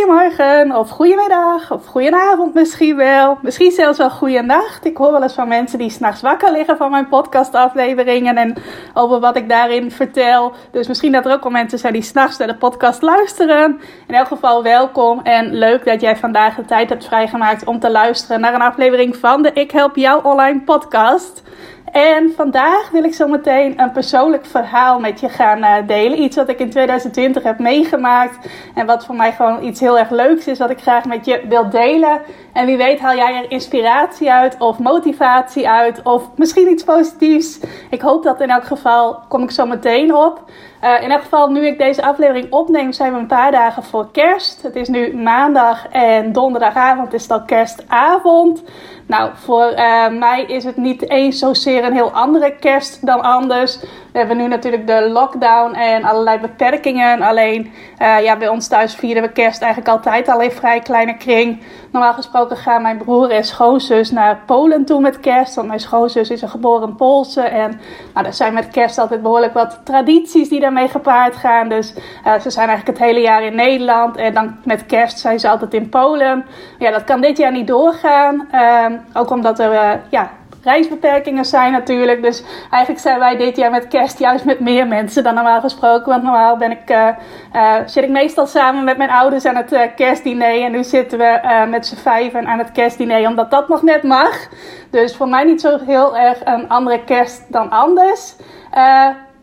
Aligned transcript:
Goedemorgen 0.00 0.76
of 0.76 0.90
goedemiddag 0.90 1.72
of 1.72 1.86
goedenavond 1.86 2.54
misschien 2.54 2.96
wel. 2.96 3.38
Misschien 3.42 3.70
zelfs 3.70 3.98
wel 3.98 4.10
goeienacht. 4.10 4.84
Ik 4.84 4.96
hoor 4.96 5.12
wel 5.12 5.22
eens 5.22 5.34
van 5.34 5.48
mensen 5.48 5.78
die 5.78 5.90
s'nachts 5.90 6.20
wakker 6.20 6.52
liggen 6.52 6.76
van 6.76 6.90
mijn 6.90 7.08
podcastafleveringen 7.08 8.36
en 8.36 8.56
over 8.94 9.20
wat 9.20 9.36
ik 9.36 9.48
daarin 9.48 9.90
vertel. 9.90 10.52
Dus 10.70 10.88
misschien 10.88 11.12
dat 11.12 11.26
er 11.26 11.32
ook 11.32 11.42
wel 11.42 11.52
mensen 11.52 11.78
zijn 11.78 11.92
die 11.92 12.02
s'nachts 12.02 12.38
naar 12.38 12.48
de 12.48 12.56
podcast 12.56 13.02
luisteren. 13.02 13.80
In 14.06 14.14
elk 14.14 14.26
geval 14.26 14.62
welkom 14.62 15.20
en 15.22 15.54
leuk 15.54 15.84
dat 15.84 16.00
jij 16.00 16.16
vandaag 16.16 16.54
de 16.54 16.64
tijd 16.64 16.88
hebt 16.88 17.06
vrijgemaakt 17.06 17.64
om 17.64 17.80
te 17.80 17.90
luisteren 17.90 18.40
naar 18.40 18.54
een 18.54 18.62
aflevering 18.62 19.16
van 19.16 19.42
de 19.42 19.52
Ik 19.52 19.70
Help 19.70 19.96
Jou 19.96 20.24
Online 20.24 20.60
podcast. 20.60 21.42
En 21.92 22.32
vandaag 22.36 22.90
wil 22.90 23.04
ik 23.04 23.14
zo 23.14 23.28
meteen 23.28 23.80
een 23.80 23.92
persoonlijk 23.92 24.46
verhaal 24.46 25.00
met 25.00 25.20
je 25.20 25.28
gaan 25.28 25.58
uh, 25.58 25.74
delen. 25.86 26.22
Iets 26.22 26.36
wat 26.36 26.48
ik 26.48 26.58
in 26.58 26.70
2020 26.70 27.42
heb 27.42 27.58
meegemaakt. 27.58 28.48
En 28.74 28.86
wat 28.86 29.04
voor 29.04 29.14
mij 29.14 29.32
gewoon 29.32 29.64
iets 29.64 29.80
heel 29.80 29.98
erg 29.98 30.10
leuks 30.10 30.46
is. 30.46 30.58
Wat 30.58 30.70
ik 30.70 30.80
graag 30.80 31.04
met 31.04 31.24
je 31.24 31.44
wil 31.48 31.70
delen. 31.70 32.20
En 32.52 32.66
wie 32.66 32.76
weet 32.76 33.00
haal 33.00 33.16
jij 33.16 33.36
er 33.36 33.50
inspiratie 33.50 34.32
uit. 34.32 34.56
Of 34.58 34.78
motivatie 34.78 35.68
uit. 35.68 36.02
Of 36.02 36.22
misschien 36.36 36.70
iets 36.70 36.84
positiefs. 36.84 37.60
Ik 37.90 38.00
hoop 38.00 38.22
dat 38.22 38.40
in 38.40 38.50
elk 38.50 38.64
geval. 38.64 39.18
Kom 39.28 39.42
ik 39.42 39.50
zo 39.50 39.66
meteen 39.66 40.14
op. 40.14 40.44
Uh, 40.84 41.02
in 41.02 41.10
elk 41.10 41.22
geval, 41.22 41.50
nu 41.50 41.66
ik 41.66 41.78
deze 41.78 42.02
aflevering 42.02 42.52
opneem, 42.52 42.92
zijn 42.92 43.12
we 43.12 43.18
een 43.18 43.26
paar 43.26 43.50
dagen 43.50 43.82
voor 43.82 44.10
kerst. 44.10 44.62
Het 44.62 44.76
is 44.76 44.88
nu 44.88 45.16
maandag 45.16 45.88
en 45.88 46.32
donderdagavond 46.32 47.12
is 47.12 47.28
al 47.30 47.42
kerstavond. 47.42 48.62
Nou, 49.10 49.30
voor 49.34 49.72
uh, 49.72 50.08
mij 50.08 50.44
is 50.46 50.64
het 50.64 50.76
niet 50.76 51.10
eens 51.10 51.38
zozeer 51.38 51.84
een 51.84 51.92
heel 51.92 52.10
andere 52.10 52.56
kerst 52.56 53.06
dan 53.06 53.20
anders. 53.20 53.80
We 54.12 54.18
hebben 54.18 54.36
nu 54.36 54.46
natuurlijk 54.46 54.86
de 54.86 55.08
lockdown 55.08 55.74
en 55.74 56.04
allerlei 56.04 56.38
beperkingen. 56.38 57.22
Alleen 57.22 57.72
uh, 57.98 58.22
ja, 58.22 58.36
bij 58.36 58.48
ons 58.48 58.68
thuis 58.68 58.94
vieren 58.94 59.22
we 59.22 59.32
kerst 59.32 59.62
eigenlijk 59.62 59.92
altijd 59.92 60.28
al 60.28 60.40
in 60.40 60.50
vrij 60.50 60.80
kleine 60.80 61.16
kring. 61.16 61.62
Normaal 61.92 62.12
gesproken 62.12 62.56
gaan 62.56 62.82
mijn 62.82 62.98
broer 62.98 63.30
en 63.30 63.44
schoonzus 63.44 64.10
naar 64.10 64.42
Polen 64.46 64.84
toe 64.84 65.00
met 65.00 65.20
kerst. 65.20 65.54
Want 65.54 65.68
mijn 65.68 65.80
schoonzus 65.80 66.30
is 66.30 66.42
een 66.42 66.48
geboren 66.48 66.94
Poolse. 66.94 67.42
En 67.42 67.80
nou, 68.14 68.26
er 68.26 68.34
zijn 68.34 68.54
met 68.54 68.68
kerst 68.68 68.98
altijd 68.98 69.22
behoorlijk 69.22 69.54
wat 69.54 69.80
tradities 69.84 70.48
die 70.48 70.60
gepaard 70.78 71.36
gaan. 71.36 71.68
Dus 71.68 71.94
uh, 72.26 72.40
ze 72.40 72.50
zijn 72.50 72.68
eigenlijk 72.68 72.98
het 72.98 73.08
hele 73.08 73.20
jaar 73.20 73.42
in 73.42 73.54
Nederland. 73.54 74.16
En 74.16 74.34
dan 74.34 74.56
met 74.64 74.86
kerst 74.86 75.18
zijn 75.18 75.40
ze 75.40 75.48
altijd 75.48 75.74
in 75.74 75.88
Polen. 75.88 76.46
Ja, 76.78 76.90
dat 76.90 77.04
kan 77.04 77.20
dit 77.20 77.36
jaar 77.36 77.52
niet 77.52 77.66
doorgaan. 77.66 78.48
Uh, 78.52 78.86
ook 79.12 79.30
omdat 79.30 79.58
er 79.58 79.72
uh, 79.72 79.90
ja, 80.08 80.30
reisbeperkingen 80.62 81.44
zijn 81.44 81.72
natuurlijk. 81.72 82.22
Dus 82.22 82.44
eigenlijk 82.70 83.02
zijn 83.02 83.18
wij 83.18 83.36
dit 83.36 83.56
jaar 83.56 83.70
met 83.70 83.88
kerst 83.88 84.18
juist 84.18 84.44
met 84.44 84.60
meer 84.60 84.86
mensen 84.86 85.22
dan 85.22 85.34
normaal 85.34 85.60
gesproken. 85.60 86.08
Want 86.08 86.22
normaal 86.22 86.56
ben 86.56 86.70
ik, 86.70 86.90
uh, 86.90 87.08
zit 87.86 88.04
ik 88.04 88.10
meestal 88.10 88.46
samen 88.46 88.84
met 88.84 88.96
mijn 88.96 89.10
ouders 89.10 89.44
aan 89.44 89.56
het 89.56 89.94
kerstdiner. 89.96 90.62
En 90.62 90.72
nu 90.72 90.84
zitten 90.84 91.18
we 91.18 91.66
met 91.68 91.86
z'n 91.86 91.96
vijven 91.96 92.46
aan 92.46 92.58
het 92.58 92.72
kerstdiner, 92.72 93.28
omdat 93.28 93.50
dat 93.50 93.68
nog 93.68 93.82
net 93.82 94.02
mag. 94.02 94.48
Dus 94.90 95.16
voor 95.16 95.28
mij 95.28 95.44
niet 95.44 95.60
zo 95.60 95.78
heel 95.86 96.16
erg 96.16 96.38
een 96.44 96.68
andere 96.68 97.04
kerst 97.04 97.52
dan 97.52 97.70
anders. 97.70 98.36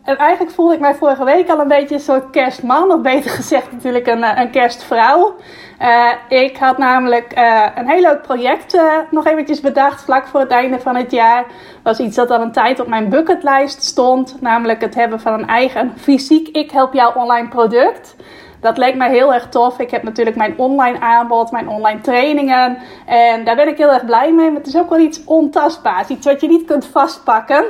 En 0.08 0.16
eigenlijk 0.16 0.54
voelde 0.54 0.74
ik 0.74 0.80
mij 0.80 0.94
vorige 0.94 1.24
week 1.24 1.48
al 1.48 1.60
een 1.60 1.68
beetje 1.68 1.94
een 1.94 2.00
soort 2.00 2.30
kerstman, 2.30 2.92
of 2.92 3.00
beter 3.00 3.30
gezegd 3.30 3.72
natuurlijk 3.72 4.06
een, 4.06 4.40
een 4.40 4.50
kerstvrouw. 4.50 5.34
Uh, 5.82 6.40
ik 6.40 6.56
had 6.56 6.78
namelijk 6.78 7.38
uh, 7.38 7.66
een 7.74 7.88
heel 7.88 8.00
leuk 8.00 8.22
project 8.22 8.80
nog 9.10 9.26
eventjes 9.26 9.60
bedacht 9.60 10.02
vlak 10.02 10.26
voor 10.26 10.40
het 10.40 10.50
einde 10.50 10.80
van 10.80 10.96
het 10.96 11.10
jaar. 11.10 11.44
Was 11.82 11.98
iets 11.98 12.16
dat 12.16 12.30
al 12.30 12.40
een 12.40 12.52
tijd 12.52 12.80
op 12.80 12.86
mijn 12.86 13.08
bucketlijst 13.08 13.82
stond. 13.82 14.40
Namelijk 14.40 14.80
het 14.80 14.94
hebben 14.94 15.20
van 15.20 15.32
een 15.32 15.46
eigen 15.46 15.92
fysiek 15.96 16.48
Ik 16.48 16.70
Help 16.70 16.92
Jou 16.92 17.16
online 17.16 17.48
product. 17.48 18.16
Dat 18.60 18.78
leek 18.78 18.94
mij 18.94 19.10
heel 19.10 19.34
erg 19.34 19.48
tof. 19.48 19.78
Ik 19.78 19.90
heb 19.90 20.02
natuurlijk 20.02 20.36
mijn 20.36 20.54
online 20.56 21.00
aanbod, 21.00 21.50
mijn 21.50 21.68
online 21.68 22.00
trainingen. 22.00 22.78
En 23.06 23.44
daar 23.44 23.56
ben 23.56 23.68
ik 23.68 23.78
heel 23.78 23.92
erg 23.92 24.04
blij 24.04 24.32
mee. 24.32 24.46
Maar 24.46 24.58
het 24.58 24.66
is 24.66 24.76
ook 24.76 24.90
wel 24.90 24.98
iets 24.98 25.24
ontastbaars. 25.24 26.08
Iets 26.08 26.26
wat 26.26 26.40
je 26.40 26.48
niet 26.48 26.64
kunt 26.64 26.86
vastpakken. 26.86 27.64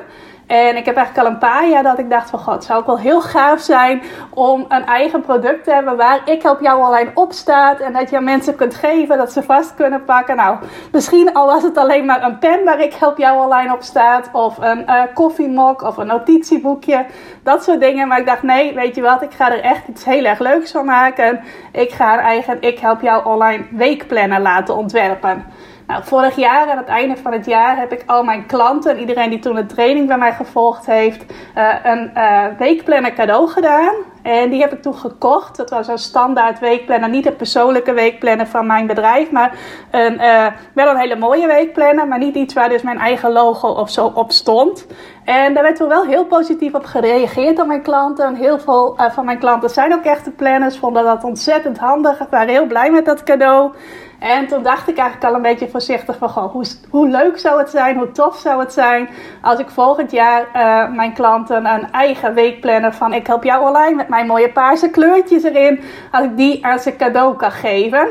En 0.49 0.77
ik 0.77 0.85
heb 0.85 0.97
eigenlijk 0.97 1.27
al 1.27 1.33
een 1.33 1.39
paar 1.39 1.69
jaar 1.69 1.83
dat 1.83 1.99
ik 1.99 2.11
dacht 2.11 2.31
van 2.31 2.39
god, 2.39 2.65
zou 2.65 2.81
ook 2.81 2.87
wel 2.87 2.99
heel 2.99 3.21
gaaf 3.21 3.61
zijn 3.61 4.03
om 4.31 4.65
een 4.69 4.85
eigen 4.87 5.21
product 5.21 5.65
te 5.65 5.73
hebben 5.73 5.97
waar 5.97 6.21
ik 6.25 6.43
help 6.43 6.61
jou 6.61 6.83
alleen 6.83 7.11
op 7.15 7.33
staat. 7.33 7.81
En 7.81 7.93
dat 7.93 8.11
je 8.11 8.17
aan 8.17 8.25
mensen 8.25 8.57
kunt 8.57 8.75
geven, 8.75 9.19
dat 9.19 9.33
ze 9.33 9.43
vast 9.43 9.75
kunnen 9.75 10.05
pakken. 10.05 10.37
Nou, 10.37 10.57
misschien 10.93 11.33
al 11.33 11.47
was 11.47 11.63
het 11.63 11.77
alleen 11.77 12.05
maar 12.05 12.23
een 12.23 12.39
pen 12.39 12.65
waar 12.65 12.81
ik 12.81 12.95
help 12.95 13.19
jou 13.19 13.41
alleen 13.41 13.73
op 13.73 13.83
staat. 13.83 14.29
Of 14.33 14.59
een 14.59 14.85
uh, 14.87 15.03
koffiemok 15.15 15.83
of 15.83 15.97
een 15.97 16.07
notitieboekje. 16.07 17.07
Dat 17.43 17.65
soort 17.65 17.81
dingen. 17.81 18.09
Maar 18.09 18.19
ik 18.19 18.27
dacht 18.27 18.43
nee, 18.43 18.75
weet 18.75 18.95
je 18.95 19.03
wat, 19.03 19.23
ik 19.23 19.33
ga 19.33 19.53
er 19.53 19.63
echt 19.63 19.89
iets 19.89 20.05
heel 20.05 20.25
erg 20.25 20.39
leuks 20.39 20.71
van 20.71 20.85
maken. 20.85 21.41
Ik 21.73 21.91
ga 21.91 22.13
een 22.13 22.19
eigen 22.19 22.57
ik 22.61 22.79
help 22.79 23.01
jou 23.01 23.25
online 23.25 23.65
weekplanner 23.71 24.41
laten 24.41 24.77
ontwerpen. 24.77 25.47
Nou, 25.89 26.05
vorig 26.05 26.37
jaar, 26.37 26.71
aan 26.71 26.77
het 26.77 26.87
einde 26.87 27.17
van 27.17 27.33
het 27.33 27.47
jaar, 27.47 27.77
heb 27.79 27.93
ik 27.93 28.03
al 28.07 28.25
mijn 28.25 28.47
klanten, 28.47 28.99
iedereen 28.99 29.31
die 29.31 29.39
toen 29.39 29.57
een 29.57 29.67
training 29.67 30.07
bij 30.07 30.19
mij 30.19 30.33
gevolgd 30.33 30.87
heeft, 30.87 31.25
uh, 31.57 31.75
een 31.83 32.11
uh, 32.15 32.45
weekplanner 32.59 33.13
cadeau 33.13 33.49
gedaan. 33.49 33.95
En 34.23 34.51
die 34.51 34.61
heb 34.61 34.73
ik 34.73 34.83
toen 34.83 34.95
gekocht. 34.95 35.57
Dat 35.57 35.71
was 35.71 35.89
een 35.89 35.99
standaard 35.99 36.59
weekplanner. 36.59 37.09
Niet 37.09 37.27
een 37.27 37.37
persoonlijke 37.37 37.93
weekplanner 37.93 38.47
van 38.47 38.67
mijn 38.67 38.87
bedrijf. 38.87 39.31
Maar 39.31 39.59
een, 39.91 40.15
uh, 40.15 40.47
wel 40.75 40.89
een 40.89 40.97
hele 40.97 41.17
mooie 41.17 41.47
weekplanner. 41.47 42.09
Maar 42.09 42.19
niet 42.19 42.35
iets 42.35 42.55
waar 42.55 42.69
dus 42.69 42.83
mijn 42.83 42.99
eigen 42.99 43.33
logo 43.33 43.69
of 43.69 43.91
zo 43.91 44.13
op 44.15 44.33
stond. 44.33 44.87
En 45.25 45.55
daar 45.55 45.63
werd 45.63 45.77
toen 45.77 45.89
wel 45.89 46.05
heel 46.05 46.25
positief 46.25 46.75
op 46.75 46.85
gereageerd 46.85 47.57
door 47.57 47.67
mijn 47.67 47.83
klanten. 47.83 48.35
Heel 48.35 48.59
veel 48.59 48.99
van 49.13 49.25
mijn 49.25 49.39
klanten 49.39 49.71
zijn 49.71 49.95
ook 49.95 50.05
echte 50.05 50.31
planners. 50.31 50.79
Vonden 50.79 51.05
dat 51.05 51.25
ontzettend 51.25 51.79
handig. 51.79 52.19
Waren 52.31 52.49
heel 52.49 52.67
blij 52.67 52.91
met 52.91 53.05
dat 53.05 53.23
cadeau. 53.23 53.73
En 54.19 54.47
toen 54.47 54.63
dacht 54.63 54.89
ik 54.89 54.97
eigenlijk 54.97 55.31
al 55.31 55.35
een 55.35 55.43
beetje 55.43 55.69
voorzichtig 55.69 56.17
van, 56.17 56.29
goh, 56.29 56.55
hoe, 56.91 57.09
leuk 57.09 57.39
zou 57.39 57.59
het 57.59 57.71
zijn, 57.71 57.97
hoe 57.97 58.13
tof 58.13 58.37
zou 58.37 58.61
het 58.61 58.73
zijn 58.73 59.09
als 59.43 59.59
ik 59.59 59.71
volgend 59.71 60.11
jaar 60.11 60.47
uh, 60.55 60.97
mijn 60.97 61.13
klanten 61.13 61.67
een 61.67 61.93
eigen 61.93 62.35
weekplanner 62.35 62.93
van 62.93 63.13
ik 63.13 63.27
help 63.27 63.45
jou 63.45 63.69
online 63.69 63.95
met 63.95 64.09
mijn 64.09 64.27
mooie 64.27 64.53
paarse 64.53 64.91
kleurtjes 64.91 65.43
erin, 65.43 65.81
als 66.11 66.25
ik 66.25 66.37
die 66.37 66.65
aan 66.65 66.79
ze 66.79 66.97
cadeau 66.97 67.37
kan 67.37 67.53
geven. 67.53 68.09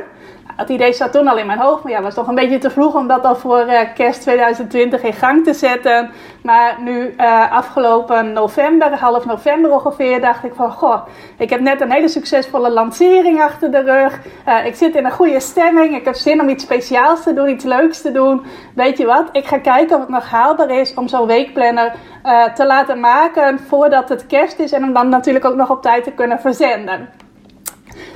Dat 0.58 0.70
idee 0.70 0.94
zat 0.94 1.12
toen 1.12 1.28
al 1.28 1.38
in 1.38 1.46
mijn 1.46 1.60
hoofd, 1.60 1.84
maar 1.84 1.92
ja, 1.92 2.02
was 2.02 2.14
toch 2.14 2.28
een 2.28 2.36
beetje 2.36 2.58
te 2.58 2.70
vroeg 2.70 2.96
om 2.96 3.08
dat 3.08 3.26
al 3.26 3.36
voor 3.36 3.66
uh, 3.68 3.80
kerst 3.96 4.22
2020 4.22 5.04
in 5.04 5.14
gang 5.14 5.44
te 5.44 5.54
zetten. 5.54 6.12
Maar 6.44 6.78
nu 6.82 7.14
uh, 7.18 7.52
afgelopen 7.52 8.34
november, 8.34 8.98
half 8.98 9.26
november 9.26 9.72
ongeveer, 9.72 10.22
dacht 10.22 10.44
ik 10.44 10.54
van, 10.56 10.72
goh, 10.72 11.08
ik 11.38 11.50
heb 11.50 11.60
net 11.60 11.82
een 11.82 11.92
hele 11.92 12.08
succesvolle 12.08 12.70
lancering 12.70 13.42
achter 13.42 13.72
de 13.72 13.82
rug. 13.82 14.20
Uh, 14.48 14.66
ik 14.66 14.76
zit 14.76 14.96
in 14.96 15.06
een 15.06 15.12
goede 15.12 15.40
stemming, 15.40 15.96
ik 15.96 16.06
heb 16.06 16.16
zin 16.16 16.42
om 16.42 16.50
iets 16.50 16.64
speciaals 16.64 17.24
te 17.24 17.34
doen, 17.34 17.50
iets 17.50 17.66
leuks 17.66 18.02
te 18.02 18.12
doen. 18.12 18.46
Weet 18.76 18.98
je 18.98 19.06
wat, 19.06 19.30
ik 19.32 19.46
ga 19.46 19.58
kijken 19.58 19.96
of 19.96 20.02
het 20.02 20.12
nog 20.12 20.30
haalbaar 20.30 20.70
is 20.70 20.94
om 20.94 21.08
zo'n 21.08 21.28
weekplanner 21.28 21.94
te 22.56 22.66
laten 22.66 23.00
maken 23.00 23.60
voordat 23.60 24.10
het 24.10 24.26
kerst 24.26 24.60
is 24.60 24.72
en 24.72 24.84
hem 24.84 24.94
dan 24.94 25.10
natuurlijk 25.10 25.46
ook 25.46 25.56
nog 25.56 25.70
op 25.70 25.82
tijd 25.82 26.04
te 26.04 26.12
kunnen 26.12 26.40
verzenden. 26.40 27.10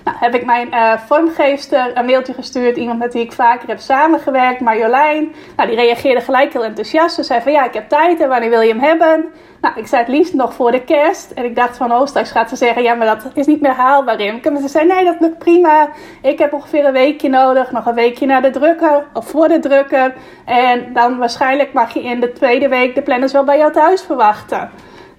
Nou, 0.04 0.18
heb 0.20 0.36
ik 0.36 0.46
mijn 0.46 0.68
uh, 0.68 0.94
vormgeefster 0.98 1.92
een 1.98 2.06
mailtje 2.06 2.34
gestuurd. 2.34 2.78
Iemand 2.78 3.00
met 3.00 3.14
wie 3.14 3.24
ik 3.24 3.32
vaker 3.32 3.68
heb 3.68 3.80
samengewerkt, 3.80 4.60
Marjolein. 4.60 5.34
Nou, 5.56 5.70
die 5.70 5.78
reageerde 5.78 6.22
gelijk 6.22 6.54
heel 6.54 6.64
enthousiast. 6.64 7.16
Ze 7.16 7.24
zei 7.24 7.42
van 7.42 7.52
ja, 7.52 7.66
ik 7.66 7.74
heb 7.74 7.90
tijd 7.90 8.20
en 8.20 8.30
wanneer 8.30 8.50
wil 8.50 8.62
je 8.62 8.74
hem 8.74 8.80
hebben? 8.80 9.26
Nou, 9.62 9.80
ik 9.80 9.88
zei 9.88 10.02
het 10.02 10.12
liefst 10.12 10.34
nog 10.34 10.54
voor 10.54 10.72
de 10.72 10.84
kerst. 10.84 11.32
En 11.32 11.46
ik 11.46 11.56
dacht 11.56 11.78
van, 11.78 11.92
oh, 11.92 12.06
straks 12.06 12.32
gaat 12.32 12.50
ze 12.50 12.56
zeggen, 12.56 12.84
ja, 12.84 12.94
maar 12.94 13.08
dat 13.08 13.32
is 13.34 13.46
niet 13.46 13.62
meer 13.62 13.74
haalbaar, 13.74 14.16
Rimke. 14.16 14.52
Maar 14.52 14.62
ze 14.62 14.68
zei, 14.68 14.88
nee, 14.88 15.06
dat 15.06 15.20
lukt 15.20 15.38
prima. 15.38 15.90
Ik 16.22 16.40
heb 16.40 16.54
ongeveer 16.54 16.86
een 16.86 16.94
weekje 16.94 17.30
nodig. 17.30 17.72
Nog 17.72 17.86
een 17.86 17.96
weekje 17.96 18.26
naar 18.26 18.42
de 18.42 18.50
drukker, 18.50 19.06
of 19.14 19.28
voor 19.28 19.48
de 19.48 19.60
drukker. 19.60 20.14
En 20.46 20.94
dan 20.94 21.18
waarschijnlijk 21.18 21.74
mag 21.74 21.94
je 21.94 22.04
in 22.04 22.20
de 22.20 22.32
tweede 22.32 22.68
week 22.68 22.96
de 22.96 23.02
planners 23.02 23.32
wel 23.32 23.44
bij 23.44 23.58
jou 23.58 23.72
thuis 23.72 24.02
verwachten. 24.02 24.70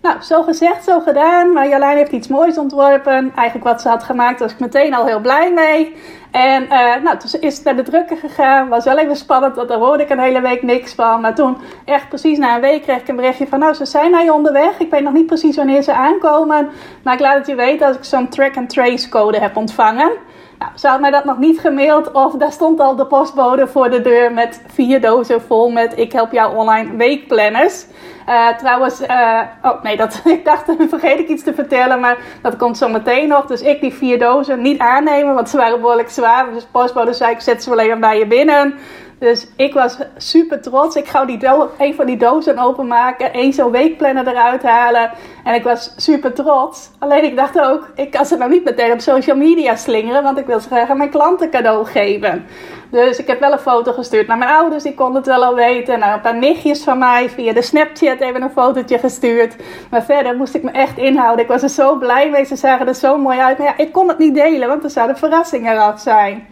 Nou, 0.02 0.22
zo 0.22 0.42
gezegd, 0.42 0.84
zo 0.84 1.00
gedaan. 1.00 1.52
Maar 1.52 1.68
Jolijn 1.68 1.96
heeft 1.96 2.12
iets 2.12 2.28
moois 2.28 2.58
ontworpen. 2.58 3.32
Eigenlijk 3.34 3.68
wat 3.68 3.80
ze 3.80 3.88
had 3.88 4.02
gemaakt, 4.02 4.40
was 4.40 4.52
ik 4.52 4.58
meteen 4.58 4.94
al 4.94 5.06
heel 5.06 5.20
blij 5.20 5.52
mee. 5.52 5.96
En 6.30 6.62
uh, 6.62 6.70
nou, 7.02 7.18
toen 7.18 7.40
is 7.40 7.56
het 7.56 7.64
naar 7.64 7.76
de 7.76 7.82
drukker 7.82 8.16
gegaan. 8.16 8.68
Was 8.68 8.84
wel 8.84 8.98
even 8.98 9.16
spannend, 9.16 9.56
want 9.56 9.68
daar 9.68 9.78
hoorde 9.78 10.02
ik 10.02 10.10
een 10.10 10.18
hele 10.18 10.40
week 10.40 10.62
niks 10.62 10.94
van. 10.94 11.20
Maar 11.20 11.34
toen, 11.34 11.56
echt 11.84 12.08
precies 12.08 12.38
na 12.38 12.54
een 12.54 12.60
week, 12.60 12.82
kreeg 12.82 13.00
ik 13.00 13.08
een 13.08 13.16
berichtje 13.16 13.46
van... 13.46 13.58
Nou, 13.58 13.74
ze 13.74 13.84
zijn 13.84 14.10
naar 14.10 14.24
je 14.24 14.32
onderweg. 14.32 14.78
Ik 14.78 14.90
weet 14.90 15.02
nog 15.02 15.12
niet 15.12 15.26
precies 15.26 15.56
wanneer 15.56 15.82
ze 15.82 15.92
aankomen. 15.92 16.70
Maar 17.02 17.14
ik 17.14 17.20
laat 17.20 17.36
het 17.36 17.46
je 17.46 17.54
weten 17.54 17.86
als 17.86 17.96
ik 17.96 18.04
zo'n 18.04 18.28
track-and-trace 18.28 19.08
code 19.08 19.38
heb 19.38 19.56
ontvangen. 19.56 20.12
Nou, 20.62 20.74
ze 20.74 20.88
had 20.88 21.00
mij 21.00 21.10
dat 21.10 21.24
nog 21.24 21.38
niet 21.38 21.60
gemaild 21.60 22.12
of 22.12 22.32
daar 22.32 22.52
stond 22.52 22.80
al 22.80 22.96
de 22.96 23.06
postbode 23.06 23.66
voor 23.66 23.90
de 23.90 24.00
deur 24.00 24.32
met 24.32 24.62
vier 24.66 25.00
dozen 25.00 25.42
vol 25.42 25.70
met 25.70 25.98
ik 25.98 26.12
help 26.12 26.32
jou 26.32 26.56
online 26.56 26.96
weekplanners. 26.96 27.86
Uh, 28.28 28.48
trouwens, 28.48 29.00
uh, 29.00 29.40
oh 29.62 29.82
nee, 29.82 29.96
dat, 29.96 30.22
ik 30.36 30.44
dacht, 30.44 30.64
vergeet 30.88 31.18
ik 31.18 31.28
iets 31.28 31.42
te 31.42 31.54
vertellen, 31.54 32.00
maar 32.00 32.16
dat 32.42 32.56
komt 32.56 32.78
zo 32.78 32.88
meteen 32.88 33.28
nog. 33.28 33.46
Dus 33.46 33.60
ik 33.60 33.80
die 33.80 33.92
vier 33.92 34.18
dozen 34.18 34.62
niet 34.62 34.78
aannemen, 34.78 35.34
want 35.34 35.48
ze 35.48 35.56
waren 35.56 35.80
behoorlijk 35.80 36.10
zwaar. 36.10 36.52
Dus 36.52 36.62
de 36.62 36.68
postbode 36.70 37.12
zei, 37.12 37.32
ik 37.32 37.40
zet 37.40 37.62
ze 37.62 37.70
wel 37.70 37.78
even 37.78 38.00
bij 38.00 38.18
je 38.18 38.26
binnen. 38.26 38.74
Dus 39.22 39.46
ik 39.56 39.74
was 39.74 39.98
super 40.16 40.60
trots. 40.60 40.96
Ik 40.96 41.08
ga 41.08 41.24
die 41.24 41.38
een 41.78 41.94
van 41.94 42.06
die 42.06 42.16
dozen 42.16 42.58
openmaken, 42.58 43.32
één 43.32 43.52
zo'n 43.52 43.70
weekplanner 43.70 44.28
eruit 44.28 44.62
halen. 44.62 45.10
En 45.44 45.54
ik 45.54 45.62
was 45.62 45.94
super 45.96 46.32
trots. 46.32 46.90
Alleen 46.98 47.24
ik 47.24 47.36
dacht 47.36 47.60
ook, 47.60 47.90
ik 47.94 48.10
kan 48.10 48.26
ze 48.26 48.36
nou 48.36 48.50
niet 48.50 48.64
meteen 48.64 48.92
op 48.92 49.00
social 49.00 49.36
media 49.36 49.76
slingeren, 49.76 50.22
want 50.22 50.38
ik 50.38 50.46
wil 50.46 50.60
ze 50.60 50.68
graag 50.68 50.90
aan 50.90 50.96
mijn 50.96 51.10
klanten 51.10 51.50
cadeau 51.50 51.86
geven. 51.86 52.46
Dus 52.90 53.18
ik 53.18 53.26
heb 53.26 53.40
wel 53.40 53.52
een 53.52 53.58
foto 53.58 53.92
gestuurd 53.92 54.26
naar 54.26 54.38
mijn 54.38 54.50
ouders, 54.50 54.82
die 54.82 54.94
konden 54.94 55.16
het 55.16 55.26
wel 55.26 55.44
al 55.44 55.54
weten. 55.54 55.98
Nou, 55.98 56.12
een 56.12 56.20
paar 56.20 56.38
nichtjes 56.38 56.82
van 56.82 56.98
mij 56.98 57.30
via 57.30 57.52
de 57.52 57.62
Snapchat 57.62 58.20
even 58.20 58.42
een 58.42 58.50
fotootje 58.50 58.98
gestuurd. 58.98 59.56
Maar 59.90 60.02
verder 60.02 60.36
moest 60.36 60.54
ik 60.54 60.62
me 60.62 60.70
echt 60.70 60.98
inhouden. 60.98 61.44
Ik 61.44 61.50
was 61.50 61.62
er 61.62 61.68
zo 61.68 61.96
blij 61.96 62.30
mee. 62.30 62.44
Ze 62.44 62.56
zagen 62.56 62.88
er 62.88 62.94
zo 62.94 63.18
mooi 63.18 63.38
uit. 63.38 63.58
Maar 63.58 63.66
ja, 63.66 63.76
ik 63.76 63.92
kon 63.92 64.08
het 64.08 64.18
niet 64.18 64.34
delen, 64.34 64.68
want 64.68 64.84
er 64.84 64.90
zouden 64.90 65.16
verrassingen 65.16 65.72
eraf 65.72 66.00
zijn. 66.00 66.46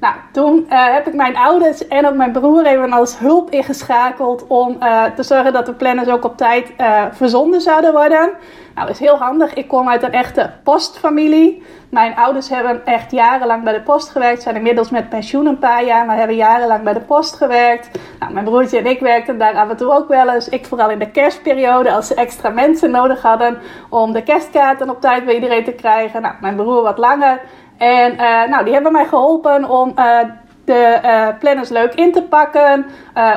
Nou, 0.00 0.14
toen 0.32 0.66
uh, 0.70 0.92
heb 0.92 1.06
ik 1.06 1.14
mijn 1.14 1.36
ouders 1.36 1.88
en 1.88 2.06
ook 2.06 2.14
mijn 2.14 2.32
broer 2.32 2.66
even 2.66 2.92
als 2.92 3.18
hulp 3.18 3.50
ingeschakeld 3.50 4.46
om 4.46 4.76
uh, 4.80 5.04
te 5.04 5.22
zorgen 5.22 5.52
dat 5.52 5.66
de 5.66 5.72
planners 5.72 6.08
ook 6.08 6.24
op 6.24 6.36
tijd 6.36 6.72
uh, 6.78 7.04
verzonden 7.12 7.60
zouden 7.60 7.92
worden. 7.92 8.30
Nou, 8.74 8.90
is 8.90 8.98
heel 8.98 9.18
handig. 9.18 9.54
Ik 9.54 9.68
kom 9.68 9.88
uit 9.88 10.02
een 10.02 10.12
echte 10.12 10.50
postfamilie. 10.64 11.62
Mijn 11.88 12.16
ouders 12.16 12.48
hebben 12.48 12.86
echt 12.86 13.10
jarenlang 13.10 13.64
bij 13.64 13.72
de 13.72 13.80
post 13.80 14.10
gewerkt. 14.10 14.42
Zijn 14.42 14.56
inmiddels 14.56 14.90
met 14.90 15.08
pensioen 15.08 15.46
een 15.46 15.58
paar 15.58 15.84
jaar, 15.84 16.06
maar 16.06 16.16
hebben 16.16 16.36
jarenlang 16.36 16.82
bij 16.84 16.92
de 16.92 17.00
post 17.00 17.36
gewerkt. 17.36 17.98
Nou, 18.18 18.32
mijn 18.32 18.44
broertje 18.44 18.78
en 18.78 18.86
ik 18.86 19.00
werkten 19.00 19.38
daar 19.38 19.54
af 19.54 19.70
en 19.70 19.76
toe 19.76 19.92
ook 19.92 20.08
wel 20.08 20.30
eens. 20.30 20.48
Ik 20.48 20.66
vooral 20.66 20.90
in 20.90 20.98
de 20.98 21.10
kerstperiode, 21.10 21.92
als 21.92 22.06
ze 22.06 22.14
extra 22.14 22.48
mensen 22.48 22.90
nodig 22.90 23.22
hadden 23.22 23.58
om 23.88 24.12
de 24.12 24.22
kerstkaarten 24.22 24.90
op 24.90 25.00
tijd 25.00 25.24
bij 25.24 25.34
iedereen 25.34 25.64
te 25.64 25.72
krijgen. 25.72 26.22
Nou, 26.22 26.34
mijn 26.40 26.56
broer 26.56 26.82
wat 26.82 26.98
langer. 26.98 27.40
En 27.80 28.12
uh, 28.12 28.48
nou, 28.48 28.64
die 28.64 28.72
hebben 28.72 28.92
mij 28.92 29.06
geholpen 29.06 29.70
om 29.70 29.92
uh, 29.96 30.18
de 30.64 30.98
uh, 31.04 31.28
planners 31.38 31.68
leuk 31.68 31.94
in 31.94 32.12
te 32.12 32.22
pakken, 32.22 32.86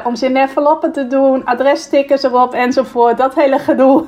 om 0.04 0.16
ze 0.16 0.26
in 0.26 0.38
enveloppen 0.38 0.92
te 0.92 1.08
doen, 1.08 1.46
adresstickers 1.46 2.24
erop 2.24 2.54
enzovoort. 2.54 3.18
Dat 3.18 3.36
hele 3.36 3.60
gedoe. 3.60 4.06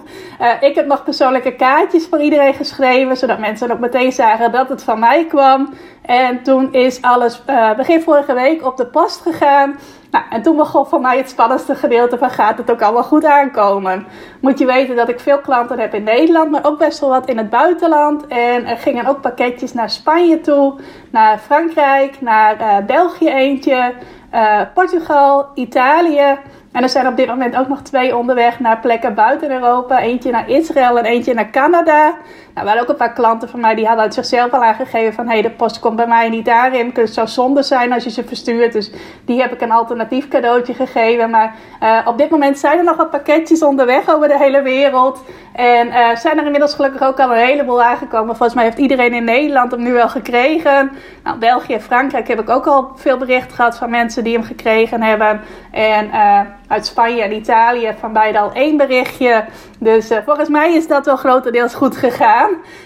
ik 0.59 0.75
heb 0.75 0.85
nog 0.85 1.03
persoonlijke 1.03 1.55
kaartjes 1.55 2.07
voor 2.07 2.21
iedereen 2.21 2.53
geschreven, 2.53 3.17
zodat 3.17 3.39
mensen 3.39 3.71
ook 3.71 3.79
meteen 3.79 4.11
zagen 4.11 4.51
dat 4.51 4.69
het 4.69 4.83
van 4.83 4.99
mij 4.99 5.25
kwam. 5.25 5.73
En 6.01 6.43
toen 6.43 6.73
is 6.73 7.01
alles 7.01 7.41
begin 7.77 8.01
vorige 8.01 8.33
week 8.33 8.65
op 8.65 8.77
de 8.77 8.85
post 8.85 9.21
gegaan. 9.21 9.75
Nou, 10.15 10.27
en 10.29 10.41
toen 10.41 10.55
begon 10.55 10.85
voor 10.85 11.01
mij 11.01 11.17
het 11.17 11.29
spannendste 11.29 11.75
gedeelte 11.75 12.17
van 12.17 12.29
gaat 12.29 12.57
het 12.57 12.71
ook 12.71 12.81
allemaal 12.81 13.03
goed 13.03 13.25
aankomen. 13.25 14.05
Moet 14.39 14.59
je 14.59 14.65
weten 14.65 14.95
dat 14.95 15.09
ik 15.09 15.19
veel 15.19 15.37
klanten 15.37 15.79
heb 15.79 15.93
in 15.93 16.03
Nederland, 16.03 16.51
maar 16.51 16.65
ook 16.65 16.77
best 16.77 16.99
wel 16.99 17.09
wat 17.09 17.29
in 17.29 17.37
het 17.37 17.49
buitenland. 17.49 18.27
En 18.27 18.65
er 18.65 18.77
gingen 18.77 19.05
ook 19.05 19.21
pakketjes 19.21 19.73
naar 19.73 19.89
Spanje 19.89 20.41
toe, 20.41 20.79
naar 21.11 21.37
Frankrijk, 21.37 22.21
naar 22.21 22.61
uh, 22.61 22.85
België 22.85 23.29
eentje, 23.29 23.93
uh, 24.33 24.61
Portugal, 24.73 25.47
Italië. 25.53 26.37
En 26.71 26.83
er 26.83 26.89
zijn 26.89 27.07
op 27.07 27.17
dit 27.17 27.27
moment 27.27 27.55
ook 27.55 27.67
nog 27.67 27.81
twee 27.81 28.17
onderweg 28.17 28.59
naar 28.59 28.79
plekken 28.79 29.13
buiten 29.13 29.51
Europa. 29.51 29.99
Eentje 29.99 30.31
naar 30.31 30.49
Israël 30.49 30.97
en 30.97 31.05
eentje 31.05 31.33
naar 31.33 31.49
Canada. 31.49 32.15
Nou, 32.55 32.67
waren 32.67 32.81
ook 32.81 32.89
een 32.89 32.95
paar 32.95 33.13
klanten 33.13 33.49
van 33.49 33.59
mij 33.59 33.75
die 33.75 33.85
hadden 33.85 34.05
het 34.05 34.13
zichzelf 34.13 34.51
al 34.51 34.63
aangegeven 34.63 35.13
van... 35.13 35.25
hé, 35.25 35.31
hey, 35.31 35.41
de 35.41 35.49
post 35.49 35.79
komt 35.79 35.95
bij 35.95 36.07
mij 36.07 36.29
niet 36.29 36.45
daarin. 36.45 36.91
Het 36.93 37.13
zou 37.13 37.27
zonde 37.27 37.63
zijn 37.63 37.93
als 37.93 38.03
je 38.03 38.09
ze 38.09 38.23
verstuurt. 38.23 38.73
Dus 38.73 38.91
die 39.25 39.41
heb 39.41 39.51
ik 39.53 39.61
een 39.61 39.71
alternatief 39.71 40.27
cadeautje 40.27 40.73
gegeven. 40.73 41.29
Maar 41.29 41.55
uh, 41.83 41.99
op 42.05 42.17
dit 42.17 42.29
moment 42.29 42.59
zijn 42.59 42.77
er 42.77 42.83
nog 42.83 42.95
wat 42.95 43.09
pakketjes 43.09 43.63
onderweg 43.63 44.09
over 44.09 44.27
de 44.27 44.37
hele 44.37 44.61
wereld. 44.61 45.23
En 45.53 45.87
uh, 45.87 46.15
zijn 46.15 46.37
er 46.37 46.45
inmiddels 46.45 46.73
gelukkig 46.73 47.01
ook 47.01 47.19
al 47.19 47.31
een 47.31 47.45
heleboel 47.45 47.83
aangekomen. 47.83 48.35
Volgens 48.35 48.53
mij 48.53 48.63
heeft 48.63 48.77
iedereen 48.77 49.13
in 49.13 49.23
Nederland 49.23 49.71
hem 49.71 49.83
nu 49.83 49.93
wel 49.93 50.09
gekregen. 50.09 50.91
Nou, 51.23 51.37
België 51.37 51.73
en 51.73 51.81
Frankrijk 51.81 52.27
heb 52.27 52.39
ik 52.39 52.49
ook 52.49 52.67
al 52.67 52.91
veel 52.95 53.17
bericht 53.17 53.53
gehad 53.53 53.77
van 53.77 53.89
mensen 53.89 54.23
die 54.23 54.33
hem 54.33 54.43
gekregen 54.43 55.01
hebben. 55.01 55.41
En 55.71 56.05
uh, 56.05 56.39
uit 56.67 56.85
Spanje 56.85 57.21
en 57.21 57.35
Italië 57.35 57.95
van 57.99 58.13
beide 58.13 58.39
al 58.39 58.51
één 58.53 58.77
berichtje. 58.77 59.45
Dus 59.79 60.11
volgens 60.25 60.49
mij 60.49 60.73
is 60.73 60.87
dat 60.87 61.05
wel 61.05 61.15
grotendeels 61.15 61.73
goed 61.73 61.97
gegaan. 61.97 62.44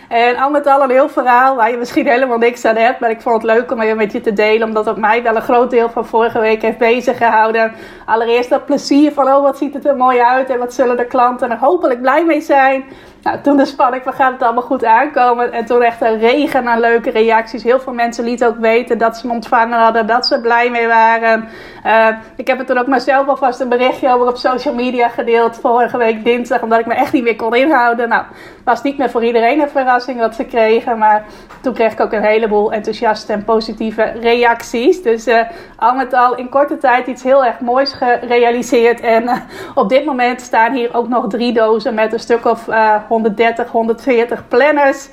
En 0.09 0.37
al 0.37 0.49
met 0.49 0.67
al 0.67 0.83
een 0.83 0.89
heel 0.89 1.09
verhaal 1.09 1.55
waar 1.55 1.71
je 1.71 1.77
misschien 1.77 2.07
helemaal 2.07 2.37
niks 2.37 2.65
aan 2.65 2.75
hebt. 2.75 2.99
Maar 2.99 3.09
ik 3.09 3.21
vond 3.21 3.35
het 3.35 3.51
leuk 3.51 3.71
om 3.71 3.81
even 3.81 3.97
met 3.97 4.11
je 4.11 4.21
te 4.21 4.33
delen. 4.33 4.67
Omdat 4.67 4.85
het 4.85 4.97
mij 4.97 5.23
wel 5.23 5.35
een 5.35 5.41
groot 5.41 5.69
deel 5.69 5.89
van 5.89 6.05
vorige 6.05 6.39
week 6.39 6.61
heeft 6.61 6.77
bezig 6.77 7.17
gehouden. 7.17 7.71
Allereerst 8.05 8.49
dat 8.49 8.65
plezier 8.65 9.11
van 9.11 9.27
oh 9.27 9.41
wat 9.41 9.57
ziet 9.57 9.73
het 9.73 9.85
er 9.85 9.95
mooi 9.95 10.19
uit. 10.19 10.49
En 10.49 10.59
wat 10.59 10.73
zullen 10.73 10.97
de 10.97 11.05
klanten 11.05 11.51
er 11.51 11.57
hopelijk 11.57 12.01
blij 12.01 12.25
mee 12.25 12.41
zijn. 12.41 12.83
Nou, 13.23 13.41
toen 13.41 13.57
de 13.57 13.65
spanning 13.65 14.03
van 14.03 14.13
gaat 14.13 14.31
het 14.31 14.41
allemaal 14.41 14.63
goed 14.63 14.85
aankomen. 14.85 15.51
En 15.51 15.65
toen 15.65 15.81
echt 15.81 16.01
een 16.01 16.19
regen 16.19 16.67
aan 16.67 16.79
leuke 16.79 17.09
reacties. 17.09 17.63
Heel 17.63 17.79
veel 17.79 17.93
mensen 17.93 18.23
lieten 18.23 18.47
ook 18.47 18.57
weten 18.57 18.97
dat 18.97 19.17
ze 19.17 19.27
hem 19.27 19.35
ontvangen 19.35 19.79
hadden. 19.79 20.07
Dat 20.07 20.25
ze 20.25 20.41
blij 20.41 20.69
mee 20.69 20.87
waren. 20.87 21.47
Uh, 21.85 22.07
ik 22.35 22.47
heb 22.47 22.57
het 22.57 22.67
toen 22.67 22.77
ook 22.77 22.87
mezelf 22.87 23.27
alvast 23.27 23.59
een 23.59 23.69
berichtje 23.69 24.13
over 24.13 24.27
op 24.27 24.37
social 24.37 24.73
media 24.73 25.07
gedeeld. 25.07 25.59
Vorige 25.61 25.97
week 25.97 26.23
dinsdag. 26.23 26.61
Omdat 26.61 26.79
ik 26.79 26.85
me 26.85 26.93
echt 26.93 27.13
niet 27.13 27.23
meer 27.23 27.35
kon 27.35 27.55
inhouden. 27.55 28.09
Nou, 28.09 28.23
was 28.63 28.81
niet 28.81 28.97
meer 28.97 29.09
voor 29.09 29.23
iedereen 29.23 29.48
een 29.57 29.69
verrassing 29.69 30.19
wat 30.19 30.35
ze 30.35 30.45
kregen. 30.45 30.97
Maar 30.97 31.25
toen 31.61 31.73
kreeg 31.73 31.91
ik 31.91 31.99
ook 31.99 32.11
een 32.11 32.23
heleboel 32.23 32.73
enthousiaste 32.73 33.33
en 33.33 33.43
positieve 33.43 34.03
reacties. 34.03 35.01
Dus 35.01 35.27
uh, 35.27 35.41
al 35.75 35.93
met 35.93 36.13
al 36.13 36.35
in 36.35 36.49
korte 36.49 36.77
tijd 36.77 37.07
iets 37.07 37.23
heel 37.23 37.45
erg 37.45 37.59
moois 37.59 37.93
gerealiseerd. 37.93 38.99
En 38.99 39.23
uh, 39.23 39.35
op 39.75 39.89
dit 39.89 40.05
moment 40.05 40.41
staan 40.41 40.73
hier 40.73 40.95
ook 40.95 41.07
nog 41.07 41.27
drie 41.27 41.53
dozen 41.53 41.93
met 41.93 42.13
een 42.13 42.19
stuk 42.19 42.45
of 42.45 42.65
130, 43.07 43.71
140 43.71 44.47
planners 44.47 45.09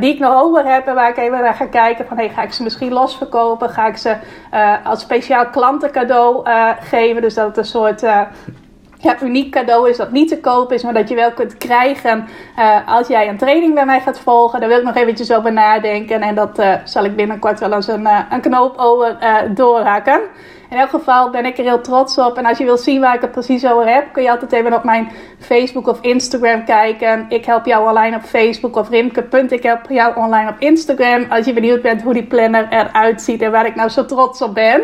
die 0.00 0.12
ik 0.12 0.18
nog 0.18 0.42
over 0.42 0.64
heb. 0.64 0.86
En 0.86 0.94
waar 0.94 1.10
ik 1.10 1.16
even 1.16 1.40
naar 1.40 1.54
ga 1.54 1.66
kijken 1.66 2.06
van 2.06 2.16
hey, 2.16 2.28
ga 2.28 2.42
ik 2.42 2.52
ze 2.52 2.62
misschien 2.62 2.92
losverkopen? 2.92 3.70
Ga 3.70 3.86
ik 3.86 3.96
ze 3.96 4.16
als 4.84 5.00
speciaal 5.00 5.46
klantencadeau 5.46 6.46
geven? 6.80 7.22
Dus 7.22 7.34
dat 7.34 7.46
het 7.46 7.56
een 7.56 7.64
soort 7.64 8.02
ja, 8.98 9.22
uniek 9.22 9.50
cadeau 9.50 9.88
is 9.88 9.96
dat 9.96 10.10
niet 10.10 10.28
te 10.28 10.40
koop 10.40 10.72
is, 10.72 10.82
maar 10.82 10.94
dat 10.94 11.08
je 11.08 11.14
wel 11.14 11.32
kunt 11.32 11.56
krijgen 11.56 12.28
uh, 12.58 12.76
als 12.86 13.08
jij 13.08 13.28
een 13.28 13.36
training 13.36 13.74
bij 13.74 13.86
mij 13.86 14.00
gaat 14.00 14.18
volgen. 14.18 14.60
Daar 14.60 14.68
wil 14.68 14.78
ik 14.78 14.84
nog 14.84 14.96
eventjes 14.96 15.32
over 15.32 15.52
nadenken 15.52 16.20
en 16.20 16.34
dat 16.34 16.58
uh, 16.58 16.74
zal 16.84 17.04
ik 17.04 17.16
binnenkort 17.16 17.60
wel 17.60 17.72
eens 17.72 17.88
een, 17.88 18.02
uh, 18.02 18.20
een 18.30 18.40
knoop 18.40 18.76
over 18.76 19.16
doorhakken. 19.54 20.20
In 20.70 20.76
elk 20.76 20.90
geval 20.90 21.30
ben 21.30 21.44
ik 21.44 21.58
er 21.58 21.64
heel 21.64 21.80
trots 21.80 22.18
op. 22.18 22.36
En 22.36 22.46
als 22.46 22.58
je 22.58 22.64
wilt 22.64 22.80
zien 22.80 23.00
waar 23.00 23.14
ik 23.14 23.20
het 23.20 23.32
precies 23.32 23.66
over 23.66 23.88
heb, 23.88 24.12
kun 24.12 24.22
je 24.22 24.30
altijd 24.30 24.52
even 24.52 24.74
op 24.74 24.84
mijn 24.84 25.10
Facebook 25.38 25.86
of 25.86 26.00
Instagram 26.00 26.64
kijken. 26.64 27.26
Ik 27.28 27.44
help 27.44 27.66
jou 27.66 27.88
online 27.88 28.16
op 28.16 28.22
Facebook 28.22 28.76
of 28.76 28.90
Rimke. 28.90 29.26
Ik 29.48 29.62
help 29.62 29.80
jou 29.88 30.16
online 30.16 30.50
op 30.50 30.56
Instagram. 30.58 31.26
Als 31.28 31.46
je 31.46 31.52
benieuwd 31.52 31.82
bent 31.82 32.02
hoe 32.02 32.12
die 32.12 32.26
planner 32.26 32.66
eruit 32.70 33.22
ziet 33.22 33.42
en 33.42 33.50
waar 33.50 33.66
ik 33.66 33.74
nou 33.74 33.88
zo 33.88 34.04
trots 34.04 34.42
op 34.42 34.54
ben. 34.54 34.82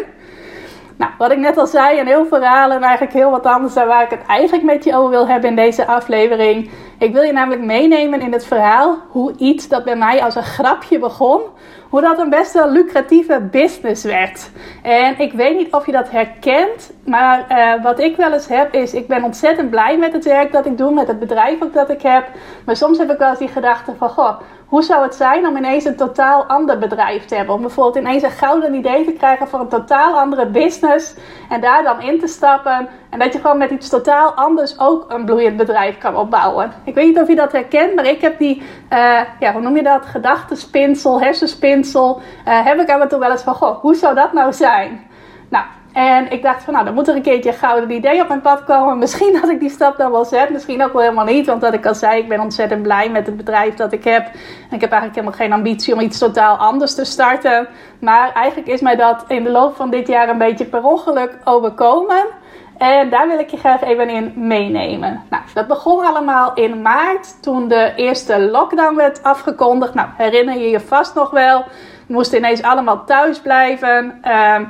Nou, 0.97 1.13
wat 1.19 1.33
ik 1.33 1.39
net 1.39 1.57
al 1.57 1.67
zei, 1.67 2.01
een 2.01 2.07
heel 2.07 2.27
verhaal 2.27 2.71
en 2.71 2.83
eigenlijk 2.83 3.13
heel 3.13 3.31
wat 3.31 3.47
anders 3.47 3.75
dan 3.75 3.87
waar 3.87 4.03
ik 4.03 4.11
het 4.11 4.27
eigenlijk 4.27 4.65
met 4.65 4.85
je 4.85 4.97
over 4.97 5.11
wil 5.11 5.29
hebben 5.29 5.51
in 5.51 5.57
deze 5.57 5.87
aflevering. 5.87 6.71
Ik 7.03 7.13
wil 7.13 7.23
je 7.23 7.33
namelijk 7.33 7.63
meenemen 7.63 8.21
in 8.21 8.33
het 8.33 8.47
verhaal 8.47 8.99
hoe 9.09 9.33
iets 9.37 9.69
dat 9.69 9.85
bij 9.85 9.97
mij 9.97 10.23
als 10.23 10.35
een 10.35 10.43
grapje 10.43 10.99
begon, 10.99 11.41
hoe 11.89 12.01
dat 12.01 12.19
een 12.19 12.31
best 12.31 12.53
wel 12.53 12.71
lucratieve 12.71 13.41
business 13.51 14.05
werd. 14.05 14.51
En 14.83 15.19
ik 15.19 15.33
weet 15.33 15.57
niet 15.57 15.73
of 15.73 15.87
je 15.87 15.93
dat 15.93 16.11
herkent, 16.11 16.93
maar 17.05 17.47
uh, 17.49 17.83
wat 17.83 18.01
ik 18.01 18.17
wel 18.17 18.33
eens 18.33 18.49
heb 18.49 18.75
is, 18.75 18.95
ik 18.95 19.07
ben 19.07 19.25
ontzettend 19.25 19.71
blij 19.71 19.99
met 19.99 20.13
het 20.13 20.25
werk 20.25 20.53
dat 20.53 20.67
ik 20.67 20.79
doe, 20.79 20.93
met 20.93 21.09
het 21.09 21.19
bedrijf 21.19 21.63
ook 21.63 21.73
dat 21.73 21.91
ik 21.91 22.03
heb. 22.03 22.29
Maar 22.65 22.77
soms 22.77 22.99
heb 22.99 23.11
ik 23.11 23.19
wel 23.19 23.29
eens 23.29 23.39
die 23.39 23.49
gedachte 23.49 23.95
van, 23.99 24.09
goh, 24.09 24.41
hoe 24.67 24.83
zou 24.83 25.03
het 25.03 25.15
zijn 25.15 25.47
om 25.47 25.57
ineens 25.57 25.85
een 25.85 25.97
totaal 25.97 26.45
ander 26.45 26.79
bedrijf 26.79 27.25
te 27.25 27.35
hebben? 27.35 27.55
Om 27.55 27.61
bijvoorbeeld 27.61 28.05
ineens 28.05 28.23
een 28.23 28.31
gouden 28.31 28.75
idee 28.75 29.05
te 29.05 29.13
krijgen 29.13 29.49
voor 29.49 29.61
een 29.61 29.69
totaal 29.69 30.19
andere 30.19 30.47
business 30.47 31.15
en 31.49 31.61
daar 31.61 31.83
dan 31.83 32.01
in 32.01 32.21
te 32.21 32.27
stappen. 32.27 32.89
En 33.13 33.19
dat 33.19 33.33
je 33.33 33.41
gewoon 33.41 33.59
met 33.59 33.71
iets 33.71 33.89
totaal 33.89 34.33
anders 34.35 34.79
ook 34.79 35.05
een 35.09 35.25
bloeiend 35.25 35.57
bedrijf 35.57 35.99
kan 35.99 36.17
opbouwen. 36.17 36.73
Ik 36.85 36.95
weet 36.95 37.07
niet 37.07 37.21
of 37.21 37.29
je 37.29 37.35
dat 37.35 37.53
herkent, 37.53 37.95
maar 37.95 38.07
ik 38.07 38.21
heb 38.21 38.39
die, 38.39 38.63
uh, 38.93 39.21
ja, 39.39 39.53
hoe 39.53 39.61
noem 39.61 39.77
je 39.77 39.83
dat? 39.83 40.07
Gedachtenspinsel, 40.07 41.21
hersenspinsel. 41.21 42.21
Uh, 42.49 42.65
heb 42.65 42.81
ik 42.81 42.91
af 42.91 43.01
en 43.01 43.09
toe 43.09 43.19
wel 43.19 43.31
eens 43.31 43.43
van, 43.43 43.55
goh, 43.55 43.81
hoe 43.81 43.95
zou 43.95 44.15
dat 44.15 44.33
nou 44.33 44.53
zijn? 44.53 45.01
Nou, 45.49 45.65
en 45.93 46.31
ik 46.31 46.43
dacht 46.43 46.65
van 46.65 46.73
nou, 46.73 46.85
dan 46.85 46.95
moet 46.95 47.09
er 47.09 47.17
een 47.17 47.23
keertje 47.23 47.51
een 47.51 47.57
gouden 47.57 47.91
idee 47.91 48.21
op 48.21 48.29
mijn 48.29 48.41
pad 48.41 48.65
komen. 48.65 48.99
Misschien 49.05 49.39
dat 49.41 49.51
ik 49.51 49.61
die 49.61 49.71
stap 49.71 49.97
dan 49.97 50.11
wel 50.11 50.25
zet, 50.25 50.51
misschien 50.51 50.85
ook 50.85 50.93
wel 50.93 51.03
helemaal 51.03 51.25
niet. 51.25 51.47
Want 51.47 51.61
dat 51.61 51.75
ik 51.75 51.87
al 51.87 51.95
zei, 51.95 52.21
ik 52.21 52.29
ben 52.29 52.41
ontzettend 52.41 52.83
blij 52.83 53.11
met 53.11 53.27
het 53.27 53.37
bedrijf 53.37 53.75
dat 53.75 53.93
ik 53.93 54.05
heb. 54.05 54.25
En 54.71 54.77
ik 54.77 54.81
heb 54.81 54.91
eigenlijk 54.91 55.15
helemaal 55.15 55.39
geen 55.39 55.53
ambitie 55.53 55.95
om 55.95 56.01
iets 56.01 56.19
totaal 56.19 56.57
anders 56.57 56.95
te 56.95 57.05
starten. 57.05 57.69
Maar 58.01 58.33
eigenlijk 58.33 58.69
is 58.69 58.81
mij 58.81 58.97
dat 58.97 59.25
in 59.29 59.45
de 59.45 59.51
loop 59.51 59.77
van 59.77 59.91
dit 59.91 60.09
jaar 60.09 60.29
een 60.29 60.39
beetje 60.39 60.65
per 60.65 60.85
ongeluk 60.85 61.39
overkomen. 61.45 62.41
En 62.83 63.11
daar 63.11 63.29
wil 63.29 63.39
ik 63.39 63.51
je 63.51 63.57
graag 63.57 63.83
even 63.83 64.09
in 64.09 64.33
meenemen. 64.37 65.23
Nou, 65.31 65.43
dat 65.55 65.67
begon 65.67 66.05
allemaal 66.05 66.55
in 66.55 66.83
maart 66.83 67.43
toen 67.43 67.69
de 67.69 67.93
eerste 67.97 68.41
lockdown 68.41 68.97
werd 68.97 69.23
afgekondigd. 69.23 69.95
Nou, 69.95 70.09
herinner 70.17 70.59
je 70.59 70.71
je 70.71 70.81
vast 70.81 71.15
nog 71.15 71.31
wel. 71.31 71.65
We 72.07 72.13
moesten 72.15 72.39
ineens 72.39 72.63
allemaal 72.63 73.05
thuis 73.05 73.41
blijven. 73.41 74.19
Ehm, 74.23 74.65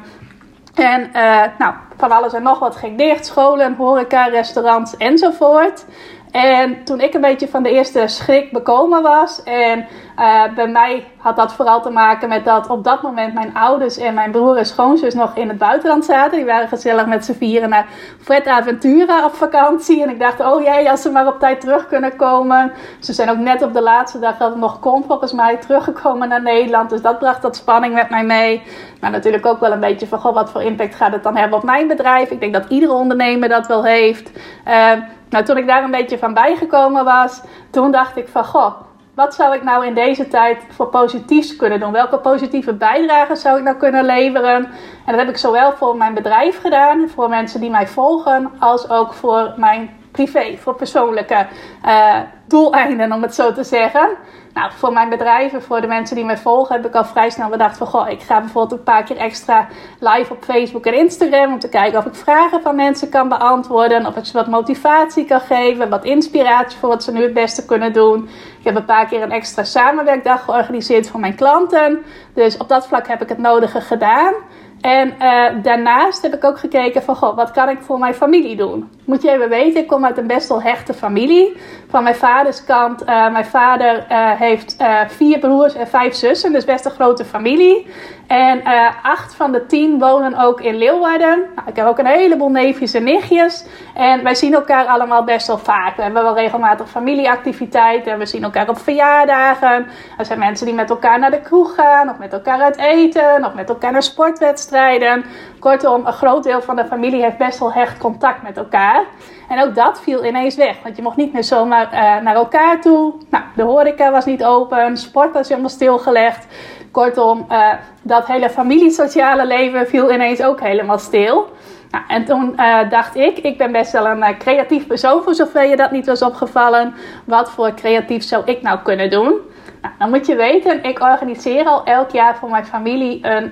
en 0.75 1.11
uh, 1.15 1.43
nou, 1.59 1.75
van 1.97 2.11
alles 2.11 2.33
en 2.33 2.43
nog 2.43 2.59
wat 2.59 2.77
ging 2.77 2.99
dicht. 2.99 3.27
Scholen, 3.27 3.75
horeca, 3.75 4.25
restaurants 4.25 4.97
enzovoort. 4.97 5.85
En 6.31 6.85
toen 6.85 7.01
ik 7.01 7.15
een 7.15 7.21
beetje 7.21 7.49
van 7.49 7.63
de 7.63 7.71
eerste 7.71 8.07
schrik 8.07 8.53
bekomen 8.53 9.03
was. 9.03 9.43
En 9.43 9.87
uh, 10.23 10.43
bij 10.55 10.69
mij 10.69 11.07
had 11.17 11.37
dat 11.37 11.53
vooral 11.53 11.83
te 11.83 11.91
maken 11.91 12.29
met 12.29 12.45
dat 12.45 12.69
op 12.69 12.85
dat 12.85 13.03
moment 13.03 13.35
mijn 13.35 13.55
ouders 13.55 13.97
en 13.97 14.15
mijn 14.15 14.31
broer 14.31 14.57
en 14.57 14.67
schoonzus 14.67 15.15
nog 15.15 15.37
in 15.37 15.49
het 15.49 15.59
buitenland 15.59 16.05
zaten. 16.05 16.37
Die 16.37 16.47
waren 16.47 16.69
gezellig 16.69 17.07
met 17.07 17.25
z'n 17.25 17.33
vieren 17.33 17.69
naar 17.69 17.87
Fred 18.21 18.47
Aventura 18.47 19.25
op 19.25 19.35
vakantie. 19.35 20.03
En 20.03 20.11
ik 20.11 20.19
dacht, 20.19 20.41
oh 20.41 20.63
jee, 20.63 20.91
als 20.91 21.03
ze 21.03 21.11
maar 21.11 21.27
op 21.27 21.39
tijd 21.39 21.61
terug 21.61 21.87
kunnen 21.87 22.17
komen. 22.17 22.73
Ze 23.01 23.13
zijn 23.13 23.31
ook 23.31 23.37
net 23.37 23.63
op 23.63 23.73
de 23.73 23.83
laatste 23.83 24.19
dag 24.19 24.37
dat 24.37 24.51
het 24.51 24.59
nog 24.59 24.81
kon, 24.81 25.05
volgens 25.07 25.33
mij, 25.33 25.57
teruggekomen 25.57 26.29
naar 26.29 26.43
Nederland. 26.43 26.91
Dus 26.91 27.03
dat 27.03 27.19
bracht 27.19 27.43
dat 27.43 27.57
spanning 27.57 27.95
met 27.95 28.11
mij 28.11 28.25
mee. 28.25 28.63
Maar 29.01 29.11
natuurlijk 29.11 29.47
ook 29.47 29.61
wel 29.61 29.73
een 29.73 29.81
beetje 29.81 30.07
van, 30.07 30.19
goh, 30.19 30.35
wat 30.35 30.51
voor 30.51 30.63
impact 30.63 30.95
gaat 30.95 31.13
het 31.13 31.23
dan 31.23 31.37
hebben 31.37 31.59
op 31.59 31.65
mijn 31.65 31.89
bedrijf? 31.89 32.31
Ik 32.31 32.41
denk 32.41 32.53
dat 32.53 32.69
iedere 32.69 32.93
ondernemer 32.93 33.49
dat 33.49 33.67
wel 33.67 33.85
heeft. 33.85 34.31
Uh, 34.69 34.93
nou, 35.31 35.45
toen 35.45 35.57
ik 35.57 35.67
daar 35.67 35.85
een 35.85 35.91
beetje 35.91 36.19
van 36.19 36.35
bijgekomen 36.35 37.05
was, 37.05 37.43
toen 37.71 37.91
dacht 37.91 38.17
ik 38.17 38.29
van, 38.29 38.45
goh, 38.45 38.75
wat 39.15 39.35
zou 39.35 39.55
ik 39.55 39.63
nou 39.63 39.87
in 39.87 39.95
deze 39.95 40.29
tijd 40.29 40.59
voor 40.71 40.87
positiefs 40.87 41.57
kunnen 41.57 41.81
doen? 41.81 41.93
Welke 41.93 42.19
positieve 42.19 42.73
bijdrage 42.73 43.37
zou 43.37 43.59
ik 43.59 43.65
nou 43.65 43.77
kunnen 43.77 44.05
leveren? 44.05 44.65
En 45.07 45.07
dat 45.07 45.17
heb 45.17 45.29
ik 45.29 45.37
zowel 45.37 45.73
voor 45.73 45.97
mijn 45.97 46.15
bedrijf 46.15 46.61
gedaan, 46.61 47.09
voor 47.09 47.29
mensen 47.29 47.61
die 47.61 47.71
mij 47.71 47.87
volgen, 47.87 48.51
als 48.59 48.91
ook 48.91 49.13
voor 49.13 49.55
mijn 49.57 49.91
privé, 50.11 50.57
voor 50.57 50.75
persoonlijke 50.75 51.47
uh, 51.87 52.19
doeleinden, 52.47 53.13
om 53.13 53.23
het 53.23 53.35
zo 53.35 53.53
te 53.53 53.65
zeggen. 53.65 54.09
Nou, 54.55 54.73
voor 54.73 54.93
mijn 54.93 55.09
bedrijven, 55.09 55.63
voor 55.63 55.81
de 55.81 55.87
mensen 55.87 56.17
die 56.17 56.25
mij 56.25 56.39
volgen, 56.39 56.77
heb 56.77 56.87
ik 56.87 56.95
al 56.95 57.05
vrij 57.05 57.31
snel 57.31 57.49
bedacht 57.49 57.77
van, 57.77 57.87
goh, 57.87 58.09
ik 58.09 58.21
ga 58.21 58.41
bijvoorbeeld 58.41 58.79
een 58.79 58.85
paar 58.85 59.03
keer 59.03 59.17
extra 59.17 59.69
live 59.99 60.33
op 60.33 60.45
Facebook 60.45 60.87
en 60.87 60.99
Instagram 60.99 61.53
om 61.53 61.59
te 61.59 61.69
kijken 61.69 61.99
of 61.99 62.07
ik 62.07 62.15
vragen 62.15 62.63
van 62.63 62.77
mensen 62.77 63.09
kan 63.09 63.29
beantwoorden, 63.29 64.07
of 64.07 64.17
ik 64.17 64.25
ze 64.25 64.33
wat 64.33 64.47
motivatie 64.47 65.25
kan 65.25 65.41
geven, 65.41 65.89
wat 65.91 66.05
inspiratie 66.05 66.79
voor 66.79 66.89
wat 66.89 67.05
ze 67.05 67.13
nu 67.13 67.23
het 67.23 67.35
beste 67.35 67.65
kunnen 67.65 67.93
doen. 67.93 68.29
Ik 68.59 68.65
heb 68.65 68.77
een 68.77 68.85
paar 68.85 69.07
keer 69.07 69.23
een 69.23 69.31
extra 69.31 69.65
samenwerkdag 69.65 70.45
georganiseerd 70.45 71.09
voor 71.09 71.21
mijn 71.21 71.35
klanten. 71.35 72.05
Dus 72.35 72.57
op 72.57 72.69
dat 72.69 72.87
vlak 72.87 73.09
heb 73.09 73.23
ik 73.23 73.29
het 73.29 73.39
nodige 73.39 73.81
gedaan. 73.81 74.35
En 74.83 75.15
uh, 75.21 75.63
daarnaast 75.63 76.23
heb 76.23 76.35
ik 76.35 76.45
ook 76.45 76.59
gekeken 76.59 77.03
van, 77.03 77.17
goh, 77.17 77.37
wat 77.37 77.51
kan 77.51 77.69
ik 77.69 77.79
voor 77.81 77.99
mijn 77.99 78.15
familie 78.15 78.57
doen? 78.57 78.91
Moet 79.05 79.23
je 79.23 79.31
even 79.31 79.49
weten, 79.49 79.81
ik 79.81 79.87
kom 79.87 80.05
uit 80.05 80.19
een 80.19 80.27
best 80.27 80.49
wel 80.49 80.63
hechte 80.63 80.95
familie. 80.95 81.57
Van 81.89 82.03
mijn 82.03 82.15
vaders 82.15 82.65
kant, 82.65 83.03
uh, 83.03 83.33
mijn 83.33 83.45
vader 83.45 84.07
uh, 84.11 84.31
heeft 84.31 84.77
vier 85.09 85.39
broers 85.39 85.75
en 85.75 85.89
vijf 85.89 86.15
zussen, 86.15 86.53
dus 86.53 86.65
best 86.65 86.85
een 86.85 86.91
grote 86.91 87.25
familie. 87.25 87.87
En 88.33 88.59
uh, 88.59 88.89
acht 89.03 89.35
van 89.35 89.53
de 89.53 89.67
tien 89.67 89.99
wonen 89.99 90.39
ook 90.39 90.61
in 90.61 90.77
Leeuwarden. 90.77 91.39
Nou, 91.55 91.69
ik 91.69 91.77
heb 91.77 91.87
ook 91.87 91.99
een 91.99 92.07
heleboel 92.07 92.49
neefjes 92.49 92.95
en 92.95 93.05
nichtjes. 93.05 93.65
En 93.95 94.23
wij 94.23 94.35
zien 94.35 94.55
elkaar 94.55 94.87
allemaal 94.87 95.25
best 95.25 95.47
wel 95.47 95.59
vaak. 95.59 95.97
We 95.97 96.03
hebben 96.03 96.23
wel 96.23 96.35
regelmatig 96.35 96.89
familieactiviteiten. 96.89 98.19
We 98.19 98.27
zien 98.27 98.43
elkaar 98.43 98.69
op 98.69 98.79
verjaardagen. 98.79 99.87
Er 100.19 100.25
zijn 100.25 100.39
mensen 100.39 100.67
die 100.67 100.75
met 100.75 100.91
elkaar 100.91 101.19
naar 101.19 101.31
de 101.31 101.41
kroeg 101.41 101.75
gaan. 101.75 102.11
Of 102.11 102.19
met 102.19 102.33
elkaar 102.33 102.61
uit 102.61 102.77
eten. 102.77 103.45
Of 103.45 103.55
met 103.55 103.69
elkaar 103.69 103.93
naar 103.93 104.03
sportwedstrijden. 104.03 105.25
Kortom, 105.59 106.07
een 106.07 106.13
groot 106.13 106.43
deel 106.43 106.63
van 106.63 106.77
de 106.77 106.85
familie 106.85 107.23
heeft 107.23 107.39
best 107.39 107.59
wel 107.59 107.73
hecht 107.73 107.99
contact 107.99 108.43
met 108.43 108.57
elkaar. 108.57 109.05
En 109.49 109.63
ook 109.63 109.75
dat 109.75 110.01
viel 110.01 110.25
ineens 110.25 110.57
weg. 110.57 110.77
Want 110.83 110.97
je 110.97 111.03
mocht 111.03 111.17
niet 111.17 111.33
meer 111.33 111.45
zomaar 111.45 111.87
uh, 111.93 112.25
naar 112.25 112.35
elkaar 112.35 112.81
toe. 112.81 113.15
Nou, 113.31 113.45
de 113.55 113.63
horeca 113.63 114.11
was 114.11 114.25
niet 114.25 114.45
open. 114.45 114.97
Sport 114.97 115.33
was 115.33 115.49
helemaal 115.49 115.71
stilgelegd. 115.71 116.47
Kortom, 116.91 117.47
uh, 117.51 117.73
dat 118.03 118.27
hele 118.27 118.51
familie-sociale 118.51 119.47
leven 119.47 119.87
viel 119.87 120.13
ineens 120.13 120.43
ook 120.43 120.61
helemaal 120.61 120.99
stil. 120.99 121.49
Nou, 121.91 122.05
en 122.09 122.25
toen 122.25 122.55
uh, 122.57 122.91
dacht 122.91 123.17
ik, 123.17 123.39
ik 123.39 123.59
ben 123.59 123.73
best 123.73 123.93
wel 123.93 124.07
een 124.07 124.39
creatief 124.39 124.87
persoon, 124.87 125.23
voor 125.23 125.35
zover 125.35 125.67
je 125.67 125.77
dat 125.77 125.91
niet 125.91 126.07
was 126.07 126.23
opgevallen. 126.23 126.95
Wat 127.25 127.51
voor 127.51 127.75
creatief 127.75 128.23
zou 128.23 128.43
ik 128.45 128.63
nou 128.63 128.79
kunnen 128.83 129.11
doen? 129.11 129.35
Nou, 129.83 129.95
dan 129.99 130.11
moet 130.11 130.27
je 130.27 130.37
weten, 130.37 130.85
ik 130.85 131.01
organiseer 131.01 131.65
al 131.65 131.85
elk 131.85 132.11
jaar 132.11 132.37
voor 132.37 132.51
mijn 132.51 132.67
familie 132.67 133.19
een, 133.23 133.51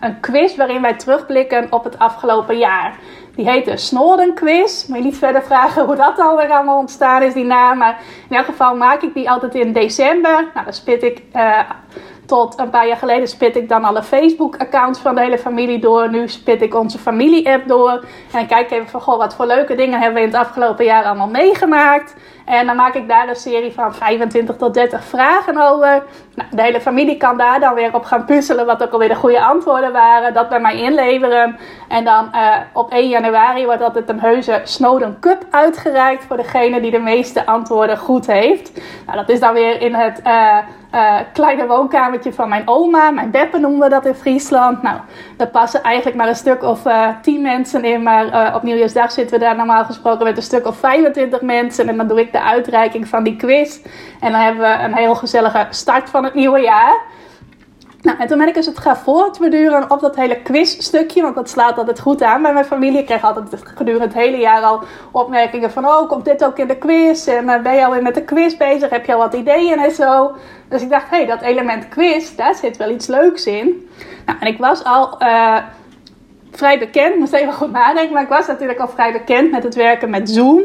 een 0.00 0.20
quiz 0.20 0.56
waarin 0.56 0.82
wij 0.82 0.94
terugblikken 0.94 1.66
op 1.70 1.84
het 1.84 1.98
afgelopen 1.98 2.58
jaar. 2.58 2.94
Die 3.34 3.50
heet 3.50 3.64
de 3.64 3.76
Snorden 3.76 4.34
Quiz. 4.34 4.86
Moet 4.86 4.98
je 4.98 5.04
niet 5.04 5.16
verder 5.16 5.42
vragen 5.42 5.84
hoe 5.84 5.96
dat 5.96 6.18
alweer 6.18 6.50
allemaal 6.50 6.78
ontstaan 6.78 7.22
is, 7.22 7.34
die 7.34 7.44
naam. 7.44 7.78
Maar 7.78 8.00
in 8.28 8.36
elk 8.36 8.46
geval 8.46 8.76
maak 8.76 9.02
ik 9.02 9.14
die 9.14 9.30
altijd 9.30 9.54
in 9.54 9.72
december. 9.72 10.50
Nou, 10.54 10.64
dan 10.64 10.72
spit 10.72 11.02
ik 11.02 11.22
tot 12.26 12.58
een 12.58 12.70
paar 12.70 12.86
jaar 12.86 12.96
geleden 12.96 13.28
spit 13.28 13.56
ik 13.56 13.68
dan 13.68 13.84
alle 13.84 14.02
Facebook-accounts 14.02 14.98
van 14.98 15.14
de 15.14 15.20
hele 15.20 15.38
familie 15.38 15.78
door. 15.78 16.10
Nu 16.10 16.28
spit 16.28 16.62
ik 16.62 16.74
onze 16.74 16.98
familie-app 16.98 17.68
door. 17.68 18.04
En 18.32 18.46
kijk 18.46 18.70
even 18.70 18.88
van, 18.88 19.00
goh, 19.00 19.18
wat 19.18 19.34
voor 19.34 19.46
leuke 19.46 19.74
dingen 19.74 20.00
hebben 20.00 20.14
we 20.14 20.26
in 20.26 20.32
het 20.32 20.46
afgelopen 20.46 20.84
jaar 20.84 21.04
allemaal 21.04 21.28
meegemaakt. 21.28 22.14
En 22.44 22.66
dan 22.66 22.76
maak 22.76 22.94
ik 22.94 23.08
daar 23.08 23.28
een 23.28 23.36
serie 23.36 23.72
van 23.72 23.94
25 23.94 24.56
tot 24.56 24.74
30 24.74 25.04
vragen 25.04 25.58
over. 25.58 26.02
Nou, 26.34 26.48
de 26.50 26.62
hele 26.62 26.80
familie 26.80 27.16
kan 27.16 27.36
daar 27.36 27.60
dan 27.60 27.74
weer 27.74 27.94
op 27.94 28.04
gaan 28.04 28.24
puzzelen 28.24 28.66
wat 28.66 28.82
ook 28.82 28.92
alweer 28.92 29.08
de 29.08 29.14
goede 29.14 29.44
antwoorden 29.44 29.92
waren. 29.92 30.34
Dat 30.34 30.48
bij 30.48 30.60
mij 30.60 30.76
inleveren. 30.76 31.58
En 31.88 32.04
dan 32.04 32.28
uh, 32.34 32.56
op 32.72 32.90
1 32.90 33.08
januari 33.08 33.64
wordt 33.64 33.82
altijd 33.82 34.08
een 34.08 34.20
heuse 34.20 34.60
Snowden 34.64 35.16
Cup 35.20 35.46
uitgereikt 35.50 36.24
voor 36.24 36.36
degene 36.36 36.80
die 36.80 36.90
de 36.90 36.98
meeste 36.98 37.46
antwoorden 37.46 37.98
goed 37.98 38.26
heeft. 38.26 38.80
Nou, 39.06 39.18
dat 39.18 39.28
is 39.28 39.40
dan 39.40 39.54
weer 39.54 39.80
in 39.80 39.94
het 39.94 40.20
uh, 40.26 40.56
uh, 40.94 41.14
kleine 41.32 41.66
woonkamertje 41.66 42.32
van 42.32 42.48
mijn 42.48 42.62
oma. 42.64 43.10
Mijn 43.10 43.30
beppe 43.30 43.58
noemen 43.58 43.80
we 43.80 43.88
dat 43.88 44.06
in 44.06 44.14
Friesland. 44.14 44.82
Nou, 44.82 44.96
daar 45.36 45.48
passen 45.48 45.82
eigenlijk 45.82 46.16
maar 46.16 46.28
een 46.28 46.36
stuk 46.36 46.62
of 46.62 46.82
10 47.22 47.42
mensen 47.42 47.84
in. 47.84 48.02
Maar 48.02 48.54
op 48.54 48.62
Nieuwjaarsdag 48.62 49.12
zitten 49.12 49.38
we 49.38 49.44
daar 49.44 49.56
normaal 49.56 49.84
gesproken 49.84 50.24
met 50.24 50.36
een 50.36 50.42
stuk 50.42 50.66
of 50.66 50.76
25 50.76 51.40
mensen. 51.40 51.88
En 51.88 51.96
dan 51.96 52.06
doe 52.06 52.20
ik 52.20 52.32
de 52.32 52.41
uitreiking 52.42 53.08
van 53.08 53.22
die 53.24 53.36
quiz. 53.36 53.78
En 54.20 54.32
dan 54.32 54.40
hebben 54.40 54.62
we 54.62 54.84
een 54.84 54.94
heel 54.94 55.14
gezellige 55.14 55.66
start 55.70 56.10
van 56.10 56.24
het 56.24 56.34
nieuwe 56.34 56.60
jaar. 56.60 57.00
Nou, 58.02 58.18
en 58.18 58.26
toen 58.26 58.38
ben 58.38 58.48
ik 58.48 58.54
dus 58.54 58.66
het 58.66 58.78
gaan 58.78 58.96
voortbeduren 58.96 59.90
op 59.90 60.00
dat 60.00 60.16
hele 60.16 60.42
quizstukje, 60.42 61.22
want 61.22 61.34
dat 61.34 61.50
slaat 61.50 61.78
altijd 61.78 62.00
goed 62.00 62.22
aan 62.22 62.42
bij 62.42 62.52
mijn 62.52 62.64
familie. 62.64 63.04
Kreeg 63.04 63.24
altijd 63.24 63.62
gedurende 63.74 64.06
het 64.06 64.14
hele 64.14 64.36
jaar 64.36 64.62
al 64.62 64.82
opmerkingen 65.10 65.70
van, 65.70 65.86
oh, 65.86 66.08
komt 66.08 66.24
dit 66.24 66.44
ook 66.44 66.58
in 66.58 66.66
de 66.66 66.76
quiz? 66.76 67.26
En 67.26 67.44
uh, 67.44 67.60
ben 67.60 67.74
je 67.74 67.84
alweer 67.84 68.02
met 68.02 68.14
de 68.14 68.24
quiz 68.24 68.56
bezig? 68.56 68.90
Heb 68.90 69.06
je 69.06 69.12
al 69.12 69.18
wat 69.18 69.34
ideeën 69.34 69.78
en 69.78 69.90
zo? 69.90 70.32
Dus 70.68 70.82
ik 70.82 70.90
dacht, 70.90 71.10
hé, 71.10 71.16
hey, 71.16 71.26
dat 71.26 71.40
element 71.40 71.88
quiz, 71.88 72.34
daar 72.34 72.54
zit 72.54 72.76
wel 72.76 72.90
iets 72.90 73.06
leuks 73.06 73.46
in. 73.46 73.88
Nou, 74.26 74.38
en 74.40 74.46
ik 74.46 74.58
was 74.58 74.84
al... 74.84 75.22
Uh, 75.22 75.56
vrij 76.52 76.78
bekend, 76.78 77.16
moest 77.16 77.32
even 77.32 77.52
goed 77.52 77.72
nadenken, 77.72 78.12
maar 78.12 78.22
ik 78.22 78.28
was 78.28 78.46
natuurlijk 78.46 78.78
al 78.78 78.88
vrij 78.88 79.12
bekend 79.12 79.50
met 79.50 79.62
het 79.62 79.74
werken 79.74 80.10
met 80.10 80.30
Zoom. 80.30 80.62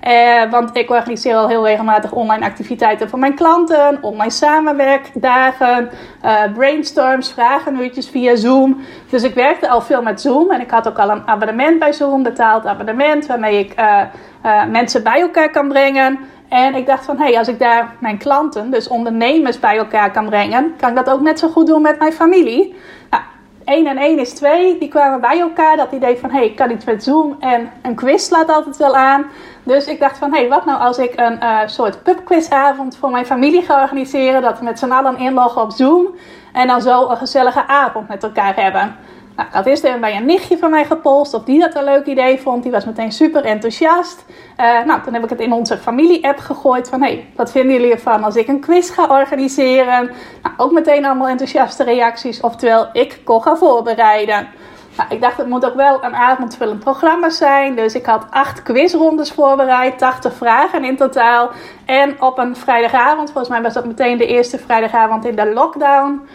Eh, 0.00 0.50
want 0.50 0.76
ik 0.76 0.90
organiseer 0.90 1.34
al 1.34 1.48
heel 1.48 1.66
regelmatig 1.66 2.12
online 2.12 2.44
activiteiten 2.44 3.08
voor 3.08 3.18
mijn 3.18 3.34
klanten, 3.34 3.98
online 4.00 4.30
samenwerkdagen, 4.30 5.90
uh, 6.24 6.40
brainstorms, 6.54 7.32
vragenuurtjes 7.32 8.08
via 8.08 8.36
Zoom. 8.36 8.80
Dus 9.10 9.22
ik 9.22 9.34
werkte 9.34 9.68
al 9.68 9.80
veel 9.80 10.02
met 10.02 10.20
Zoom 10.20 10.50
en 10.50 10.60
ik 10.60 10.70
had 10.70 10.88
ook 10.88 10.98
al 10.98 11.10
een 11.10 11.26
abonnement 11.26 11.78
bij 11.78 11.92
Zoom, 11.92 12.22
betaald 12.22 12.66
abonnement, 12.66 13.26
waarmee 13.26 13.58
ik 13.58 13.80
uh, 13.80 14.64
mensen 14.70 15.02
bij 15.02 15.20
elkaar 15.20 15.50
kan 15.50 15.68
brengen. 15.68 16.18
En 16.48 16.74
ik 16.74 16.86
dacht 16.86 17.04
van, 17.04 17.16
hé, 17.16 17.24
hey, 17.24 17.38
als 17.38 17.48
ik 17.48 17.58
daar 17.58 17.92
mijn 18.00 18.18
klanten, 18.18 18.70
dus 18.70 18.88
ondernemers 18.88 19.60
bij 19.60 19.76
elkaar 19.76 20.10
kan 20.10 20.26
brengen, 20.26 20.74
kan 20.76 20.88
ik 20.88 20.96
dat 20.96 21.10
ook 21.10 21.20
net 21.20 21.38
zo 21.38 21.48
goed 21.48 21.66
doen 21.66 21.82
met 21.82 21.98
mijn 21.98 22.12
familie. 22.12 22.74
Nou, 23.10 23.22
1 23.68 23.86
en 23.86 23.98
1 23.98 24.18
is 24.18 24.32
2, 24.34 24.78
die 24.78 24.88
kwamen 24.88 25.20
bij 25.20 25.40
elkaar. 25.40 25.76
Dat 25.76 25.92
idee 25.92 26.18
van, 26.18 26.30
hé, 26.30 26.36
hey, 26.36 26.46
ik 26.46 26.56
kan 26.56 26.70
iets 26.70 26.84
met 26.84 27.04
Zoom 27.04 27.36
en 27.40 27.70
een 27.82 27.94
quiz 27.94 28.24
slaat 28.24 28.48
altijd 28.48 28.76
wel 28.76 28.96
aan. 28.96 29.26
Dus 29.62 29.86
ik 29.86 30.00
dacht 30.00 30.18
van, 30.18 30.32
hé, 30.32 30.38
hey, 30.38 30.48
wat 30.48 30.64
nou 30.64 30.80
als 30.80 30.98
ik 30.98 31.12
een 31.16 31.38
uh, 31.42 31.58
soort 31.66 32.02
pubquizavond 32.02 32.96
voor 32.96 33.10
mijn 33.10 33.26
familie 33.26 33.62
ga 33.62 33.82
organiseren. 33.82 34.42
Dat 34.42 34.58
we 34.58 34.64
met 34.64 34.78
z'n 34.78 34.90
allen 34.90 35.18
inloggen 35.18 35.62
op 35.62 35.70
Zoom. 35.70 36.06
En 36.52 36.66
dan 36.66 36.80
zo 36.80 37.08
een 37.08 37.16
gezellige 37.16 37.66
avond 37.66 38.08
met 38.08 38.22
elkaar 38.22 38.56
hebben. 38.56 38.96
Nou, 39.38 39.50
ik 39.50 39.56
had 39.56 39.66
eerst 39.66 40.00
bij 40.00 40.16
een 40.16 40.24
nichtje 40.24 40.58
van 40.58 40.70
mij 40.70 40.84
gepolst 40.84 41.34
of 41.34 41.44
die 41.44 41.60
dat 41.60 41.74
een 41.74 41.84
leuk 41.84 42.06
idee 42.06 42.40
vond. 42.40 42.62
Die 42.62 42.72
was 42.72 42.84
meteen 42.84 43.12
super 43.12 43.44
enthousiast. 43.44 44.24
Uh, 44.60 44.84
nou, 44.84 45.02
toen 45.02 45.14
heb 45.14 45.24
ik 45.24 45.30
het 45.30 45.40
in 45.40 45.52
onze 45.52 45.78
familie-app 45.78 46.38
gegooid 46.38 46.88
van... 46.88 47.02
hé, 47.02 47.08
hey, 47.08 47.26
wat 47.36 47.50
vinden 47.50 47.72
jullie 47.72 47.92
ervan 47.92 48.24
als 48.24 48.36
ik 48.36 48.48
een 48.48 48.60
quiz 48.60 48.94
ga 48.94 49.06
organiseren? 49.20 50.10
Nou, 50.42 50.54
ook 50.56 50.72
meteen 50.72 51.04
allemaal 51.04 51.28
enthousiaste 51.28 51.84
reacties. 51.84 52.40
Oftewel, 52.40 52.88
ik 52.92 53.20
kon 53.24 53.42
gaan 53.42 53.58
voorbereiden. 53.58 54.48
Nou, 54.96 55.10
ik 55.10 55.20
dacht, 55.20 55.36
het 55.36 55.46
moet 55.46 55.66
ook 55.66 55.74
wel 55.74 56.04
een 56.04 56.14
avondvullend 56.14 56.80
programma 56.80 57.30
zijn. 57.30 57.76
Dus 57.76 57.94
ik 57.94 58.06
had 58.06 58.26
acht 58.30 58.62
quizrondes 58.62 59.32
voorbereid, 59.32 59.98
80 59.98 60.34
vragen 60.34 60.84
in 60.84 60.96
totaal. 60.96 61.50
En 61.88 62.22
op 62.22 62.38
een 62.38 62.56
vrijdagavond, 62.56 63.30
volgens 63.30 63.48
mij 63.48 63.62
was 63.62 63.74
dat 63.74 63.84
meteen 63.84 64.18
de 64.18 64.26
eerste 64.26 64.58
vrijdagavond 64.58 65.24
in 65.24 65.36
de 65.36 65.52
lockdown, 65.52 66.28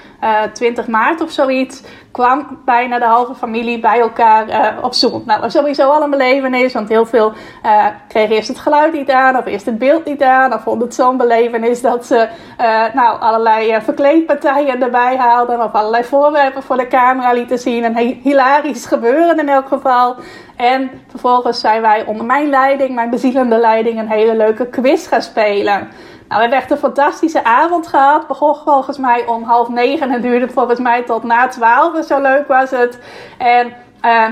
20 0.53 0.87
maart 0.87 1.21
of 1.21 1.31
zoiets, 1.31 1.83
kwam 2.11 2.59
bijna 2.65 2.99
de 2.99 3.05
halve 3.05 3.35
familie 3.35 3.79
bij 3.79 3.99
elkaar 3.99 4.49
uh, 4.49 4.83
op 4.83 4.93
Zoom. 4.93 5.23
Nou, 5.25 5.41
was 5.41 5.53
sowieso 5.53 5.89
al 5.89 6.01
een 6.01 6.09
belevenis, 6.09 6.73
want 6.73 6.89
heel 6.89 7.05
veel 7.05 7.33
uh, 7.65 7.85
kregen 8.07 8.35
eerst 8.35 8.47
het 8.47 8.59
geluid 8.59 8.93
niet 8.93 9.11
aan, 9.11 9.37
of 9.37 9.45
eerst 9.45 9.65
het 9.65 9.77
beeld 9.77 10.05
niet 10.05 10.23
aan, 10.23 10.53
of 10.53 10.61
vonden 10.61 10.87
het 10.87 10.95
zo'n 10.95 11.17
belevenis 11.17 11.81
dat 11.81 12.05
ze 12.05 12.27
nou, 12.93 13.19
allerlei 13.19 13.81
verkleedpartijen 13.81 14.81
erbij 14.81 15.17
haalden, 15.17 15.63
of 15.63 15.73
allerlei 15.73 16.03
voorwerpen 16.03 16.63
voor 16.63 16.77
de 16.77 16.87
camera 16.87 17.33
lieten 17.33 17.59
zien. 17.59 17.83
Een 17.83 18.19
hilarisch 18.23 18.85
gebeuren 18.85 19.39
in 19.39 19.49
elk 19.49 19.67
geval. 19.67 20.15
En 20.63 20.91
vervolgens 21.07 21.59
zijn 21.59 21.81
wij 21.81 22.05
onder 22.05 22.25
mijn 22.25 22.49
leiding, 22.49 22.95
mijn 22.95 23.09
bezielende 23.09 23.57
leiding, 23.57 23.99
een 23.99 24.09
hele 24.09 24.35
leuke 24.35 24.67
quiz 24.67 25.07
gaan 25.07 25.21
spelen. 25.21 25.73
Nou, 25.73 25.87
we 26.27 26.39
hebben 26.39 26.57
echt 26.57 26.71
een 26.71 26.77
fantastische 26.77 27.43
avond 27.43 27.87
gehad. 27.87 28.27
Begon 28.27 28.55
volgens 28.55 28.97
mij 28.97 29.25
om 29.25 29.43
half 29.43 29.69
negen 29.69 30.11
en 30.11 30.21
duurde 30.21 30.49
volgens 30.49 30.79
mij 30.79 31.03
tot 31.03 31.23
na 31.23 31.47
twaalf. 31.47 32.05
Zo 32.05 32.21
leuk 32.21 32.47
was 32.47 32.69
het. 32.69 32.99
En 33.37 33.73
uh, 34.05 34.25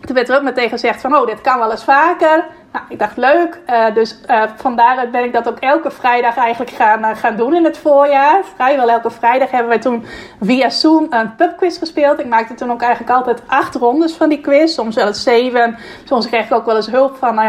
toen 0.00 0.14
werd 0.14 0.28
er 0.28 0.36
ook 0.36 0.42
meteen 0.42 0.68
gezegd 0.68 1.00
van, 1.00 1.16
oh, 1.16 1.26
dit 1.26 1.40
kan 1.40 1.58
wel 1.58 1.70
eens 1.70 1.84
vaker. 1.84 2.46
Nou, 2.76 2.88
ik 2.88 2.98
dacht 2.98 3.16
leuk. 3.16 3.60
Uh, 3.70 3.94
dus 3.94 4.20
uh, 4.30 4.42
van 4.56 4.76
daaruit 4.76 5.10
ben 5.10 5.24
ik 5.24 5.32
dat 5.32 5.48
ook 5.48 5.58
elke 5.58 5.90
vrijdag 5.90 6.36
eigenlijk 6.36 6.70
gaan, 6.70 7.00
uh, 7.00 7.10
gaan 7.16 7.36
doen 7.36 7.54
in 7.54 7.64
het 7.64 7.78
voorjaar. 7.78 8.44
Vrijwel 8.54 8.90
elke 8.90 9.10
vrijdag 9.10 9.50
hebben 9.50 9.68
wij 9.68 9.78
toen 9.78 10.04
via 10.40 10.70
Zoom 10.70 11.06
een 11.10 11.34
pubquiz 11.34 11.78
gespeeld. 11.78 12.20
Ik 12.20 12.26
maakte 12.26 12.54
toen 12.54 12.70
ook 12.70 12.82
eigenlijk 12.82 13.16
altijd 13.16 13.42
acht 13.46 13.74
rondes 13.74 14.12
van 14.12 14.28
die 14.28 14.40
quiz. 14.40 14.74
Soms 14.74 14.94
wel 14.94 15.06
eens 15.06 15.22
zeven. 15.22 15.78
Soms 16.04 16.26
kreeg 16.26 16.44
ik 16.44 16.52
ook 16.52 16.66
wel 16.66 16.76
eens 16.76 16.90
hulp 16.90 17.16
van 17.16 17.40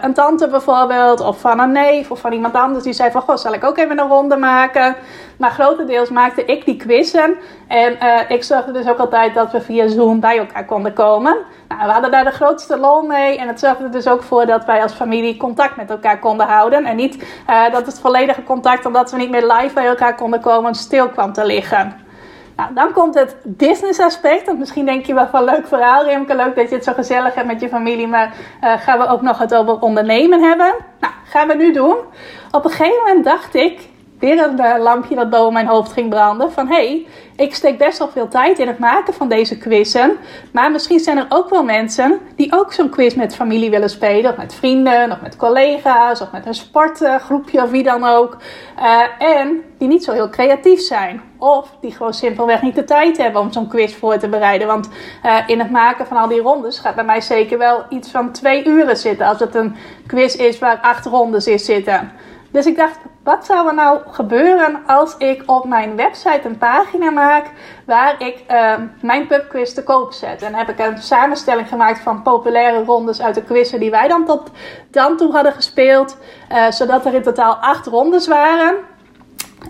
een 0.00 0.14
tante 0.14 0.48
bijvoorbeeld. 0.48 1.20
Of 1.20 1.40
van 1.40 1.60
een 1.60 1.72
neef 1.72 2.10
of 2.10 2.20
van 2.20 2.32
iemand 2.32 2.54
anders 2.54 2.84
die 2.84 2.92
zei 2.92 3.10
van... 3.10 3.22
Goh, 3.22 3.36
zal 3.36 3.52
ik 3.52 3.64
ook 3.64 3.78
even 3.78 3.98
een 3.98 4.08
ronde 4.08 4.36
maken? 4.36 4.96
Maar 5.38 5.50
grotendeels 5.50 6.10
maakte 6.10 6.44
ik 6.44 6.64
die 6.64 6.76
quizzen. 6.76 7.36
En 7.68 7.96
ik 8.28 8.44
zorgde 8.44 8.72
dus 8.72 8.88
ook 8.88 8.98
altijd 8.98 9.34
dat 9.34 9.52
we 9.52 9.60
via 9.60 9.88
Zoom 9.88 10.20
bij 10.20 10.38
elkaar 10.38 10.64
konden 10.64 10.92
komen. 10.92 11.36
Nou, 11.68 11.86
we 11.86 11.92
hadden 11.92 12.10
daar 12.10 12.24
de 12.24 12.30
grootste 12.30 12.78
lol 12.78 13.02
mee. 13.02 13.38
En 13.38 13.48
het 13.48 13.60
zorgde 13.60 13.88
dus 13.88 14.08
ook 14.08 14.22
voor 14.22 14.46
dat 14.46 14.64
wij 14.64 14.82
als 14.82 14.92
familie 14.92 15.36
contact 15.36 15.76
met 15.76 15.90
elkaar 15.90 16.18
konden 16.18 16.46
houden. 16.46 16.84
En 16.84 16.96
niet 16.96 17.16
uh, 17.50 17.72
dat 17.72 17.86
het 17.86 18.00
volledige 18.00 18.42
contact, 18.42 18.86
omdat 18.86 19.10
we 19.10 19.16
niet 19.16 19.30
meer 19.30 19.52
live 19.52 19.74
bij 19.74 19.86
elkaar 19.86 20.14
konden 20.14 20.40
komen, 20.40 20.74
stil 20.74 21.08
kwam 21.08 21.32
te 21.32 21.46
liggen. 21.46 22.02
Nou, 22.56 22.74
dan 22.74 22.92
komt 22.92 23.14
het 23.14 23.36
business 23.44 24.00
aspect. 24.00 24.46
Want 24.46 24.58
misschien 24.58 24.84
denk 24.84 25.06
je 25.06 25.14
wel 25.14 25.26
van 25.26 25.44
leuk 25.44 25.66
verhaal, 25.66 26.04
Rimke. 26.04 26.36
Leuk 26.36 26.54
dat 26.54 26.68
je 26.68 26.74
het 26.74 26.84
zo 26.84 26.92
gezellig 26.92 27.34
hebt 27.34 27.46
met 27.46 27.60
je 27.60 27.68
familie. 27.68 28.06
Maar 28.06 28.34
uh, 28.62 28.72
gaan 28.78 28.98
we 28.98 29.06
ook 29.06 29.22
nog 29.22 29.38
het 29.38 29.54
over 29.54 29.78
ondernemen 29.78 30.42
hebben? 30.42 30.74
Nou, 31.00 31.12
gaan 31.24 31.48
we 31.48 31.54
nu 31.54 31.72
doen. 31.72 31.96
Op 32.50 32.64
een 32.64 32.70
gegeven 32.70 33.02
moment 33.04 33.24
dacht 33.24 33.54
ik, 33.54 33.88
weer 34.18 34.42
een 34.42 34.80
lampje 34.80 35.14
dat 35.14 35.30
boven 35.30 35.52
mijn 35.52 35.66
hoofd 35.66 35.92
ging 35.92 36.08
branden. 36.08 36.52
Van 36.52 36.66
hé, 36.66 36.74
hey, 36.74 37.06
ik 37.36 37.54
steek 37.54 37.78
best 37.78 37.98
wel 37.98 38.08
veel 38.08 38.28
tijd 38.28 38.58
in 38.58 38.66
het 38.66 38.78
maken 38.78 39.14
van 39.14 39.28
deze 39.28 39.58
quizzen. 39.58 40.16
Maar 40.52 40.70
misschien 40.70 40.98
zijn 40.98 41.18
er 41.18 41.26
ook 41.28 41.48
wel 41.48 41.64
mensen 41.64 42.18
die 42.36 42.52
ook 42.52 42.72
zo'n 42.72 42.88
quiz 42.88 43.14
met 43.14 43.34
familie 43.34 43.70
willen 43.70 43.90
spelen. 43.90 44.30
Of 44.30 44.36
met 44.36 44.54
vrienden, 44.54 45.12
of 45.12 45.20
met 45.20 45.36
collega's, 45.36 46.20
of 46.20 46.32
met 46.32 46.46
een 46.46 46.54
sportgroepje 46.54 47.62
of 47.62 47.70
wie 47.70 47.82
dan 47.82 48.04
ook. 48.04 48.36
Uh, 48.78 49.02
en 49.18 49.62
die 49.78 49.88
niet 49.88 50.04
zo 50.04 50.12
heel 50.12 50.30
creatief 50.30 50.80
zijn. 50.80 51.20
Of 51.38 51.70
die 51.80 51.92
gewoon 51.92 52.14
simpelweg 52.14 52.62
niet 52.62 52.74
de 52.74 52.84
tijd 52.84 53.16
hebben 53.16 53.40
om 53.40 53.52
zo'n 53.52 53.68
quiz 53.68 53.94
voor 53.94 54.18
te 54.18 54.28
bereiden. 54.28 54.66
Want 54.66 54.88
uh, 55.24 55.36
in 55.46 55.58
het 55.58 55.70
maken 55.70 56.06
van 56.06 56.16
al 56.16 56.28
die 56.28 56.40
rondes 56.40 56.78
gaat 56.78 56.94
bij 56.94 57.04
mij 57.04 57.20
zeker 57.20 57.58
wel 57.58 57.84
iets 57.88 58.10
van 58.10 58.32
twee 58.32 58.66
uren 58.66 58.96
zitten. 58.96 59.26
Als 59.26 59.40
het 59.40 59.54
een 59.54 59.76
quiz 60.06 60.34
is 60.34 60.58
waar 60.58 60.78
acht 60.82 61.06
rondes 61.06 61.46
in 61.46 61.58
zitten. 61.58 62.12
Dus 62.54 62.66
ik 62.66 62.76
dacht, 62.76 62.98
wat 63.22 63.46
zou 63.46 63.68
er 63.68 63.74
nou 63.74 64.00
gebeuren 64.10 64.82
als 64.86 65.16
ik 65.16 65.42
op 65.46 65.64
mijn 65.64 65.96
website 65.96 66.40
een 66.42 66.58
pagina 66.58 67.10
maak 67.10 67.50
waar 67.86 68.22
ik 68.22 68.44
uh, 68.50 68.72
mijn 69.00 69.26
pubquiz 69.26 69.72
te 69.72 69.82
koop 69.82 70.12
zet? 70.12 70.42
En 70.42 70.54
heb 70.54 70.68
ik 70.68 70.78
een 70.78 70.98
samenstelling 70.98 71.68
gemaakt 71.68 72.00
van 72.00 72.22
populaire 72.22 72.84
rondes 72.84 73.22
uit 73.22 73.34
de 73.34 73.42
quizzen 73.42 73.80
die 73.80 73.90
wij 73.90 74.08
dan 74.08 74.24
tot 74.24 74.50
dan 74.90 75.16
toe 75.16 75.32
hadden 75.32 75.52
gespeeld. 75.52 76.16
Uh, 76.52 76.70
zodat 76.70 77.06
er 77.06 77.14
in 77.14 77.22
totaal 77.22 77.54
acht 77.54 77.86
rondes 77.86 78.26
waren. 78.26 78.74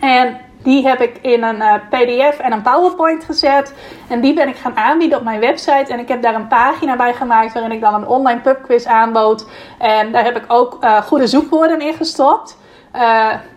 En 0.00 0.40
die 0.62 0.88
heb 0.88 1.00
ik 1.00 1.18
in 1.20 1.42
een 1.42 1.56
uh, 1.56 1.74
PDF 1.88 2.38
en 2.38 2.52
een 2.52 2.62
PowerPoint 2.62 3.24
gezet. 3.24 3.74
En 4.08 4.20
die 4.20 4.34
ben 4.34 4.48
ik 4.48 4.56
gaan 4.56 4.76
aanbieden 4.76 5.18
op 5.18 5.24
mijn 5.24 5.40
website. 5.40 5.92
En 5.92 5.98
ik 5.98 6.08
heb 6.08 6.22
daar 6.22 6.34
een 6.34 6.48
pagina 6.48 6.96
bij 6.96 7.14
gemaakt 7.14 7.52
waarin 7.52 7.72
ik 7.72 7.80
dan 7.80 7.94
een 7.94 8.06
online 8.06 8.40
pubquiz 8.40 8.86
aanbood. 8.86 9.46
En 9.78 10.12
daar 10.12 10.24
heb 10.24 10.36
ik 10.36 10.44
ook 10.48 10.84
uh, 10.84 11.02
goede 11.02 11.26
zoekwoorden 11.26 11.80
in 11.80 11.94
gestopt. 11.94 12.62
Uh, 12.94 13.00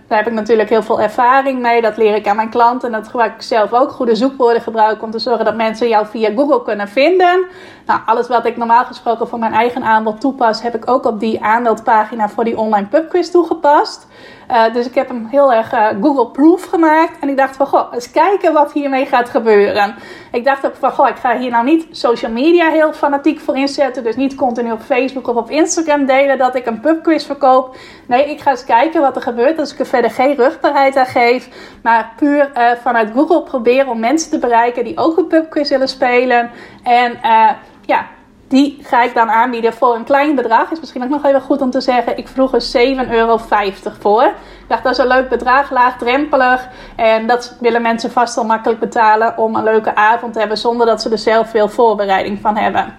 daar 0.08 0.18
heb 0.18 0.28
ik 0.28 0.34
natuurlijk 0.34 0.70
heel 0.70 0.84
veel 0.84 1.02
ervaring 1.02 1.62
mee. 1.62 1.82
Dat 1.82 1.98
leer 1.98 2.16
ik 2.16 2.28
aan 2.28 2.36
mijn 2.36 2.50
klanten. 2.50 2.94
En 2.94 3.00
dat 3.00 3.10
gebruik 3.10 3.34
ik 3.34 3.42
zelf 3.42 3.74
ook. 3.74 3.92
Goede 3.92 4.16
zoekwoorden 4.16 4.62
gebruiken 4.62 5.04
om 5.04 5.12
te 5.12 5.20
zorgen 5.20 5.46
dat 5.46 5.56
mensen 5.56 5.88
jou 5.88 6.06
via 6.06 6.32
Google 6.36 6.64
kunnen 6.64 6.88
vinden. 6.88 7.46
Nou, 7.86 8.00
alles 8.06 8.28
wat 8.28 8.46
ik 8.46 8.58
normaal 8.58 8.86
gesproken 8.86 9.28
voor 9.28 9.40
mijn 9.40 9.54
eigen 9.54 9.84
aanbod 9.84 10.22
toepas, 10.22 10.62
heb 10.62 10.76
ik 10.76 10.90
ook 10.90 11.06
op 11.06 11.20
die 11.20 11.44
aanmeldpagina 11.44 12.30
voor 12.30 12.44
die 12.44 12.58
online 12.58 12.88
pubquiz 12.88 13.30
toegepast. 13.30 14.08
Uh, 14.52 14.74
dus 14.74 14.86
ik 14.86 14.96
heb 14.96 15.08
hem 15.08 15.26
heel 15.26 15.54
erg 15.54 15.74
uh, 15.74 15.88
Google-proof 16.02 16.64
gemaakt. 16.64 17.20
En 17.20 17.30
ik 17.30 17.38
dacht 17.38 17.56
van, 17.56 17.68
goh, 17.68 17.94
eens 17.94 18.12
kijken 18.12 18.54
wat 18.54 18.74
hiermee 18.74 19.06
gaat 19.06 19.30
gebeuren. 19.30 19.96
Ik 20.32 20.44
dacht 20.46 20.66
ook 20.66 20.76
van, 20.76 20.92
goh, 20.92 21.10
ik 21.10 21.16
ga 21.16 21.38
hier 21.38 21.52
nou 21.52 21.66
niet 21.66 21.88
social 21.92 22.32
media 22.32 22.70
heel 22.70 22.94
fanatiek 22.94 23.40
voor 23.40 23.58
inzetten. 23.58 24.04
Dus 24.04 24.16
niet 24.16 24.36
continu 24.36 24.72
op 24.72 24.82
Facebook 24.82 25.28
of 25.28 25.36
op 25.36 25.50
Instagram 25.50 26.06
delen 26.06 26.38
dat 26.38 26.56
ik 26.56 26.66
een 26.66 26.80
pubquiz 26.80 27.26
verkoop. 27.26 27.76
Nee, 28.08 28.30
ik 28.30 28.42
ga 28.42 28.52
eens 28.52 28.66
kijken 28.66 29.02
wat 29.02 29.16
er 29.16 29.22
gebeurt 29.22 29.60
als 29.60 29.74
ik 29.74 29.80
er 29.80 29.86
verder 29.86 30.12
geen 30.12 30.36
rugbaarheid 30.36 30.96
aan 30.96 31.06
geef. 31.06 31.50
Maar 31.84 32.14
puur 32.16 32.52
uh, 32.58 32.72
vanuit 32.82 33.12
Google 33.14 33.44
proberen 33.44 33.88
om 33.88 34.00
mensen 34.00 34.32
te 34.32 34.40
bereiken 34.40 34.84
die 34.84 34.98
ook 34.98 35.18
een 35.18 35.28
pubquiz 35.28 35.70
willen 35.70 35.88
spelen. 35.88 36.52
En 36.84 37.20
ja, 37.86 38.06
die 38.48 38.78
ga 38.82 39.04
ik 39.04 39.14
dan 39.14 39.30
aanbieden 39.30 39.74
voor 39.74 39.96
een 39.96 40.04
klein 40.04 40.36
bedrag. 40.36 40.72
Is 40.72 40.80
misschien 40.80 41.04
ook 41.04 41.10
nog 41.10 41.26
even 41.26 41.42
goed 41.42 41.62
om 41.62 41.72
te 41.72 41.82
zeggen. 41.82 42.18
Ik 42.18 42.28
vroeg 42.28 42.54
er 42.54 43.06
7,50 43.06 43.12
euro 43.12 43.38
voor. 44.00 44.24
Ik 44.24 44.68
dacht, 44.68 44.84
dat 44.84 44.92
is 44.92 44.98
een 44.98 45.08
leuk 45.08 45.30
bedrag, 45.30 45.72
laagdrempelig. 45.72 46.68
En 46.96 47.28
dat 47.28 47.58
willen 47.60 47.82
mensen 47.82 48.12
vast 48.12 48.36
wel 48.36 48.46
makkelijk 48.46 48.80
betalen 48.80 49.38
om 49.38 49.56
een 49.56 49.64
leuke 49.64 49.96
avond 49.96 50.34
te 50.34 50.40
hebben. 50.40 50.58
Zonder 50.58 50.86
dat 50.86 51.02
ze 51.02 51.10
er 51.10 51.18
zelf 51.18 51.50
veel 51.50 51.70
voorbereiding 51.70 52.42
van 52.42 52.58
hebben. 52.58 52.96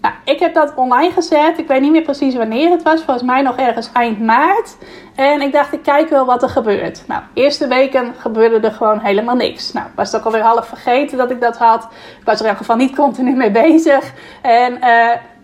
Nou, 0.00 0.14
ik 0.24 0.38
heb 0.38 0.54
dat 0.54 0.72
online 0.74 1.12
gezet. 1.12 1.58
Ik 1.58 1.68
weet 1.68 1.80
niet 1.80 1.90
meer 1.90 2.02
precies 2.02 2.34
wanneer 2.34 2.70
het 2.70 2.82
was. 2.82 3.02
Volgens 3.02 3.26
mij 3.26 3.42
nog 3.42 3.56
ergens 3.56 3.90
eind 3.92 4.20
maart. 4.20 4.76
En 5.14 5.40
ik 5.40 5.52
dacht, 5.52 5.72
ik 5.72 5.82
kijk 5.82 6.08
wel 6.08 6.26
wat 6.26 6.42
er 6.42 6.48
gebeurt. 6.48 7.04
Nou, 7.06 7.22
eerste 7.34 7.66
weken 7.66 8.14
gebeurde 8.18 8.66
er 8.66 8.74
gewoon 8.74 8.98
helemaal 8.98 9.36
niks. 9.36 9.72
Nou, 9.72 9.86
was 9.94 10.14
ook 10.14 10.24
alweer 10.24 10.42
half 10.42 10.66
vergeten 10.66 11.18
dat 11.18 11.30
ik 11.30 11.40
dat 11.40 11.56
had. 11.56 11.88
Ik 12.20 12.24
was 12.24 12.34
er 12.34 12.44
in 12.44 12.50
ieder 12.50 12.56
geval 12.56 12.76
niet 12.76 12.96
continu 12.96 13.36
mee 13.36 13.50
bezig. 13.50 14.12
En 14.42 14.72
uh, 14.72 14.80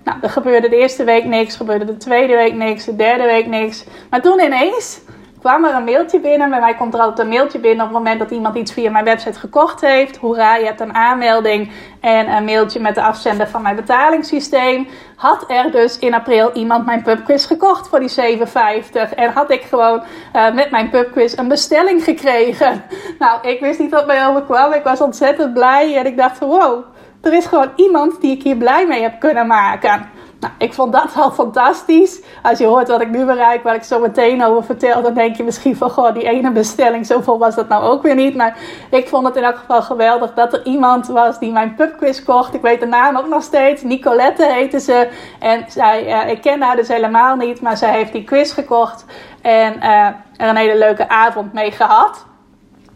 nou, 0.04 0.18
er 0.22 0.30
gebeurde 0.30 0.68
de 0.68 0.76
eerste 0.76 1.04
week 1.04 1.24
niks. 1.24 1.56
Gebeurde 1.56 1.84
de 1.84 1.96
tweede 1.96 2.34
week 2.34 2.54
niks. 2.54 2.84
De 2.84 2.96
derde 2.96 3.24
week 3.24 3.46
niks. 3.46 3.84
Maar 4.10 4.22
toen 4.22 4.40
ineens 4.40 5.00
kwam 5.44 5.64
er 5.64 5.74
een 5.74 5.84
mailtje 5.84 6.20
binnen. 6.20 6.50
Bij 6.50 6.60
mij 6.60 6.74
komt 6.74 6.94
er 6.94 7.00
altijd 7.00 7.18
een 7.18 7.28
mailtje 7.28 7.58
binnen 7.58 7.86
op 7.86 7.92
het 7.92 7.98
moment 7.98 8.18
dat 8.18 8.30
iemand 8.30 8.56
iets 8.56 8.72
via 8.72 8.90
mijn 8.90 9.04
website 9.04 9.38
gekocht 9.38 9.80
heeft. 9.80 10.16
Hoera, 10.16 10.56
je 10.56 10.64
hebt 10.64 10.80
een 10.80 10.94
aanmelding 10.94 11.72
en 12.00 12.30
een 12.30 12.44
mailtje 12.44 12.80
met 12.80 12.94
de 12.94 13.02
afzender 13.02 13.48
van 13.48 13.62
mijn 13.62 13.76
betalingssysteem. 13.76 14.88
Had 15.16 15.44
er 15.48 15.70
dus 15.70 15.98
in 15.98 16.14
april 16.14 16.52
iemand 16.52 16.86
mijn 16.86 17.02
pubquiz 17.02 17.46
gekocht 17.46 17.88
voor 17.88 18.00
die 18.00 18.38
7,50. 18.38 19.14
En 19.14 19.32
had 19.32 19.50
ik 19.50 19.62
gewoon 19.62 20.02
uh, 20.36 20.54
met 20.54 20.70
mijn 20.70 20.90
pubquiz 20.90 21.36
een 21.36 21.48
bestelling 21.48 22.04
gekregen. 22.04 22.82
Nou, 23.18 23.48
ik 23.48 23.60
wist 23.60 23.78
niet 23.78 23.90
wat 23.90 24.06
mij 24.06 24.26
overkwam. 24.26 24.72
Ik 24.72 24.82
was 24.82 25.00
ontzettend 25.00 25.52
blij 25.52 25.96
en 25.96 26.06
ik 26.06 26.16
dacht 26.16 26.38
wow, 26.38 26.84
er 27.20 27.32
is 27.32 27.46
gewoon 27.46 27.70
iemand 27.76 28.20
die 28.20 28.36
ik 28.36 28.42
hier 28.42 28.56
blij 28.56 28.86
mee 28.86 29.02
heb 29.02 29.20
kunnen 29.20 29.46
maken. 29.46 30.10
Nou, 30.44 30.56
ik 30.58 30.74
vond 30.74 30.92
dat 30.92 31.12
al 31.16 31.30
fantastisch. 31.30 32.20
Als 32.42 32.58
je 32.58 32.66
hoort 32.66 32.88
wat 32.88 33.00
ik 33.00 33.10
nu 33.10 33.24
bereik, 33.24 33.62
waar 33.62 33.74
ik 33.74 33.82
zo 33.82 34.00
meteen 34.00 34.44
over 34.44 34.64
vertel, 34.64 35.02
dan 35.02 35.14
denk 35.14 35.36
je 35.36 35.42
misschien 35.42 35.76
van, 35.76 35.90
goh, 35.90 36.14
die 36.14 36.22
ene 36.22 36.50
bestelling, 36.50 37.06
zoveel 37.06 37.38
was 37.38 37.54
dat 37.54 37.68
nou 37.68 37.84
ook 37.84 38.02
weer 38.02 38.14
niet. 38.14 38.34
Maar 38.34 38.56
ik 38.90 39.08
vond 39.08 39.26
het 39.26 39.36
in 39.36 39.42
elk 39.42 39.56
geval 39.56 39.82
geweldig 39.82 40.34
dat 40.34 40.52
er 40.52 40.66
iemand 40.66 41.06
was 41.06 41.38
die 41.38 41.52
mijn 41.52 41.74
pubquiz 41.74 42.24
kocht. 42.24 42.54
Ik 42.54 42.60
weet 42.60 42.80
de 42.80 42.86
naam 42.86 43.16
ook 43.16 43.28
nog 43.28 43.42
steeds. 43.42 43.82
Nicolette 43.82 44.52
heette 44.52 44.80
ze. 44.80 45.08
En 45.38 45.64
zij, 45.68 46.24
uh, 46.24 46.30
ik 46.30 46.40
ken 46.40 46.62
haar 46.62 46.76
dus 46.76 46.88
helemaal 46.88 47.36
niet, 47.36 47.60
maar 47.60 47.76
zij 47.76 47.92
heeft 47.92 48.12
die 48.12 48.24
quiz 48.24 48.54
gekocht. 48.54 49.04
En 49.42 49.74
uh, 49.76 50.06
er 50.36 50.48
een 50.48 50.56
hele 50.56 50.78
leuke 50.78 51.08
avond 51.08 51.52
mee 51.52 51.70
gehad. 51.70 52.26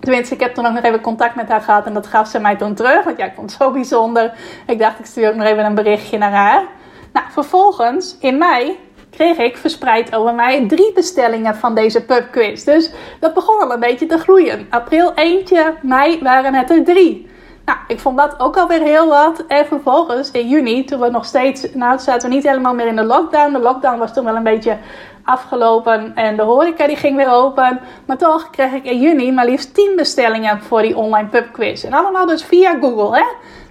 Tenminste, 0.00 0.34
ik 0.34 0.40
heb 0.40 0.54
toen 0.54 0.66
ook 0.66 0.72
nog 0.72 0.84
even 0.84 1.00
contact 1.00 1.34
met 1.34 1.48
haar 1.48 1.60
gehad 1.60 1.86
en 1.86 1.94
dat 1.94 2.06
gaf 2.06 2.28
ze 2.28 2.40
mij 2.40 2.56
toen 2.56 2.74
terug. 2.74 3.04
Want 3.04 3.18
ja, 3.18 3.24
ik 3.24 3.34
vond 3.34 3.50
het 3.50 3.60
zo 3.60 3.70
bijzonder. 3.70 4.32
Ik 4.66 4.78
dacht, 4.78 4.98
ik 4.98 5.06
stuur 5.06 5.28
ook 5.28 5.34
nog 5.34 5.46
even 5.46 5.64
een 5.64 5.74
berichtje 5.74 6.18
naar 6.18 6.32
haar. 6.32 6.62
Nou, 7.12 7.26
vervolgens 7.30 8.16
in 8.20 8.38
mei 8.38 8.78
kreeg 9.10 9.36
ik 9.36 9.56
verspreid 9.56 10.14
over 10.14 10.34
mij 10.34 10.68
drie 10.68 10.92
bestellingen 10.92 11.56
van 11.56 11.74
deze 11.74 12.04
pubquiz. 12.04 12.64
Dus 12.64 12.90
dat 13.20 13.34
begon 13.34 13.60
al 13.60 13.72
een 13.72 13.80
beetje 13.80 14.06
te 14.06 14.18
groeien. 14.18 14.66
April 14.70 15.14
eentje, 15.14 15.74
mei 15.82 16.18
waren 16.22 16.54
het 16.54 16.70
er 16.70 16.84
drie. 16.84 17.28
Nou, 17.64 17.78
ik 17.86 18.00
vond 18.00 18.16
dat 18.16 18.40
ook 18.40 18.56
alweer 18.56 18.82
heel 18.82 19.08
wat. 19.08 19.44
En 19.48 19.66
vervolgens 19.66 20.30
in 20.30 20.48
juni, 20.48 20.84
toen 20.84 21.00
we 21.00 21.10
nog 21.10 21.24
steeds, 21.24 21.66
nou, 21.74 21.98
zaten 21.98 22.28
we 22.28 22.34
niet 22.34 22.48
helemaal 22.48 22.74
meer 22.74 22.86
in 22.86 22.96
de 22.96 23.04
lockdown. 23.04 23.52
De 23.52 23.58
lockdown 23.58 23.98
was 23.98 24.14
toen 24.14 24.24
wel 24.24 24.36
een 24.36 24.42
beetje 24.42 24.76
afgelopen 25.24 26.14
en 26.14 26.36
de 26.36 26.42
horeca 26.42 26.86
die 26.86 26.96
ging 26.96 27.16
weer 27.16 27.30
open. 27.30 27.80
Maar 28.06 28.16
toch 28.16 28.50
kreeg 28.50 28.72
ik 28.72 28.84
in 28.84 29.00
juni 29.00 29.32
maar 29.32 29.46
liefst 29.46 29.74
10 29.74 29.92
bestellingen 29.96 30.62
voor 30.62 30.82
die 30.82 30.96
online 30.96 31.28
pubquiz. 31.28 31.84
En 31.84 31.92
allemaal 31.92 32.26
dus 32.26 32.44
via 32.44 32.78
Google, 32.80 33.16
hè? 33.16 33.24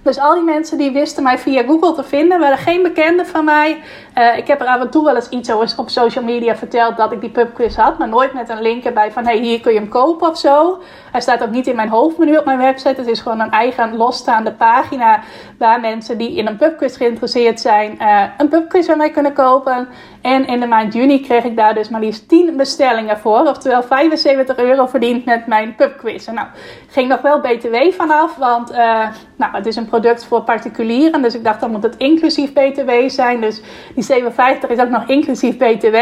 Dus 0.08 0.18
al 0.18 0.34
die 0.34 0.42
mensen 0.42 0.78
die 0.78 0.90
wisten 0.90 1.22
mij 1.22 1.38
via 1.38 1.62
Google 1.62 1.94
te 1.94 2.04
vinden, 2.04 2.38
waren 2.40 2.58
geen 2.58 2.82
bekenden 2.82 3.26
van 3.26 3.44
mij. 3.44 3.82
Uh, 4.18 4.36
ik 4.36 4.46
heb 4.46 4.60
er 4.60 4.66
af 4.66 4.80
en 4.80 4.90
toe 4.90 5.04
wel 5.04 5.14
eens 5.14 5.28
iets 5.28 5.76
op 5.76 5.90
social 5.90 6.24
media 6.24 6.56
verteld 6.56 6.96
dat 6.96 7.12
ik 7.12 7.20
die 7.20 7.30
pubquiz 7.30 7.76
had, 7.76 7.98
maar 7.98 8.08
nooit 8.08 8.32
met 8.32 8.48
een 8.48 8.62
link 8.62 8.84
erbij 8.84 9.12
van 9.12 9.24
hey, 9.24 9.38
hier 9.38 9.60
kun 9.60 9.72
je 9.72 9.78
hem 9.78 9.88
kopen 9.88 10.28
of 10.28 10.38
zo. 10.38 10.78
Hij 11.12 11.20
staat 11.20 11.42
ook 11.42 11.50
niet 11.50 11.66
in 11.66 11.76
mijn 11.76 11.88
hoofdmenu 11.88 12.36
op 12.36 12.44
mijn 12.44 12.58
website. 12.58 13.00
Het 13.00 13.06
is 13.06 13.20
gewoon 13.20 13.40
een 13.40 13.50
eigen 13.50 13.96
losstaande 13.96 14.52
pagina 14.52 15.20
waar 15.58 15.80
mensen 15.80 16.18
die 16.18 16.36
in 16.36 16.46
een 16.46 16.56
pubquiz 16.56 16.96
geïnteresseerd 16.96 17.60
zijn, 17.60 17.98
uh, 18.00 18.22
een 18.38 18.48
pubquiz 18.48 18.86
bij 18.86 18.96
mij 18.96 19.10
kunnen 19.10 19.32
kopen. 19.32 19.88
En 20.22 20.46
in 20.46 20.60
de 20.60 20.66
maand 20.66 20.92
juni 20.94 21.20
kreeg 21.20 21.44
ik 21.44 21.56
daar 21.56 21.74
dus 21.74 21.88
maar 21.88 22.00
liefst 22.00 22.28
10 22.28 22.56
bestellingen 22.56 23.18
voor. 23.18 23.40
Oftewel 23.40 23.82
75 23.82 24.56
euro 24.56 24.86
verdiend 24.86 25.24
met 25.24 25.46
mijn 25.46 25.74
pubquiz. 25.74 26.26
En 26.26 26.34
nou, 26.34 26.46
ging 26.90 27.08
nog 27.08 27.20
wel 27.20 27.40
BTW 27.40 27.76
vanaf, 27.96 28.36
want 28.36 28.72
uh, 28.72 29.08
nou, 29.38 29.56
het 29.56 29.66
is 29.66 29.76
een 29.76 29.86
product 29.86 30.24
voor 30.24 30.42
particulieren. 30.42 31.22
Dus 31.22 31.34
ik 31.34 31.44
dacht 31.44 31.60
dan 31.60 31.70
moet 31.70 31.82
het 31.82 31.96
inclusief 31.96 32.52
BTW 32.52 32.90
zijn. 33.06 33.40
Dus 33.40 33.60
die 33.94 34.04
57 34.04 34.70
is 34.70 34.78
ook 34.78 34.88
nog 34.88 35.08
inclusief 35.08 35.56
BTW. 35.56 35.96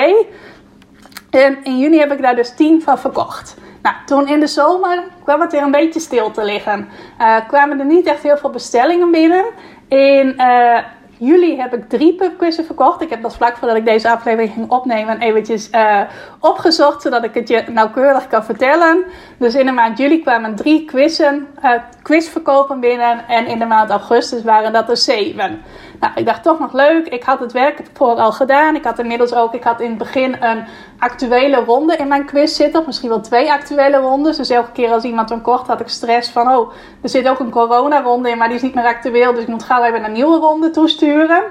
En 1.30 1.58
in 1.62 1.78
juni 1.78 1.98
heb 1.98 2.12
ik 2.12 2.22
daar 2.22 2.36
dus 2.36 2.54
10 2.54 2.82
van 2.82 2.98
verkocht. 2.98 3.56
Nou, 3.82 3.96
toen 4.06 4.28
in 4.28 4.40
de 4.40 4.46
zomer 4.46 5.02
kwam 5.24 5.40
het 5.40 5.52
weer 5.52 5.62
een 5.62 5.70
beetje 5.70 6.00
stil 6.00 6.30
te 6.30 6.44
liggen. 6.44 6.88
Uh, 7.20 7.36
kwamen 7.48 7.78
er 7.78 7.86
niet 7.86 8.06
echt 8.06 8.22
heel 8.22 8.36
veel 8.36 8.50
bestellingen 8.50 9.10
binnen. 9.10 9.44
In 9.88 10.34
uh, 10.38 10.78
juli 11.18 11.56
heb 11.56 11.74
ik 11.74 11.88
drie 11.88 12.14
pubquizzen 12.14 12.64
verkocht. 12.64 13.00
Ik 13.00 13.10
heb 13.10 13.22
dat 13.22 13.36
vlak 13.36 13.56
voordat 13.56 13.76
ik 13.76 13.84
deze 13.84 14.10
aflevering 14.10 14.52
ging 14.52 14.70
opnemen 14.70 15.20
eventjes 15.20 15.70
uh, 15.72 16.00
opgezocht, 16.40 17.02
zodat 17.02 17.24
ik 17.24 17.34
het 17.34 17.48
je 17.48 17.64
nauwkeurig 17.70 18.26
kan 18.26 18.44
vertellen. 18.44 19.04
Dus 19.38 19.54
in 19.54 19.66
de 19.66 19.72
maand 19.72 19.98
juli 19.98 20.22
kwamen 20.22 20.54
drie 20.54 20.84
quizzen, 20.84 21.46
uh, 21.64 21.70
quizverkopen 22.02 22.80
binnen 22.80 23.28
en 23.28 23.46
in 23.46 23.58
de 23.58 23.66
maand 23.66 23.90
augustus 23.90 24.42
waren 24.42 24.72
dat 24.72 24.88
er 24.88 24.96
zeven. 24.96 25.62
Nou, 26.00 26.12
ik 26.14 26.26
dacht 26.26 26.42
toch 26.42 26.58
nog 26.58 26.72
leuk. 26.72 27.06
Ik 27.06 27.22
had 27.22 27.40
het 27.40 27.52
werk 27.52 27.80
voor 27.92 28.14
al 28.14 28.32
gedaan. 28.32 28.74
Ik 28.74 28.84
had 28.84 28.98
inmiddels 28.98 29.34
ook, 29.34 29.54
ik 29.54 29.64
had 29.64 29.80
in 29.80 29.88
het 29.88 29.98
begin 29.98 30.36
een 30.42 30.64
actuele 30.98 31.56
ronde 31.56 31.96
in 31.96 32.08
mijn 32.08 32.24
quiz 32.24 32.56
zitten. 32.56 32.80
Of 32.80 32.86
misschien 32.86 33.08
wel 33.08 33.20
twee 33.20 33.52
actuele 33.52 33.96
rondes. 33.96 34.36
Dus 34.36 34.50
elke 34.50 34.72
keer 34.72 34.90
als 34.90 35.04
iemand 35.04 35.30
een 35.30 35.42
kocht, 35.42 35.66
had 35.66 35.80
ik 35.80 35.88
stress 35.88 36.30
van, 36.30 36.48
oh, 36.48 36.72
er 37.02 37.08
zit 37.08 37.28
ook 37.28 37.38
een 37.38 37.50
corona-ronde 37.50 38.30
in, 38.30 38.38
maar 38.38 38.48
die 38.48 38.56
is 38.56 38.62
niet 38.62 38.74
meer 38.74 38.86
actueel. 38.86 39.32
Dus 39.32 39.42
ik 39.42 39.48
moet 39.48 39.62
gauw 39.62 39.82
even 39.82 40.04
een 40.04 40.12
nieuwe 40.12 40.38
ronde 40.38 40.70
toesturen. 40.70 41.42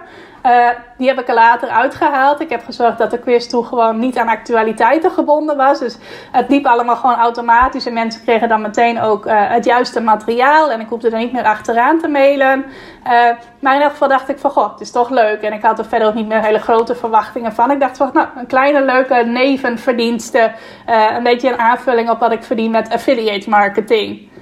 Uh, 0.45 0.69
die 0.97 1.07
heb 1.07 1.19
ik 1.19 1.27
er 1.27 1.33
later 1.33 1.69
uitgehaald. 1.69 2.39
Ik 2.39 2.49
heb 2.49 2.63
gezorgd 2.65 2.97
dat 2.97 3.11
de 3.11 3.19
quiz 3.19 3.47
toen 3.47 3.65
gewoon 3.65 3.99
niet 3.99 4.17
aan 4.17 4.27
actualiteiten 4.27 5.11
gebonden 5.11 5.57
was. 5.57 5.79
Dus 5.79 5.97
het 6.31 6.49
liep 6.49 6.65
allemaal 6.65 6.95
gewoon 6.95 7.15
automatisch. 7.15 7.85
En 7.85 7.93
mensen 7.93 8.23
kregen 8.23 8.49
dan 8.49 8.61
meteen 8.61 9.01
ook 9.01 9.25
uh, 9.25 9.33
het 9.35 9.65
juiste 9.65 10.01
materiaal. 10.01 10.71
En 10.71 10.79
ik 10.79 10.89
hoefde 10.89 11.09
er 11.09 11.17
niet 11.17 11.31
meer 11.31 11.43
achteraan 11.43 11.99
te 11.99 12.07
mailen. 12.07 12.65
Uh, 13.07 13.11
maar 13.59 13.75
in 13.75 13.81
elk 13.81 13.91
geval 13.91 14.07
dacht 14.07 14.29
ik 14.29 14.39
van, 14.39 14.51
god, 14.51 14.71
het 14.71 14.81
is 14.81 14.91
toch 14.91 15.09
leuk. 15.09 15.41
En 15.41 15.53
ik 15.53 15.61
had 15.61 15.79
er 15.79 15.85
verder 15.85 16.07
ook 16.07 16.13
niet 16.13 16.27
meer 16.27 16.41
hele 16.41 16.59
grote 16.59 16.95
verwachtingen 16.95 17.53
van. 17.53 17.71
Ik 17.71 17.79
dacht 17.79 17.97
van, 17.97 18.09
nou, 18.13 18.27
een 18.35 18.47
kleine 18.47 18.81
leuke 18.81 19.15
nevenverdienste. 19.15 20.51
een 21.15 21.23
beetje 21.23 21.51
een 21.51 21.59
aanvulling 21.59 22.09
op 22.09 22.19
wat 22.19 22.31
ik 22.31 22.43
verdien 22.43 22.71
met 22.71 22.93
affiliate 22.93 23.49
marketing. 23.49 24.33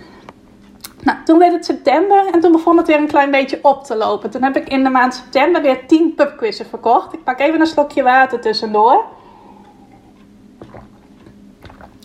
Nou, 1.03 1.17
toen 1.23 1.39
werd 1.39 1.53
het 1.53 1.65
september 1.65 2.25
en 2.33 2.39
toen 2.39 2.51
begon 2.51 2.77
het 2.77 2.87
weer 2.87 2.97
een 2.97 3.07
klein 3.07 3.31
beetje 3.31 3.59
op 3.61 3.83
te 3.83 3.95
lopen. 3.95 4.29
Toen 4.29 4.43
heb 4.43 4.55
ik 4.55 4.69
in 4.69 4.83
de 4.83 4.89
maand 4.89 5.13
september 5.13 5.61
weer 5.61 5.87
10 5.87 6.13
pubquizzen 6.15 6.65
verkocht. 6.65 7.13
Ik 7.13 7.23
pak 7.23 7.39
even 7.39 7.59
een 7.59 7.65
slokje 7.65 8.03
water 8.03 8.39
tussendoor. 8.39 9.05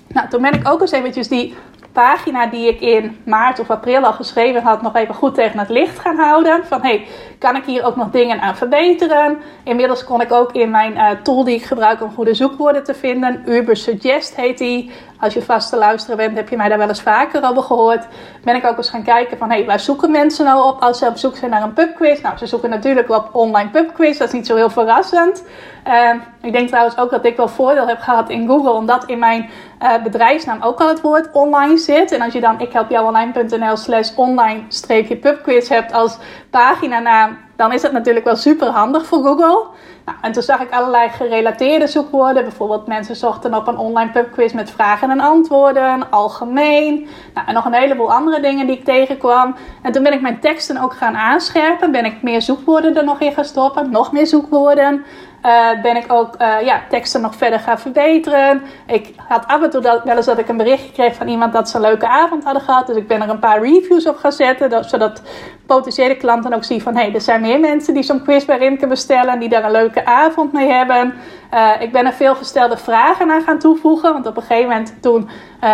Nou, 0.09 0.29
toen 0.29 0.43
ben 0.43 0.53
ik 0.53 0.69
ook 0.69 0.81
eens 0.81 0.91
eventjes 0.91 1.29
die 1.29 1.55
pagina 1.93 2.47
die 2.47 2.69
ik 2.69 2.81
in 2.81 3.19
maart 3.25 3.59
of 3.59 3.71
april 3.71 4.05
al 4.05 4.13
geschreven 4.13 4.63
had, 4.63 4.83
nog 4.83 4.95
even 4.95 5.15
goed 5.15 5.35
tegen 5.35 5.59
het 5.59 5.69
licht 5.69 5.99
gaan 5.99 6.17
houden. 6.17 6.67
Van 6.67 6.83
hey, 6.83 7.07
kan 7.39 7.57
ik 7.57 7.65
hier 7.65 7.85
ook 7.85 7.97
nog 7.97 8.11
dingen 8.11 8.41
aan 8.41 8.57
verbeteren? 8.57 9.39
Inmiddels 9.63 10.05
kon 10.05 10.21
ik 10.21 10.33
ook 10.33 10.53
in 10.53 10.71
mijn 10.71 10.93
uh, 10.93 11.11
tool 11.23 11.45
die 11.45 11.55
ik 11.55 11.65
gebruik 11.65 12.03
om 12.03 12.15
goede 12.15 12.35
zoekwoorden 12.35 12.85
te 12.85 12.95
vinden, 12.95 13.43
Uber 13.47 13.77
Suggest 13.77 14.37
heet 14.37 14.59
die. 14.59 14.91
Als 15.21 15.35
je 15.35 15.43
vast 15.43 15.71
te 15.71 15.77
luisteren 15.77 16.17
bent, 16.17 16.37
heb 16.37 16.49
je 16.49 16.57
mij 16.57 16.69
daar 16.69 16.79
wel 16.79 16.89
eens 16.89 17.03
vaker 17.03 17.45
over 17.45 17.63
gehoord. 17.63 18.07
Ben 18.45 18.57
ik 18.57 18.65
ook 18.65 18.77
eens 18.77 18.91
gaan 18.91 19.03
kijken 19.03 19.39
van, 19.39 19.51
hé, 19.51 19.57
hey, 19.57 19.67
waar 19.67 19.81
zoeken 19.81 20.11
mensen 20.11 20.45
nou 20.45 20.69
op 20.69 20.81
als 20.81 20.99
ze 20.99 21.07
op 21.07 21.17
zoek 21.17 21.37
zijn 21.37 21.51
naar 21.51 21.63
een 21.63 21.73
pubquiz? 21.73 22.21
Nou, 22.21 22.37
ze 22.37 22.47
zoeken 22.47 22.71
natuurlijk 22.71 23.11
op 23.11 23.29
online 23.33 23.71
pubquiz. 23.71 24.19
Dat 24.19 24.27
is 24.29 24.35
niet 24.35 24.47
zo 24.47 24.57
heel 24.57 24.71
verrassend. 24.71 25.45
Uh, 25.89 26.15
ik 26.43 26.53
denk 26.53 26.69
trouwens 26.69 26.99
ook 26.99 27.11
dat 27.11 27.25
ik 27.25 27.37
wel 27.37 27.49
voordeel 27.49 27.87
heb 27.87 28.01
gehad 28.01 28.29
in 28.29 28.47
Google, 28.47 28.71
omdat 28.71 29.05
in 29.05 29.19
mijn 29.19 29.51
uh, 29.83 30.03
bedrijfsnaam 30.03 30.63
ook 30.63 30.81
al 30.81 30.89
het 30.89 31.01
woord 31.01 31.29
online 31.33 31.79
zit. 31.79 32.13
En 32.13 32.21
als 32.21 32.33
je 32.33 32.41
dan 32.41 32.61
ikhelpjouonline.nl 32.61 33.77
slash 33.77 34.11
online-pubquiz 34.15 35.69
hebt 35.69 35.93
als 35.93 36.19
paginanaam, 36.51 37.28
dan 37.57 37.73
is 37.73 37.83
het 37.83 37.93
natuurlijk 37.93 38.25
wel 38.25 38.37
super 38.37 38.69
handig 38.69 39.07
voor 39.07 39.23
Google. 39.23 39.67
Nou, 40.05 40.19
en 40.21 40.33
toen 40.33 40.43
zag 40.43 40.61
ik 40.61 40.71
allerlei 40.71 41.09
gerelateerde 41.09 41.87
zoekwoorden. 41.87 42.43
Bijvoorbeeld 42.43 42.87
mensen 42.87 43.17
zochten 43.17 43.55
op 43.55 43.67
een 43.67 43.77
online 43.77 44.11
pubquiz 44.11 44.53
met 44.53 44.71
vragen 44.71 45.11
en 45.11 45.21
antwoorden, 45.21 46.11
algemeen. 46.11 47.09
Nou, 47.35 47.47
en 47.47 47.55
nog 47.55 47.65
een 47.65 47.73
heleboel 47.73 48.13
andere 48.13 48.41
dingen 48.41 48.67
die 48.67 48.77
ik 48.77 48.85
tegenkwam. 48.85 49.55
En 49.83 49.93
toen 49.93 50.03
ben 50.03 50.13
ik 50.13 50.21
mijn 50.21 50.41
teksten 50.41 50.77
ook 50.83 50.95
gaan 50.95 51.17
aanscherpen. 51.17 51.93
Ben 51.93 52.05
ik 52.05 52.23
meer 52.23 52.43
zoekwoorden 52.43 52.97
er 52.97 53.05
nog 53.05 53.21
in 53.21 53.33
gaan 53.33 53.45
stoppen. 53.45 53.91
Nog 53.91 54.13
meer 54.13 54.27
zoekwoorden. 54.27 55.05
Uh, 55.45 55.83
ben 55.83 55.97
ik 55.97 56.13
ook 56.13 56.35
uh, 56.41 56.61
ja, 56.63 56.81
teksten 56.89 57.21
nog 57.21 57.35
verder 57.35 57.61
gaan 57.61 57.79
verbeteren. 57.79 58.63
Ik 58.87 59.15
had 59.29 59.47
af 59.47 59.63
en 59.63 59.71
toe 59.71 59.81
dat, 59.81 60.05
wel 60.05 60.17
eens 60.17 60.27
dat 60.27 60.39
ik 60.39 60.49
een 60.49 60.57
berichtje 60.57 60.93
kreeg 60.93 61.15
van 61.15 61.29
iemand 61.29 61.53
dat 61.53 61.69
ze 61.69 61.77
een 61.77 61.83
leuke 61.83 62.09
avond 62.09 62.45
hadden 62.45 62.63
gehad. 62.63 62.87
Dus 62.87 62.97
ik 62.97 63.09
ben 63.09 63.23
er 63.23 63.29
een 63.29 63.39
paar 63.39 63.63
reviews 63.63 64.07
op 64.07 64.17
gaan 64.17 64.33
zetten. 64.33 64.71
Dat, 64.71 64.89
zodat 64.89 65.23
potentiële 65.67 66.17
klanten 66.17 66.53
ook 66.53 66.65
zien 66.65 66.81
van... 66.81 66.97
hé, 66.97 67.03
hey, 67.03 67.15
er 67.15 67.21
zijn 67.21 67.41
meer 67.41 67.61
mensen 67.61 67.95
die 67.95 68.03
zo'n 68.03 68.23
quiz 68.23 68.45
bij 68.45 68.59
Rimke 68.59 68.87
bestellen... 68.87 69.33
en 69.33 69.39
die 69.39 69.49
daar 69.49 69.65
een 69.65 69.71
leuke 69.71 70.05
avond 70.05 70.53
mee 70.53 70.69
hebben. 70.69 71.15
Uh, 71.55 71.71
ik 71.79 71.93
ben 71.93 72.07
er 72.07 72.13
veel 72.13 72.35
gestelde 72.35 72.77
vragen 72.77 73.31
aan 73.31 73.43
gaan 73.43 73.59
toevoegen. 73.59 74.13
Want 74.13 74.27
op 74.27 74.37
een 74.37 74.43
gegeven 74.43 74.69
moment 74.69 75.03
toen 75.03 75.29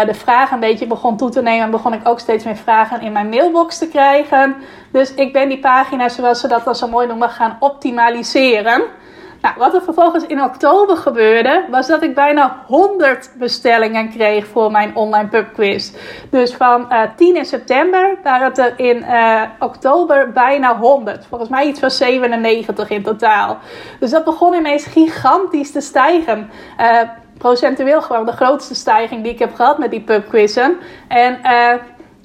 de 0.06 0.14
vraag 0.14 0.50
een 0.50 0.60
beetje 0.60 0.86
begon 0.86 1.16
toe 1.16 1.30
te 1.30 1.42
nemen... 1.42 1.70
begon 1.70 1.92
ik 1.92 2.08
ook 2.08 2.18
steeds 2.18 2.44
meer 2.44 2.56
vragen 2.56 3.00
in 3.00 3.12
mijn 3.12 3.28
mailbox 3.28 3.78
te 3.78 3.88
krijgen. 3.88 4.56
Dus 4.92 5.14
ik 5.14 5.32
ben 5.32 5.48
die 5.48 5.60
pagina's, 5.60 6.14
zoals 6.14 6.40
ze 6.40 6.48
dat 6.48 6.64
dan 6.64 6.74
zo 6.74 6.88
mooi 6.88 7.06
noemen, 7.06 7.30
gaan 7.30 7.56
optimaliseren... 7.60 8.82
Nou, 9.44 9.56
wat 9.58 9.74
er 9.74 9.82
vervolgens 9.82 10.26
in 10.26 10.42
oktober 10.42 10.96
gebeurde, 10.96 11.64
was 11.70 11.86
dat 11.86 12.02
ik 12.02 12.14
bijna 12.14 12.62
100 12.66 13.30
bestellingen 13.38 14.10
kreeg 14.10 14.46
voor 14.46 14.70
mijn 14.70 14.96
online 14.96 15.28
pubquiz. 15.28 15.92
Dus 16.30 16.54
van 16.54 16.86
uh, 16.90 17.02
eh, 17.02 17.10
10 17.16 17.36
in 17.36 17.44
september 17.44 18.18
waren 18.22 18.46
het 18.46 18.58
er 18.58 18.72
in 18.76 18.96
uh, 18.96 19.42
oktober 19.58 20.32
bijna 20.32 20.76
100. 20.76 21.26
Volgens 21.26 21.50
mij 21.50 21.66
iets 21.66 21.80
van 21.80 21.90
97 21.90 22.90
in 22.90 23.02
totaal. 23.02 23.58
Dus 24.00 24.10
dat 24.10 24.24
begon 24.24 24.54
ineens 24.54 24.84
gigantisch 24.84 25.72
te 25.72 25.80
stijgen. 25.80 26.50
Uh, 26.80 27.00
procentueel 27.38 28.02
gewoon 28.02 28.26
de 28.26 28.32
grootste 28.32 28.74
stijging 28.74 29.22
die 29.22 29.32
ik 29.32 29.38
heb 29.38 29.54
gehad 29.54 29.78
met 29.78 29.90
die 29.90 30.00
pubquizzen. 30.00 30.76
En 31.08 31.38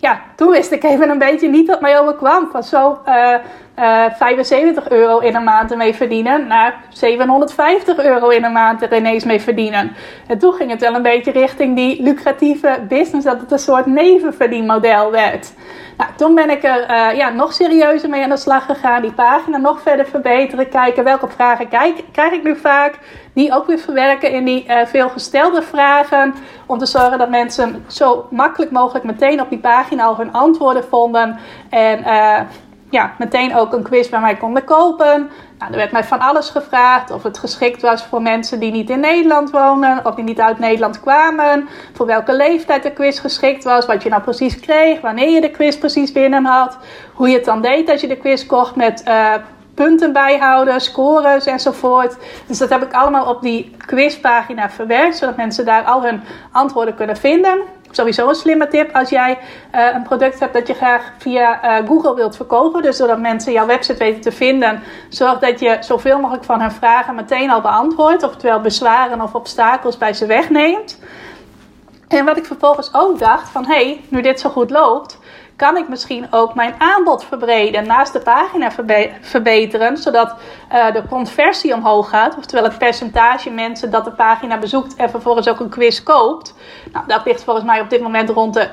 ja, 0.02 0.22
toen 0.36 0.52
wist 0.52 0.72
ik 0.72 0.84
even 0.84 1.10
een 1.10 1.18
beetje 1.18 1.50
niet 1.50 1.68
wat 1.68 1.82
mij 1.82 2.00
overkwam. 2.00 2.50
Van 2.52 2.64
zo 2.64 3.00
uh, 3.08 3.34
eh, 3.74 4.14
75 4.18 4.90
euro 4.90 5.20
in 5.20 5.36
een 5.36 5.44
maand 5.44 5.72
ermee 5.72 5.96
verdienen 5.96 6.48
naar 6.48 6.84
750 6.90 8.00
euro 8.00 8.30
in 8.30 8.44
een 8.44 8.52
maand 8.52 8.82
er 8.82 8.96
ineens 8.96 9.24
mee 9.24 9.42
verdienen. 9.42 9.96
En 10.28 10.38
toen 10.38 10.54
ging 10.54 10.72
het 10.72 10.82
wel 10.82 10.96
een 10.96 11.02
beetje 11.02 11.32
richting 11.32 11.76
die 11.76 12.04
lucratieve 12.04 12.80
business, 12.88 13.26
dat 13.26 13.40
het 13.40 13.52
een 13.52 13.60
soort 13.60 13.86
nevenverdienmodel 13.86 15.12
werd. 15.12 15.54
Nou, 16.00 16.12
toen 16.16 16.36
ben 16.36 16.50
ik 16.50 16.64
er 16.64 16.90
uh, 16.90 17.18
ja, 17.18 17.30
nog 17.30 17.54
serieuzer 17.54 18.10
mee 18.10 18.24
aan 18.24 18.30
de 18.30 18.38
slag 18.38 18.66
gegaan. 18.66 19.02
Die 19.02 19.12
pagina 19.12 19.58
nog 19.58 19.82
verder 19.82 20.06
verbeteren. 20.06 20.70
Kijken 20.70 21.04
welke 21.04 21.28
vragen 21.28 21.68
krijg 22.12 22.32
ik 22.32 22.44
nu 22.44 22.56
vaak. 22.56 23.00
Die 23.34 23.54
ook 23.54 23.68
weer 23.68 23.80
verwerken 23.80 24.32
in 24.32 24.46
die 24.46 24.66
uh, 24.68 24.86
veel 24.86 25.10
gestelde 25.10 25.62
vragen. 25.62 26.34
Om 26.66 26.78
te 26.78 26.86
zorgen 26.86 27.18
dat 27.18 27.30
mensen 27.30 27.84
zo 27.88 28.28
makkelijk 28.30 28.72
mogelijk 28.72 29.06
meteen 29.06 29.42
op 29.42 29.50
die 29.50 29.60
pagina 29.60 30.04
al 30.04 30.18
hun 30.18 30.34
antwoorden 30.34 30.84
vonden. 30.84 31.40
En 31.70 32.00
uh, 32.00 32.40
ja, 32.90 33.14
meteen 33.18 33.56
ook 33.56 33.74
een 33.74 33.84
quiz 33.84 34.10
bij 34.10 34.20
mij 34.20 34.36
konden 34.36 34.64
kopen. 34.64 35.30
Nou, 35.58 35.72
er 35.72 35.78
werd 35.78 35.92
mij 35.92 36.04
van 36.04 36.20
alles 36.20 36.50
gevraagd. 36.50 37.12
Of 37.12 37.24
het 37.24 37.38
geschikt 37.38 37.82
was 37.82 38.04
voor 38.04 38.22
mensen 38.22 38.60
die 38.60 38.72
niet 38.72 38.90
in 38.90 39.00
Nederland 39.00 39.50
wonen. 39.50 40.06
Of 40.06 40.16
die 40.16 40.24
niet 40.24 40.40
uit 40.40 40.60
Nederland 40.60 41.00
kwamen. 41.00 41.70
Voor 41.94 42.06
welke 42.06 42.36
leeftijd 42.36 42.84
de 42.84 42.92
quiz 42.92 43.22
geschikt 43.22 43.64
was. 43.64 43.86
Wat 43.86 44.04
je 44.04 44.10
nou 44.10 44.22
precies 44.22 44.60
kreeg. 44.60 45.02
Wanneer 45.02 45.30
je 45.30 45.42
de 45.42 45.52
quiz 45.52 45.76
precies 45.76 46.12
binnen 46.12 46.46
had. 46.46 46.78
Hoe 47.14 47.30
je 47.30 47.36
het 47.36 47.46
dan 47.46 47.62
deed 47.62 47.90
als 47.90 48.02
je 48.02 48.08
de 48.08 48.18
quiz 48.18 48.46
kocht 48.46 48.76
met 48.76 49.04
uh, 49.08 49.34
punten 49.74 50.14
bijhouden, 50.14 50.82
scores 50.82 51.46
enzovoort. 51.46 52.18
Dus 52.48 52.58
dat 52.58 52.70
heb 52.70 52.84
ik 52.84 52.94
allemaal 52.94 53.26
op 53.26 53.42
die 53.42 53.76
quizpagina 53.86 54.70
verwerkt. 54.70 55.18
Zodat 55.18 55.38
mensen 55.38 55.66
daar 55.66 55.84
al 55.84 56.04
hun 56.04 56.22
antwoorden 56.52 56.96
kunnen 56.96 57.18
vinden. 57.18 57.60
Sowieso 57.92 58.30
een 58.30 58.36
slimme 58.36 58.68
tip 58.68 58.96
als 58.96 59.10
jij 59.10 59.38
uh, 59.76 59.94
een 59.94 60.04
product 60.04 60.40
hebt 60.40 60.54
dat 60.54 60.68
je 60.68 60.74
graag 60.74 61.12
via 61.18 61.80
uh, 61.82 61.88
Google 61.88 62.16
wilt 62.16 62.36
verkopen. 62.36 62.82
Dus 62.82 62.98
zodat 62.98 63.20
mensen 63.20 63.52
jouw 63.52 63.66
website 63.66 63.98
weten 63.98 64.22
te 64.22 64.32
vinden. 64.32 64.84
Zorg 65.10 65.40
dat 65.40 65.60
je 65.60 65.78
zoveel 65.80 66.20
mogelijk 66.20 66.44
van 66.44 66.62
hun 66.62 66.72
vragen 66.72 67.16
meteen 67.16 67.50
al 67.50 67.62
beantwoordt. 67.62 68.24
Oftewel 68.24 68.62
bezwaren 68.62 69.22
of 69.22 69.36
obstakels 69.36 69.98
bij 69.98 70.14
ze 70.14 70.26
wegneemt. 70.26 71.00
En 72.08 72.26
wat 72.26 72.38
ik 72.38 72.46
vervolgens 72.46 72.94
ook 72.94 73.20
dacht 73.20 73.50
van 73.50 73.66
hé, 73.66 73.74
hey, 73.74 74.02
nu 74.08 74.22
dit 74.22 74.40
zo 74.40 74.50
goed 74.50 74.70
loopt, 74.70 75.19
kan 75.60 75.78
ik 75.78 75.90
misschien 75.90 76.28
ook 76.30 76.56
mijn 76.56 76.74
aanbod 76.78 77.24
verbreden. 77.24 77.88
Naast 77.88 78.14
de 78.14 78.20
pagina 78.20 78.72
verbeteren, 79.22 79.98
zodat 79.98 80.36
uh, 80.74 80.94
de 80.94 81.04
conversie 81.10 81.74
omhoog 81.74 82.10
gaat. 82.10 82.38
Oftewel 82.38 82.64
het 82.64 82.78
percentage 82.78 83.50
mensen 83.50 83.92
dat 83.92 84.06
de 84.06 84.12
pagina 84.12 84.58
bezoekt 84.58 84.96
en 84.96 85.10
vervolgens 85.10 85.48
ook 85.48 85.60
een 85.60 85.70
quiz 85.70 86.04
koopt. 86.04 86.54
Nou, 86.92 87.08
dat 87.08 87.26
ligt 87.26 87.44
volgens 87.44 87.66
mij 87.66 87.82
op 87.82 87.90
dit 87.90 88.02
moment 88.02 88.30
rond 88.30 88.54
de 88.54 88.70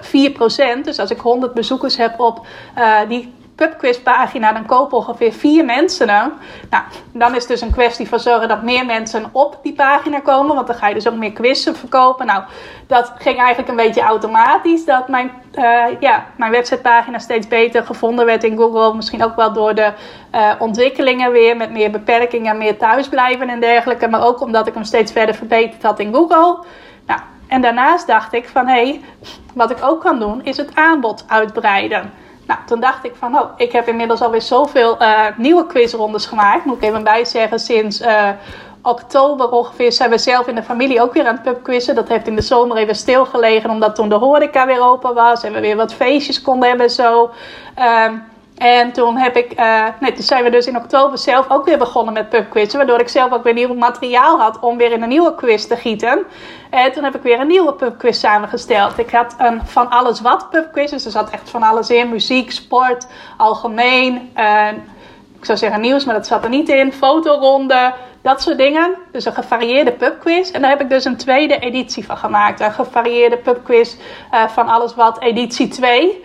4%. 0.81 0.83
Dus 0.83 0.99
als 0.99 1.11
ik 1.11 1.21
100 1.21 1.55
bezoekers 1.55 1.97
heb 1.97 2.21
op 2.21 2.47
uh, 2.79 2.99
die 3.09 3.35
pubquizpagina, 3.57 4.53
dan 4.53 4.67
kopen 4.67 4.97
ongeveer 4.97 5.33
vier 5.33 5.65
mensen 5.65 6.09
hem. 6.09 6.33
Nou, 6.71 6.85
dan 7.13 7.35
is 7.35 7.39
het 7.39 7.49
dus 7.49 7.61
een 7.61 7.73
kwestie 7.73 8.09
van 8.09 8.21
zorgen 8.21 8.49
dat 8.49 8.63
meer 8.63 8.87
mensen 8.87 9.29
op 9.33 9.59
die 9.63 9.73
pagina 9.73 10.21
komen. 10.21 10.55
Want 10.55 10.67
dan 10.67 10.77
ga 10.77 10.89
je 10.89 10.95
dus 10.95 11.09
ook 11.09 11.15
meer 11.15 11.33
quizzen 11.33 11.77
verkopen. 11.77 12.27
Nou, 12.27 12.43
dat 12.87 13.13
ging 13.19 13.39
eigenlijk 13.39 13.69
een 13.69 13.77
beetje 13.77 14.01
automatisch. 14.01 14.85
Dat 14.85 15.09
mijn, 15.09 15.31
uh, 15.55 15.85
ja, 16.01 16.25
mijn 16.37 16.51
websitepagina 16.51 17.19
steeds 17.19 17.49
beter 17.49 17.85
gevonden 17.87 18.27
werd 18.27 18.45
in 18.45 18.57
Google. 18.57 18.95
Misschien 18.95 19.25
ook 19.25 19.37
wel 19.37 19.53
door 19.53 19.75
de 19.75 19.93
uh, 20.35 20.53
ontwikkelingen 20.59 21.33
weer. 21.33 21.57
Met 21.57 21.71
meer 21.71 21.91
beperkingen, 21.91 22.59
meer 22.59 22.79
thuisblijven 22.79 23.49
en 23.49 23.61
dergelijke. 23.61 24.09
Maar 24.09 24.27
ook 24.27 24.41
omdat 24.41 24.67
ik 24.67 24.75
hem 24.75 24.85
steeds 24.85 25.13
verder 25.13 25.35
verbeterd 25.35 25.83
had 25.83 25.99
in 25.99 26.15
Google. 26.15 26.65
Nou, 27.07 27.21
en 27.49 27.63
daarnaast 27.63 28.07
dacht 28.07 28.33
ik 28.33 28.49
van 28.49 28.67
hé, 28.67 28.73
hey, 28.73 29.01
wat 29.55 29.71
ik 29.71 29.79
ook 29.81 30.01
kan 30.01 30.19
doen 30.19 30.45
is 30.45 30.57
het 30.57 30.75
aanbod 30.75 31.25
uitbreiden. 31.29 32.25
Nou, 32.47 32.61
toen 32.67 32.81
dacht 32.81 33.05
ik 33.05 33.15
van, 33.19 33.39
oh, 33.39 33.51
ik 33.57 33.73
heb 33.73 33.89
inmiddels 33.89 34.23
alweer 34.23 34.43
zoveel 34.43 35.03
uh, 35.03 35.21
nieuwe 35.37 35.67
quizrondes 35.67 36.27
gemaakt. 36.27 36.65
Moet 36.65 36.77
ik 36.77 36.83
even 36.83 37.05
bij 37.05 37.25
zeggen, 37.25 37.59
sinds 37.59 38.01
uh, 38.01 38.29
oktober 38.83 39.51
ongeveer 39.51 39.93
zijn 39.93 40.11
we 40.11 40.19
zelf 40.19 40.47
in 40.47 40.55
de 40.55 40.63
familie 40.63 41.03
ook 41.03 41.13
weer 41.13 41.27
aan 41.27 41.35
het 41.35 41.43
pubquizzen. 41.43 41.95
Dat 41.95 42.09
heeft 42.09 42.27
in 42.27 42.37
de 42.37 42.43
zomer 42.43 42.77
even 42.77 42.95
stilgelegen, 42.95 43.71
omdat 43.71 43.95
toen 43.95 44.09
de 44.09 44.15
horeca 44.15 44.67
weer 44.67 44.83
open 44.83 45.15
was. 45.15 45.43
En 45.43 45.53
we 45.53 45.61
weer 45.61 45.77
wat 45.77 45.95
feestjes 45.95 46.43
konden 46.43 46.69
hebben 46.69 46.91
zo. 46.91 47.31
Um, 48.07 48.23
en 48.57 48.93
toen, 48.93 49.17
heb 49.17 49.37
ik, 49.37 49.61
uh, 49.61 49.85
nee, 50.01 50.13
toen 50.13 50.25
zijn 50.25 50.45
we 50.45 50.51
dus 50.51 50.67
in 50.67 50.77
oktober 50.77 51.19
zelf 51.19 51.51
ook 51.51 51.65
weer 51.65 51.79
begonnen 51.79 52.15
met 52.15 52.29
pubquizzen. 52.29 52.79
Waardoor 52.79 53.01
ik 53.01 53.09
zelf 53.09 53.33
ook 53.33 53.45
weer 53.45 53.53
nieuw 53.53 53.75
materiaal 53.75 54.39
had 54.39 54.59
om 54.61 54.77
weer 54.77 54.93
in 54.93 55.03
een 55.03 55.09
nieuwe 55.09 55.35
quiz 55.35 55.65
te 55.65 55.77
gieten. 55.77 56.23
En 56.71 56.93
toen 56.93 57.05
heb 57.05 57.15
ik 57.15 57.23
weer 57.23 57.41
een 57.41 57.47
nieuwe 57.47 57.75
pubquiz 57.75 58.19
samengesteld. 58.19 58.99
Ik 58.99 59.11
had 59.11 59.35
een 59.39 59.61
van 59.65 59.91
alles 59.91 60.21
wat 60.21 60.51
pubquiz. 60.51 60.91
Dus 60.91 61.05
er 61.05 61.11
zat 61.11 61.31
echt 61.31 61.51
van 61.51 61.63
alles 61.63 61.91
in. 61.91 62.09
Muziek, 62.09 62.51
sport, 62.51 63.07
algemeen. 63.37 64.31
Uh, 64.37 64.69
ik 65.39 65.45
zou 65.45 65.59
zeggen 65.59 65.81
nieuws, 65.81 66.05
maar 66.05 66.15
dat 66.15 66.27
zat 66.27 66.45
er 66.45 66.51
niet 66.51 66.69
in. 66.69 66.93
Fotoronde, 66.93 67.93
dat 68.23 68.43
soort 68.43 68.59
dingen. 68.59 68.95
Dus 69.13 69.25
een 69.25 69.33
gevarieerde 69.33 69.93
pubquiz. 69.93 70.51
En 70.51 70.61
daar 70.61 70.71
heb 70.71 70.81
ik 70.81 70.89
dus 70.89 71.05
een 71.05 71.17
tweede 71.17 71.59
editie 71.59 72.05
van 72.05 72.17
gemaakt. 72.17 72.61
Een 72.61 72.73
gevarieerde 72.73 73.37
pubquiz 73.37 73.95
uh, 74.33 74.49
van 74.49 74.69
alles 74.69 74.95
wat 74.95 75.21
editie 75.21 75.69
2. 75.69 76.25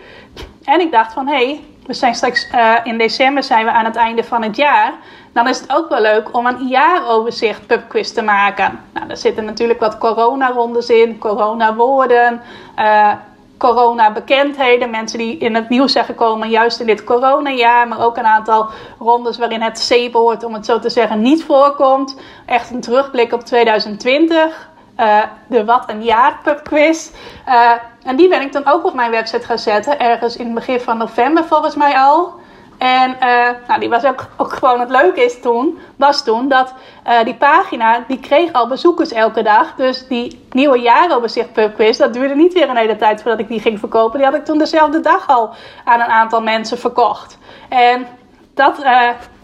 En 0.64 0.80
ik 0.80 0.92
dacht 0.92 1.12
van, 1.12 1.28
hé, 1.28 1.34
hey, 1.34 1.60
we 1.86 1.94
zijn 1.94 2.14
straks 2.14 2.48
uh, 2.54 2.74
in 2.84 2.98
december 2.98 3.42
zijn 3.42 3.64
we 3.64 3.70
aan 3.70 3.84
het 3.84 3.96
einde 3.96 4.24
van 4.24 4.42
het 4.42 4.56
jaar. 4.56 4.92
Dan 5.32 5.48
is 5.48 5.60
het 5.60 5.72
ook 5.72 5.88
wel 5.88 6.00
leuk 6.00 6.36
om 6.36 6.46
een 6.46 6.66
jaaroverzicht 6.66 7.66
pubquiz 7.66 8.10
te 8.10 8.22
maken. 8.22 8.80
Nou, 8.92 9.06
daar 9.06 9.16
zitten 9.16 9.44
natuurlijk 9.44 9.80
wat 9.80 9.98
corona-rondes 9.98 10.88
in, 10.88 11.18
corona-woorden, 11.18 12.40
uh, 12.78 13.12
corona-bekendheden. 13.58 14.90
Mensen 14.90 15.18
die 15.18 15.38
in 15.38 15.54
het 15.54 15.68
nieuws 15.68 15.92
zijn 15.92 16.04
gekomen 16.04 16.48
juist 16.48 16.80
in 16.80 16.86
dit 16.86 17.04
coronajaar. 17.04 17.88
Maar 17.88 18.04
ook 18.04 18.16
een 18.16 18.26
aantal 18.26 18.68
rondes 18.98 19.38
waarin 19.38 19.62
het 19.62 19.88
C-woord, 19.88 20.44
om 20.44 20.54
het 20.54 20.66
zo 20.66 20.78
te 20.78 20.90
zeggen, 20.90 21.22
niet 21.22 21.44
voorkomt. 21.44 22.20
Echt 22.46 22.70
een 22.70 22.80
terugblik 22.80 23.32
op 23.32 23.40
2020. 23.40 24.70
Uh, 25.00 25.22
de 25.46 25.64
Wat 25.64 25.84
een 25.86 26.02
Jaar 26.02 26.38
pubquiz. 26.42 27.10
Uh, 27.48 27.70
en 28.04 28.16
die 28.16 28.28
ben 28.28 28.40
ik 28.40 28.52
dan 28.52 28.66
ook 28.66 28.84
op 28.84 28.94
mijn 28.94 29.10
website 29.10 29.46
gaan 29.46 29.58
zetten. 29.58 29.98
Ergens 29.98 30.36
in 30.36 30.44
het 30.44 30.54
begin 30.54 30.80
van 30.80 30.98
november 30.98 31.44
volgens 31.44 31.74
mij 31.74 31.96
al. 31.96 32.40
En 32.78 33.10
uh, 33.10 33.48
nou, 33.66 33.80
die 33.80 33.88
was 33.88 34.04
ook, 34.04 34.26
ook 34.36 34.52
gewoon 34.52 34.80
het 34.80 34.90
leuke 34.90 35.24
is 35.24 35.40
toen, 35.40 35.78
was 35.96 36.24
toen 36.24 36.48
dat 36.48 36.74
die 37.24 37.34
pagina, 37.34 38.04
die 38.08 38.20
kreeg 38.20 38.52
al 38.52 38.68
bezoekers 38.68 39.12
elke 39.12 39.42
dag. 39.42 39.74
Dus 39.74 40.06
die 40.08 40.46
nieuwe 40.50 40.80
jaaroverzicht 40.80 41.52
pubquiz, 41.52 41.96
dat 41.98 42.12
duurde 42.12 42.34
niet 42.34 42.52
weer 42.52 42.68
een 42.68 42.76
hele 42.76 42.96
tijd 42.96 43.22
voordat 43.22 43.40
ik 43.40 43.48
die 43.48 43.60
ging 43.60 43.78
verkopen. 43.78 44.18
Die 44.18 44.26
had 44.26 44.36
ik 44.36 44.44
toen 44.44 44.58
dezelfde 44.58 45.00
dag 45.00 45.28
al 45.28 45.54
aan 45.84 46.00
een 46.00 46.06
aantal 46.06 46.42
mensen 46.42 46.78
verkocht. 46.78 47.38
En 47.68 48.06
dat, 48.54 48.76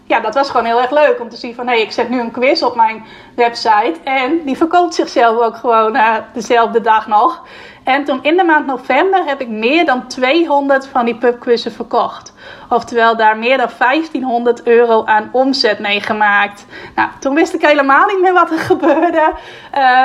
ja, 0.09 0.19
dat 0.19 0.33
was 0.33 0.49
gewoon 0.49 0.65
heel 0.65 0.81
erg 0.81 0.91
leuk 0.91 1.19
om 1.19 1.29
te 1.29 1.35
zien 1.35 1.55
van 1.55 1.67
hé, 1.67 1.73
hey, 1.73 1.81
ik 1.81 1.91
zet 1.91 2.09
nu 2.09 2.19
een 2.19 2.31
quiz 2.31 2.61
op 2.61 2.75
mijn 2.75 3.05
website 3.35 3.93
en 4.03 4.43
die 4.45 4.57
verkoopt 4.57 4.95
zichzelf 4.95 5.39
ook 5.39 5.55
gewoon 5.55 5.95
uh, 5.95 6.15
dezelfde 6.33 6.81
dag 6.81 7.07
nog. 7.07 7.45
En 7.83 8.03
toen 8.03 8.23
in 8.23 8.37
de 8.37 8.43
maand 8.43 8.65
november 8.65 9.25
heb 9.25 9.41
ik 9.41 9.47
meer 9.47 9.85
dan 9.85 10.07
200 10.07 10.87
van 10.87 11.05
die 11.05 11.15
pubquizzen 11.15 11.71
verkocht. 11.71 12.33
Oftewel 12.69 13.17
daar 13.17 13.37
meer 13.37 13.57
dan 13.57 13.69
1500 13.77 14.63
euro 14.63 15.05
aan 15.05 15.29
omzet 15.31 15.79
mee 15.79 16.01
gemaakt. 16.01 16.65
Nou, 16.95 17.09
toen 17.19 17.35
wist 17.35 17.53
ik 17.53 17.61
helemaal 17.61 18.05
niet 18.05 18.21
meer 18.21 18.33
wat 18.33 18.51
er 18.51 18.59
gebeurde. 18.59 19.33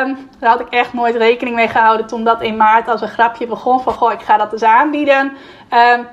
Um, 0.02 0.28
daar 0.38 0.50
had 0.50 0.60
ik 0.60 0.68
echt 0.68 0.92
nooit 0.92 1.16
rekening 1.16 1.56
mee 1.56 1.68
gehouden 1.68 2.06
toen 2.06 2.24
dat 2.24 2.42
in 2.42 2.56
maart 2.56 2.88
als 2.88 3.00
een 3.00 3.08
grapje 3.08 3.46
begon 3.46 3.80
van 3.80 3.92
goh, 3.92 4.12
ik 4.12 4.22
ga 4.22 4.36
dat 4.36 4.52
eens 4.52 4.62
aanbieden. 4.62 5.32
Um, 5.96 6.06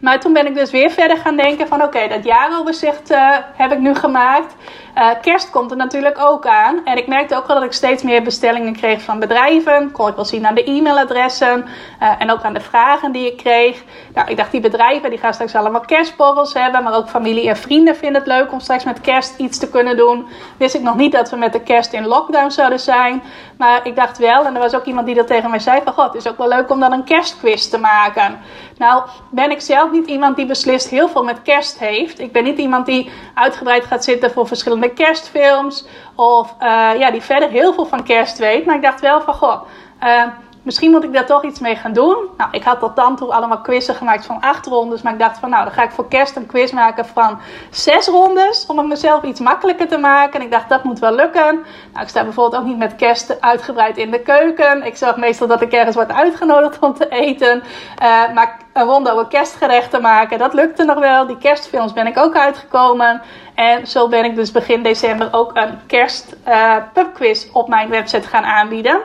maar 0.00 0.20
toen 0.20 0.32
ben 0.32 0.46
ik 0.46 0.54
dus 0.54 0.70
weer 0.70 0.90
verder 0.90 1.16
gaan 1.16 1.36
denken 1.36 1.68
van 1.68 1.82
oké, 1.82 2.08
dat 2.08 2.24
jaaroverzicht 2.24 3.10
uh, 3.10 3.36
heb 3.56 3.72
ik 3.72 3.78
nu 3.78 3.94
gemaakt. 3.94 4.54
Uh, 4.98 5.08
kerst 5.20 5.50
komt 5.50 5.70
er 5.70 5.76
natuurlijk 5.76 6.18
ook 6.20 6.46
aan. 6.46 6.84
En 6.84 6.96
ik 6.96 7.06
merkte 7.06 7.36
ook 7.36 7.46
wel 7.46 7.56
dat 7.56 7.64
ik 7.64 7.72
steeds 7.72 8.02
meer 8.02 8.22
bestellingen 8.22 8.76
kreeg 8.76 9.02
van 9.02 9.18
bedrijven. 9.18 9.90
Kon 9.92 10.08
ik 10.08 10.14
wel 10.14 10.24
zien 10.24 10.46
aan 10.46 10.54
de 10.54 10.64
e-mailadressen. 10.64 11.64
Uh, 12.02 12.08
en 12.18 12.30
ook 12.30 12.42
aan 12.42 12.52
de 12.52 12.60
vragen 12.60 13.12
die 13.12 13.26
ik 13.26 13.36
kreeg. 13.36 13.82
Nou, 14.14 14.30
ik 14.30 14.36
dacht, 14.36 14.50
die 14.50 14.60
bedrijven 14.60 15.10
die 15.10 15.18
gaan 15.18 15.34
straks 15.34 15.54
allemaal 15.54 15.80
kerstborrels 15.80 16.54
hebben. 16.54 16.82
Maar 16.82 16.94
ook 16.94 17.08
familie 17.08 17.48
en 17.48 17.56
vrienden 17.56 17.96
vinden 17.96 18.22
het 18.22 18.30
leuk 18.30 18.52
om 18.52 18.60
straks 18.60 18.84
met 18.84 19.00
kerst 19.00 19.38
iets 19.38 19.58
te 19.58 19.68
kunnen 19.68 19.96
doen. 19.96 20.26
Wist 20.56 20.74
ik 20.74 20.82
nog 20.82 20.96
niet 20.96 21.12
dat 21.12 21.30
we 21.30 21.36
met 21.36 21.52
de 21.52 21.62
kerst 21.62 21.92
in 21.92 22.06
lockdown 22.06 22.50
zouden 22.50 22.80
zijn. 22.80 23.22
Maar 23.58 23.86
ik 23.86 23.96
dacht 23.96 24.18
wel, 24.18 24.44
en 24.44 24.54
er 24.54 24.60
was 24.60 24.74
ook 24.74 24.84
iemand 24.84 25.06
die 25.06 25.14
dat 25.14 25.26
tegen 25.26 25.50
mij 25.50 25.58
zei: 25.58 25.80
van 25.84 25.92
god, 25.92 26.06
het 26.06 26.24
is 26.24 26.28
ook 26.28 26.38
wel 26.38 26.48
leuk 26.48 26.70
om 26.70 26.80
dan 26.80 26.92
een 26.92 27.04
kerstquiz 27.04 27.66
te 27.66 27.78
maken. 27.78 28.38
Nou, 28.82 29.02
ben 29.30 29.50
ik 29.50 29.60
zelf 29.60 29.90
niet 29.90 30.06
iemand 30.06 30.36
die 30.36 30.46
beslist 30.46 30.88
heel 30.88 31.08
veel 31.08 31.24
met 31.24 31.42
kerst 31.42 31.78
heeft. 31.78 32.18
Ik 32.18 32.32
ben 32.32 32.44
niet 32.44 32.58
iemand 32.58 32.86
die 32.86 33.10
uitgebreid 33.34 33.84
gaat 33.84 34.04
zitten 34.04 34.30
voor 34.30 34.46
verschillende 34.46 34.92
kerstfilms. 34.92 35.84
Of 36.14 36.54
uh, 36.62 36.90
ja, 36.98 37.10
die 37.10 37.20
verder 37.20 37.48
heel 37.48 37.74
veel 37.74 37.86
van 37.86 38.04
kerst 38.04 38.38
weet. 38.38 38.66
Maar 38.66 38.74
ik 38.74 38.82
dacht 38.82 39.00
wel 39.00 39.20
van, 39.20 39.34
goh, 39.34 39.62
uh, 40.02 40.24
misschien 40.62 40.90
moet 40.90 41.04
ik 41.04 41.12
daar 41.12 41.26
toch 41.26 41.44
iets 41.44 41.60
mee 41.60 41.76
gaan 41.76 41.92
doen. 41.92 42.16
Nou, 42.36 42.50
ik 42.52 42.62
had 42.62 42.78
tot 42.78 42.96
dan 42.96 43.16
toe 43.16 43.32
allemaal 43.32 43.60
quizzen 43.60 43.94
gemaakt 43.94 44.26
van 44.26 44.40
acht 44.40 44.66
rondes. 44.66 45.02
Maar 45.02 45.12
ik 45.12 45.18
dacht 45.18 45.38
van, 45.38 45.50
nou, 45.50 45.64
dan 45.64 45.72
ga 45.72 45.82
ik 45.82 45.90
voor 45.90 46.08
kerst 46.08 46.36
een 46.36 46.46
quiz 46.46 46.72
maken 46.72 47.06
van 47.06 47.38
zes 47.70 48.06
rondes. 48.06 48.66
Om 48.66 48.78
het 48.78 48.86
mezelf 48.86 49.22
iets 49.22 49.40
makkelijker 49.40 49.88
te 49.88 49.98
maken. 49.98 50.40
En 50.40 50.46
ik 50.46 50.50
dacht, 50.50 50.68
dat 50.68 50.84
moet 50.84 50.98
wel 50.98 51.14
lukken. 51.14 51.62
Nou, 51.92 52.02
ik 52.02 52.08
sta 52.08 52.24
bijvoorbeeld 52.24 52.62
ook 52.62 52.68
niet 52.68 52.78
met 52.78 52.96
kerst 52.96 53.40
uitgebreid 53.40 53.96
in 53.96 54.10
de 54.10 54.20
keuken. 54.20 54.82
Ik 54.82 54.96
zorg 54.96 55.16
meestal 55.16 55.46
dat 55.46 55.62
ik 55.62 55.72
ergens 55.72 55.96
word 55.96 56.12
uitgenodigd 56.12 56.78
om 56.78 56.94
te 56.94 57.08
eten. 57.08 57.62
Uh, 58.02 58.32
maar 58.34 58.56
een 58.72 58.86
ronde 58.86 59.12
over 59.12 59.26
kerstgerechten 59.26 60.02
maken, 60.02 60.38
dat 60.38 60.54
lukte 60.54 60.84
nog 60.84 60.98
wel. 60.98 61.26
Die 61.26 61.38
kerstfilms 61.38 61.92
ben 61.92 62.06
ik 62.06 62.18
ook 62.18 62.36
uitgekomen. 62.36 63.22
En 63.54 63.86
zo 63.86 64.08
ben 64.08 64.24
ik 64.24 64.34
dus 64.34 64.52
begin 64.52 64.82
december 64.82 65.28
ook 65.30 65.50
een 65.54 65.78
kerst 65.86 66.36
uh, 66.48 66.76
pubquiz 66.92 67.46
op 67.52 67.68
mijn 67.68 67.88
website 67.88 68.28
gaan 68.28 68.44
aanbieden. 68.44 69.00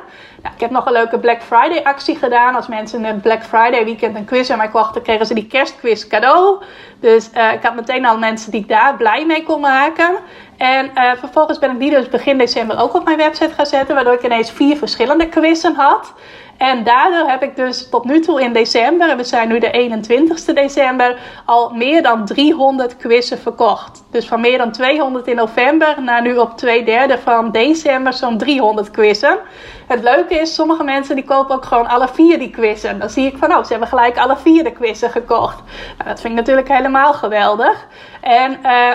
Ik 0.56 0.62
heb 0.62 0.72
nog 0.72 0.86
een 0.86 0.92
leuke 0.92 1.20
Black 1.20 1.42
Friday 1.42 1.84
actie 1.84 2.16
gedaan. 2.16 2.56
Als 2.56 2.68
mensen 2.68 3.04
een 3.04 3.22
Black 3.22 3.44
Friday 3.44 3.86
weekend 3.86 4.16
een 4.16 4.26
quiz 4.26 4.50
aan 4.50 4.58
mij 4.58 4.70
kochten, 4.70 5.02
kregen 5.02 5.26
ze 5.26 5.34
die 5.34 5.48
kerstquiz 5.48 6.08
cadeau. 6.08 6.64
Dus 7.00 7.30
uh, 7.36 7.54
ik 7.54 7.64
had 7.64 7.76
meteen 7.76 8.06
al 8.06 8.18
mensen 8.18 8.52
die 8.52 8.62
ik 8.62 8.68
daar 8.68 8.96
blij 8.96 9.26
mee 9.26 9.44
kon 9.44 9.62
maken. 9.62 10.18
En 10.58 10.92
uh, 10.96 11.12
vervolgens 11.18 11.60
ben 11.60 11.72
ik 11.72 11.80
die 11.80 11.90
dus 11.90 12.10
begin 12.10 12.38
december 12.38 12.80
ook 12.80 12.94
op 12.94 13.04
mijn 13.04 13.18
website 13.18 13.54
gaan 13.54 13.66
zetten. 13.66 13.96
Waardoor 13.96 14.14
ik 14.14 14.24
ineens 14.24 14.52
vier 14.52 14.78
verschillende 14.78 15.30
quizzen 15.30 15.76
had. 15.76 16.14
En 16.58 16.84
daardoor 16.84 17.30
heb 17.30 17.44
ik 17.44 17.56
dus 17.56 17.90
tot 17.90 18.06
nu 18.06 18.20
toe 18.20 18.42
in 18.42 18.54
december, 18.54 19.10
en 19.10 19.18
we 19.18 19.24
zijn 19.24 19.48
nu 19.48 19.60
de 19.60 19.90
21ste 19.90 20.54
december, 20.54 21.18
al 21.46 21.70
meer 21.70 22.04
dan 22.04 22.26
300 22.26 22.98
quizzen 22.98 23.38
verkocht. 23.38 24.04
Dus 24.12 24.28
van 24.28 24.42
meer 24.42 24.58
dan 24.58 24.72
200 24.72 25.28
in 25.28 25.36
november 25.36 26.02
naar 26.02 26.22
nu 26.22 26.38
op 26.38 26.58
twee 26.58 26.84
derde 26.84 27.18
van 27.18 27.52
december 27.52 28.14
zo'n 28.14 28.38
300 28.38 28.92
quizzen. 28.92 29.38
Het 29.88 30.04
leuke 30.04 30.36
is, 30.36 30.56
sommige 30.56 30.84
mensen 30.84 31.16
die 31.16 31.26
kopen 31.26 31.56
ook 31.56 31.66
gewoon 31.66 31.88
alle 31.88 32.08
vier 32.08 32.40
die 32.40 32.50
quizzen. 32.50 33.00
Dan 33.00 33.10
zie 33.10 33.26
ik 33.26 33.38
van, 33.38 33.52
oh, 33.52 33.64
ze 33.64 33.70
hebben 33.70 33.88
gelijk 33.88 34.18
alle 34.18 34.38
vier 34.38 34.64
de 34.64 34.72
quizzen 34.72 35.10
gekocht. 35.10 35.64
Nou, 35.98 36.10
dat 36.10 36.22
vind 36.22 36.34
ik 36.34 36.40
natuurlijk 36.40 36.68
helemaal 36.68 37.14
geweldig. 37.14 37.88
En 38.22 38.60
uh, 38.64 38.92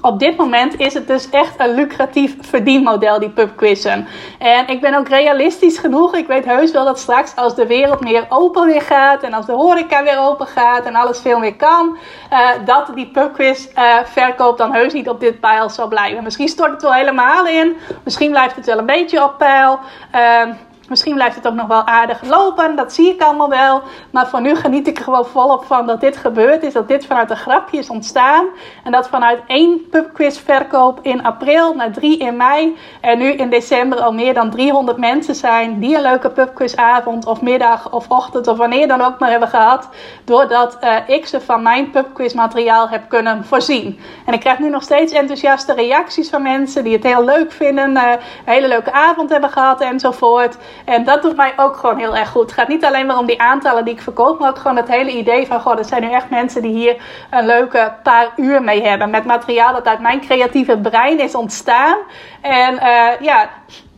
op 0.00 0.18
dit 0.18 0.36
moment 0.36 0.78
is 0.78 0.94
het 0.94 1.06
dus 1.06 1.30
echt 1.30 1.60
een 1.60 1.74
lucratief 1.74 2.36
verdienmodel, 2.40 3.18
die 3.18 3.30
pubquizzen. 3.30 4.06
En 4.38 4.68
ik 4.68 4.80
ben 4.80 4.94
ook 4.94 5.08
realistisch 5.08 5.78
genoeg. 5.78 6.14
Ik 6.14 6.26
weet 6.26 6.44
heus 6.44 6.70
wel 6.70 6.84
dat 6.84 6.98
straks 6.98 7.36
als 7.36 7.54
de 7.54 7.66
wereld 7.66 8.00
meer 8.00 8.26
open 8.28 8.66
weer 8.66 8.82
gaat 8.82 9.22
en 9.22 9.32
als 9.32 9.46
de 9.46 9.52
horeca 9.52 10.02
weer 10.02 10.18
open 10.18 10.46
gaat 10.46 10.84
en 10.84 10.94
alles 10.94 11.20
veel 11.20 11.38
meer 11.38 11.56
kan, 11.56 11.96
uh, 12.32 12.48
dat 12.64 12.90
die 12.94 13.10
pubquiz 13.10 13.66
uh, 13.78 13.96
verkoop 14.04 14.58
dan 14.58 14.72
heus 14.72 14.92
niet 14.92 15.08
op 15.08 15.20
dit 15.20 15.40
pijl 15.40 15.68
zal 15.68 15.88
blijven. 15.88 16.22
Misschien 16.22 16.48
stort 16.48 16.70
het 16.70 16.82
wel 16.82 16.94
helemaal 16.94 17.46
in. 17.46 17.76
Misschien 18.04 18.30
blijft 18.30 18.56
het 18.56 18.66
wel 18.66 18.78
een 18.78 18.86
beetje 18.86 19.24
op 19.24 19.38
peil. 19.38 19.78
Uh, 20.14 20.54
Misschien 20.92 21.14
blijft 21.14 21.36
het 21.36 21.46
ook 21.46 21.54
nog 21.54 21.66
wel 21.66 21.86
aardig 21.86 22.22
lopen, 22.22 22.76
dat 22.76 22.92
zie 22.92 23.12
ik 23.12 23.22
allemaal 23.22 23.48
wel. 23.48 23.82
Maar 24.10 24.28
voor 24.28 24.40
nu 24.40 24.54
geniet 24.54 24.86
ik 24.86 24.98
er 24.98 25.04
gewoon 25.04 25.26
volop 25.26 25.64
van 25.64 25.86
dat 25.86 26.00
dit 26.00 26.16
gebeurd 26.16 26.62
is. 26.62 26.72
Dat 26.72 26.88
dit 26.88 27.06
vanuit 27.06 27.30
een 27.30 27.36
grapje 27.36 27.78
is 27.78 27.90
ontstaan. 27.90 28.46
En 28.84 28.92
dat 28.92 29.08
vanuit 29.08 29.40
één 29.46 29.88
pubquiz 29.90 30.38
verkoop 30.38 30.98
in 31.02 31.24
april 31.24 31.74
naar 31.74 31.92
drie 31.92 32.18
in 32.18 32.36
mei. 32.36 32.76
En 33.00 33.18
nu 33.18 33.32
in 33.32 33.50
december 33.50 34.00
al 34.00 34.12
meer 34.12 34.34
dan 34.34 34.50
300 34.50 34.98
mensen 34.98 35.34
zijn 35.34 35.78
die 35.80 35.96
een 35.96 36.02
leuke 36.02 36.30
pubquizavond 36.30 37.26
of 37.26 37.40
middag 37.40 37.92
of 37.92 38.08
ochtend 38.08 38.46
of 38.46 38.56
wanneer 38.56 38.88
dan 38.88 39.00
ook 39.00 39.18
maar 39.18 39.30
hebben 39.30 39.48
gehad. 39.48 39.88
Doordat 40.24 40.78
uh, 40.84 40.96
ik 41.06 41.26
ze 41.26 41.40
van 41.40 41.62
mijn 41.62 41.90
pubquiz 41.90 42.32
materiaal 42.32 42.88
heb 42.88 43.08
kunnen 43.08 43.44
voorzien. 43.44 43.98
En 44.26 44.34
ik 44.34 44.40
krijg 44.40 44.58
nu 44.58 44.68
nog 44.68 44.82
steeds 44.82 45.12
enthousiaste 45.12 45.72
reacties 45.72 46.30
van 46.30 46.42
mensen 46.42 46.84
die 46.84 46.92
het 46.92 47.04
heel 47.04 47.24
leuk 47.24 47.52
vinden. 47.52 47.90
Uh, 47.96 48.10
een 48.10 48.52
hele 48.52 48.68
leuke 48.68 48.92
avond 48.92 49.30
hebben 49.30 49.50
gehad 49.50 49.80
enzovoort. 49.80 50.56
En 50.84 51.04
dat 51.04 51.22
doet 51.22 51.36
mij 51.36 51.52
ook 51.56 51.76
gewoon 51.76 51.98
heel 51.98 52.16
erg 52.16 52.28
goed. 52.28 52.42
Het 52.42 52.52
gaat 52.52 52.68
niet 52.68 52.84
alleen 52.84 53.06
maar 53.06 53.18
om 53.18 53.26
die 53.26 53.40
aantallen 53.40 53.84
die 53.84 53.94
ik 53.94 54.00
verkoop, 54.00 54.38
maar 54.38 54.48
ook 54.48 54.58
gewoon 54.58 54.76
het 54.76 54.88
hele 54.88 55.10
idee 55.10 55.46
van: 55.46 55.60
goh, 55.60 55.78
er 55.78 55.84
zijn 55.84 56.02
nu 56.02 56.10
echt 56.12 56.30
mensen 56.30 56.62
die 56.62 56.72
hier 56.72 56.96
een 57.30 57.46
leuke 57.46 57.92
paar 58.02 58.32
uur 58.36 58.62
mee 58.62 58.82
hebben. 58.82 59.10
Met 59.10 59.24
materiaal 59.24 59.72
dat 59.72 59.86
uit 59.86 60.00
mijn 60.00 60.20
creatieve 60.20 60.78
brein 60.78 61.20
is 61.20 61.34
ontstaan. 61.34 61.96
En 62.40 62.74
uh, 62.74 63.20
ja, 63.20 63.48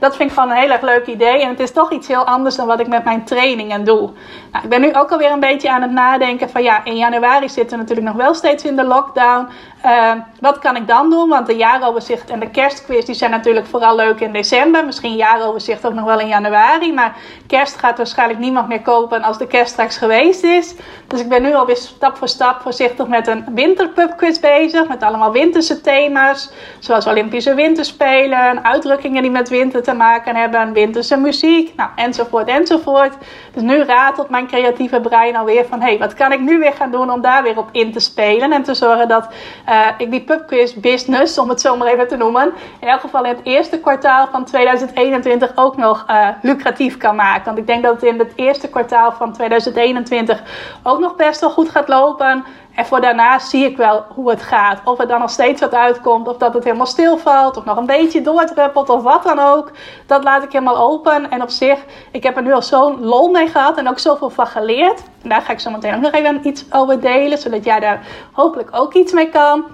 dat 0.05 0.17
vind 0.17 0.31
ik 0.31 0.37
gewoon 0.37 0.51
een 0.51 0.57
heel 0.57 0.71
erg 0.71 0.81
leuk 0.81 1.07
idee. 1.07 1.40
En 1.43 1.49
het 1.49 1.61
is 1.61 1.73
toch 1.73 1.93
iets 1.93 2.09
heel 2.09 2.25
anders 2.25 2.57
dan 2.57 2.67
wat 2.67 2.81
ik 2.81 2.87
met 2.87 3.05
mijn 3.05 3.25
trainingen 3.25 3.85
doe. 3.85 4.11
Nou, 4.53 4.64
ik 4.64 4.71
ben 4.71 4.81
nu 4.81 4.95
ook 4.95 5.11
alweer 5.11 5.31
een 5.31 5.40
beetje 5.40 5.71
aan 5.71 5.83
het 5.83 5.90
nadenken 5.90 6.51
van 6.51 6.62
ja, 6.62 6.85
in 6.85 6.97
januari 6.97 7.49
zitten 7.49 7.77
we 7.77 7.83
natuurlijk 7.83 8.07
nog 8.07 8.17
wel 8.17 8.35
steeds 8.35 8.64
in 8.64 8.77
de 8.77 8.85
lockdown. 8.85 9.49
Uh, 9.85 10.12
wat 10.40 10.59
kan 10.59 10.77
ik 10.77 10.88
dan 10.88 11.11
doen? 11.11 11.29
Want 11.29 11.47
de 11.47 11.57
jaaroverzicht 11.57 12.31
en 12.31 12.40
de 12.40 12.51
kerstquiz 12.51 13.05
die 13.05 13.14
zijn 13.14 13.31
natuurlijk 13.31 13.67
vooral 13.67 13.97
leuk 13.97 14.21
in 14.21 14.33
december. 14.33 14.85
Misschien 14.85 15.17
jaaroverzicht 15.17 15.87
ook 15.87 15.95
nog 15.95 16.05
wel 16.05 16.21
in 16.21 16.29
januari. 16.29 16.93
Maar 16.93 17.17
kerst 17.47 17.77
gaat 17.79 17.97
waarschijnlijk 17.97 18.38
niemand 18.38 18.69
meer 18.69 18.83
kopen 18.83 19.23
als 19.23 19.38
de 19.38 19.47
kerst 19.47 19.73
straks 19.73 19.97
geweest 19.97 20.45
is. 20.45 20.75
Dus 21.07 21.21
ik 21.21 21.29
ben 21.29 21.43
nu 21.43 21.55
alweer 21.55 21.77
stap 21.77 22.17
voor 22.17 22.29
stap 22.29 22.61
voorzichtig 22.61 23.07
met 23.07 23.27
een 23.27 23.45
winterpubquiz 23.55 24.38
bezig. 24.38 24.88
Met 24.88 25.03
allemaal 25.03 25.33
winterse 25.33 25.81
thema's. 25.81 26.53
Zoals 26.79 27.07
Olympische 27.07 27.55
winterspelen, 27.55 28.64
uitdrukkingen 28.64 29.23
die 29.23 29.31
met 29.31 29.49
winter 29.49 29.83
te 29.83 29.94
maken 29.97 30.37
hebben, 30.37 30.73
winterse 30.73 31.17
muziek, 31.17 31.73
nou, 31.77 31.91
enzovoort, 31.97 32.49
enzovoort. 32.49 33.13
Dus 33.53 33.63
nu 33.63 33.83
ratelt 33.83 34.29
mijn 34.29 34.47
creatieve 34.47 35.01
brein 35.01 35.37
alweer 35.37 35.65
van, 35.65 35.81
hé, 35.81 35.87
hey, 35.87 35.99
wat 35.99 36.15
kan 36.15 36.33
ik 36.33 36.41
nu 36.41 36.59
weer 36.59 36.73
gaan 36.73 36.91
doen 36.91 37.11
om 37.11 37.21
daar 37.21 37.43
weer 37.43 37.59
op 37.59 37.69
in 37.73 37.93
te 37.93 38.01
spelen 38.01 38.53
en 38.53 38.63
te 38.63 38.75
zorgen 38.75 39.09
dat 39.09 39.29
uh, 39.69 39.87
ik 39.99 40.11
die 40.11 40.21
pubquiz 40.21 40.73
business, 40.73 41.39
om 41.39 41.49
het 41.49 41.61
zo 41.61 41.77
maar 41.77 41.89
even 41.89 42.09
te 42.09 42.17
noemen, 42.17 42.53
in 42.81 42.89
elk 42.89 43.01
geval 43.01 43.25
in 43.25 43.35
het 43.35 43.45
eerste 43.47 43.79
kwartaal 43.79 44.29
van 44.33 44.45
2021 44.45 45.53
ook 45.55 45.77
nog 45.77 46.05
uh, 46.11 46.29
lucratief 46.43 46.97
kan 46.97 47.17
maken. 47.17 47.45
Want 47.45 47.59
ik 47.59 47.67
denk 47.67 47.83
dat 47.83 47.95
het 47.95 48.03
in 48.03 48.19
het 48.19 48.33
eerste 48.35 48.69
kwartaal 48.69 49.13
van 49.13 49.33
2021 49.33 50.43
ook 50.83 50.99
nog 50.99 51.17
best 51.17 51.41
wel 51.41 51.51
goed 51.51 51.69
gaat 51.69 51.89
lopen. 51.89 52.45
En 52.75 52.87
voor 52.87 53.01
daarna 53.01 53.39
zie 53.39 53.65
ik 53.65 53.77
wel 53.77 54.05
hoe 54.15 54.31
het 54.31 54.43
gaat. 54.43 54.81
Of 54.85 54.99
er 54.99 55.07
dan 55.07 55.21
nog 55.21 55.31
steeds 55.31 55.61
wat 55.61 55.75
uitkomt, 55.75 56.29
of 56.29 56.37
dat 56.37 56.55
het 56.55 56.65
helemaal 56.65 56.87
stilvalt, 56.87 57.57
of 57.57 57.65
nog 57.65 57.77
een 57.77 57.87
beetje 57.87 58.23
doordruppelt, 58.23 58.89
of 58.89 59.03
wat 59.03 59.23
dan 59.23 59.39
ook. 59.39 59.71
Dat 60.07 60.25
laat 60.25 60.43
ik 60.43 60.53
helemaal 60.53 60.77
open. 60.77 61.31
En 61.31 61.43
op 61.43 61.51
zich, 61.51 61.79
ik 62.11 62.23
heb 62.23 62.37
er 62.37 62.43
nu 62.43 62.53
al 62.53 62.63
zo'n 62.63 63.05
lol 63.05 63.31
mee 63.31 63.49
gehad 63.49 63.77
en 63.77 63.89
ook 63.89 63.99
zoveel 63.99 64.31
van 64.31 64.47
geleerd. 64.47 65.03
En 65.23 65.29
daar 65.29 65.43
ga 65.43 65.53
ik 65.53 65.61
zo 65.61 65.71
meteen 65.71 65.95
ook 65.95 66.01
nog 66.01 66.13
even 66.13 66.47
iets 66.47 66.65
over 66.71 67.01
delen, 67.01 67.39
zodat 67.39 67.65
jij 67.65 67.81
daar 67.81 68.07
hopelijk 68.33 68.69
ook 68.73 68.95
iets 68.95 69.13
mee 69.13 69.29
kan. 69.29 69.65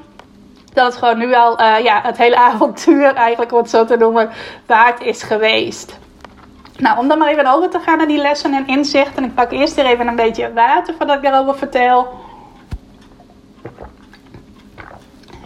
Dat 0.73 0.87
het 0.87 0.97
gewoon 0.97 1.19
nu 1.19 1.35
al 1.35 1.61
uh, 1.61 1.79
ja, 1.79 2.01
het 2.03 2.19
hele 2.19 2.37
avontuur, 2.51 3.15
eigenlijk 3.15 3.53
om 3.53 3.59
het 3.59 3.71
zo 3.71 3.85
te 3.85 3.97
noemen, 3.97 4.31
waard 4.67 5.01
is 5.01 5.23
geweest. 5.23 5.99
Nou, 6.79 6.99
om 6.99 7.09
dan 7.09 7.19
maar 7.19 7.29
even 7.29 7.47
over 7.47 7.71
te 7.71 7.79
gaan 7.79 7.99
naar 7.99 8.07
die 8.07 8.21
lessen 8.21 8.55
en 8.55 8.67
inzichten. 8.67 9.25
Ik 9.25 9.35
pak 9.35 9.51
eerst 9.51 9.75
weer 9.75 9.87
even 9.87 10.07
een 10.07 10.17
beetje 10.17 10.53
water 10.53 10.95
voordat 10.95 11.17
ik 11.17 11.25
erover 11.25 11.57
vertel. 11.57 12.09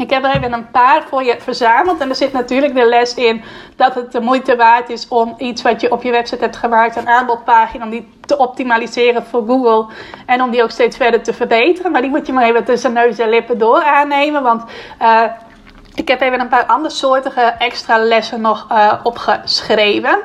Ik 0.05 0.11
heb 0.11 0.25
er 0.25 0.37
even 0.37 0.53
een 0.53 0.71
paar 0.71 1.03
voor 1.09 1.23
je 1.23 1.37
verzameld. 1.39 2.01
En 2.01 2.09
er 2.09 2.15
zit 2.15 2.33
natuurlijk 2.33 2.75
de 2.75 2.85
les 2.85 3.15
in 3.15 3.43
dat 3.77 3.95
het 3.95 4.13
de 4.13 4.21
moeite 4.21 4.57
waard 4.57 4.91
is 4.91 5.09
om 5.09 5.35
iets 5.39 5.63
wat 5.63 5.81
je 5.81 5.91
op 5.91 6.03
je 6.03 6.11
website 6.11 6.43
hebt 6.43 6.57
gemaakt, 6.57 6.97
een 6.97 7.09
aanbodpagina, 7.09 7.85
om 7.85 7.91
die 7.91 8.09
te 8.21 8.39
optimaliseren 8.39 9.25
voor 9.27 9.47
Google. 9.47 9.87
En 10.27 10.43
om 10.43 10.51
die 10.51 10.63
ook 10.63 10.71
steeds 10.71 10.97
verder 10.97 11.23
te 11.23 11.33
verbeteren. 11.33 11.93
Maar 11.93 12.01
die 12.01 12.11
moet 12.11 12.27
je 12.27 12.33
maar 12.33 12.45
even 12.45 12.65
tussen 12.65 12.93
neus 12.93 13.19
en 13.19 13.29
lippen 13.29 13.59
door 13.59 13.83
aannemen. 13.83 14.43
Want 14.43 14.65
uh, 15.03 15.23
ik 15.95 16.09
heb 16.09 16.21
even 16.21 16.41
een 16.41 16.49
paar 16.49 16.67
andersoortige 16.67 17.41
extra 17.41 17.99
lessen 17.99 18.41
nog 18.41 18.67
uh, 18.73 18.93
opgeschreven. 19.03 20.19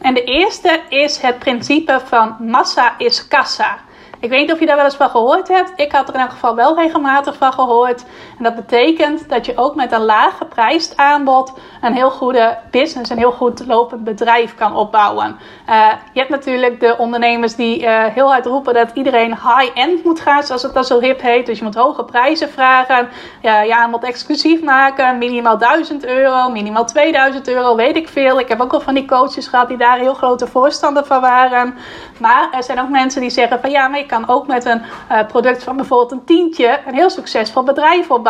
En 0.00 0.14
de 0.14 0.24
eerste 0.24 0.80
is 0.88 1.18
het 1.18 1.38
principe 1.38 2.00
van 2.04 2.36
massa 2.40 2.94
is 2.98 3.28
kassa. 3.28 3.76
Ik 4.20 4.30
weet 4.30 4.40
niet 4.40 4.52
of 4.52 4.60
je 4.60 4.66
daar 4.66 4.76
wel 4.76 4.84
eens 4.84 4.94
van 4.94 5.10
gehoord 5.10 5.48
hebt. 5.48 5.72
Ik 5.76 5.92
had 5.92 6.08
er 6.08 6.14
in 6.14 6.20
elk 6.20 6.30
geval 6.30 6.54
wel 6.54 6.76
regelmatig 6.76 7.36
van 7.36 7.52
gehoord. 7.52 8.04
En 8.38 8.44
dat 8.44 8.54
betekent 8.54 9.28
dat 9.28 9.46
je 9.46 9.56
ook 9.56 9.74
met 9.74 9.92
een 9.92 10.04
laag 10.04 10.36
geprijsd 10.36 10.96
aanbod 10.96 11.52
een 11.80 11.94
heel 11.94 12.10
goede 12.10 12.58
business, 12.70 13.10
een 13.10 13.18
heel 13.18 13.32
goed 13.32 13.66
lopend 13.66 14.04
bedrijf 14.04 14.54
kan 14.54 14.76
opbouwen. 14.76 15.36
Uh, 15.68 15.88
je 16.12 16.18
hebt 16.18 16.30
natuurlijk 16.30 16.80
de 16.80 16.94
ondernemers 16.98 17.54
die 17.54 17.82
uh, 17.82 18.04
heel 18.04 18.30
hard 18.30 18.46
roepen 18.46 18.74
dat 18.74 18.90
iedereen 18.94 19.30
high-end 19.30 20.04
moet 20.04 20.20
gaan, 20.20 20.42
zoals 20.42 20.62
het 20.62 20.74
dan 20.74 20.84
zo 20.84 21.00
hip 21.00 21.20
heet. 21.20 21.46
Dus 21.46 21.58
je 21.58 21.64
moet 21.64 21.74
hoge 21.74 22.04
prijzen 22.04 22.48
vragen, 22.48 23.08
ja, 23.42 23.60
je 23.60 23.76
aanbod 23.76 24.04
exclusief 24.04 24.62
maken, 24.62 25.18
minimaal 25.18 25.58
1000 25.58 26.06
euro, 26.06 26.50
minimaal 26.50 26.86
2000 26.86 27.48
euro, 27.48 27.76
weet 27.76 27.96
ik 27.96 28.08
veel. 28.08 28.40
Ik 28.40 28.48
heb 28.48 28.60
ook 28.60 28.72
al 28.72 28.80
van 28.80 28.94
die 28.94 29.04
coaches 29.04 29.46
gehad 29.46 29.68
die 29.68 29.76
daar 29.76 29.98
heel 29.98 30.14
grote 30.14 30.46
voorstander 30.46 31.04
van 31.04 31.20
waren. 31.20 31.74
Maar 32.20 32.48
er 32.52 32.62
zijn 32.62 32.80
ook 32.80 32.88
mensen 32.88 33.20
die 33.20 33.30
zeggen 33.30 33.60
van 33.60 33.70
ja, 33.70 33.88
maar 33.88 33.98
je 33.98 34.06
kan 34.06 34.28
ook 34.28 34.46
met 34.46 34.64
een 34.64 34.82
uh, 35.12 35.26
product 35.26 35.62
van 35.62 35.76
bijvoorbeeld 35.76 36.12
een 36.12 36.24
tientje 36.24 36.80
een 36.86 36.94
heel 36.94 37.10
succesvol 37.10 37.62
bedrijf 37.62 38.10
opbouwen. 38.10 38.24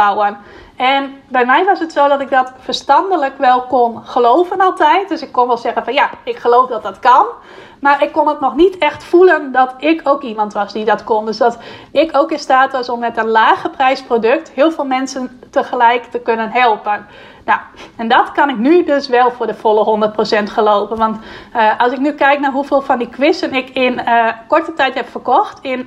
En 0.76 1.22
bij 1.28 1.46
mij 1.46 1.64
was 1.64 1.78
het 1.78 1.92
zo 1.92 2.08
dat 2.08 2.20
ik 2.20 2.30
dat 2.30 2.52
verstandelijk 2.58 3.38
wel 3.38 3.62
kon 3.62 4.04
geloven 4.04 4.60
altijd. 4.60 5.08
Dus 5.08 5.22
ik 5.22 5.32
kon 5.32 5.46
wel 5.46 5.56
zeggen 5.56 5.84
van 5.84 5.94
ja, 5.94 6.10
ik 6.24 6.36
geloof 6.36 6.68
dat 6.68 6.82
dat 6.82 6.98
kan. 6.98 7.26
Maar 7.80 8.02
ik 8.02 8.12
kon 8.12 8.28
het 8.28 8.40
nog 8.40 8.54
niet 8.54 8.78
echt 8.78 9.04
voelen 9.04 9.52
dat 9.52 9.74
ik 9.78 10.00
ook 10.04 10.22
iemand 10.22 10.52
was 10.52 10.72
die 10.72 10.84
dat 10.84 11.04
kon. 11.04 11.24
Dus 11.24 11.36
dat 11.36 11.58
ik 11.90 12.16
ook 12.16 12.30
in 12.30 12.38
staat 12.38 12.72
was 12.72 12.88
om 12.88 12.98
met 12.98 13.16
een 13.16 13.28
lage 13.28 13.70
prijsproduct 13.70 14.50
heel 14.50 14.70
veel 14.70 14.84
mensen 14.84 15.40
tegelijk 15.50 16.04
te 16.04 16.18
kunnen 16.18 16.50
helpen. 16.50 17.06
Nou, 17.46 17.60
en 17.96 18.08
dat 18.08 18.32
kan 18.32 18.48
ik 18.48 18.56
nu 18.56 18.84
dus 18.84 19.08
wel 19.08 19.30
voor 19.30 19.46
de 19.46 19.54
volle 19.54 20.12
100% 20.40 20.52
geloven. 20.52 20.96
Want 20.96 21.18
uh, 21.56 21.80
als 21.80 21.92
ik 21.92 21.98
nu 21.98 22.12
kijk 22.12 22.40
naar 22.40 22.52
hoeveel 22.52 22.82
van 22.82 22.98
die 22.98 23.08
quizzen 23.08 23.54
ik 23.54 23.68
in 23.68 23.92
uh, 23.92 24.28
korte 24.48 24.72
tijd 24.72 24.94
heb 24.94 25.08
verkocht. 25.08 25.58
In 25.62 25.78
uh, 25.80 25.86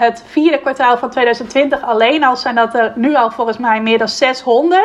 het 0.00 0.24
vierde 0.26 0.58
kwartaal 0.58 0.98
van 0.98 1.10
2020 1.10 1.82
alleen 1.82 2.24
al 2.24 2.36
zijn 2.36 2.54
dat 2.54 2.74
er 2.74 2.92
nu 2.94 3.14
al 3.14 3.30
volgens 3.30 3.58
mij 3.58 3.80
meer 3.80 3.98
dan 3.98 4.08
600. 4.08 4.80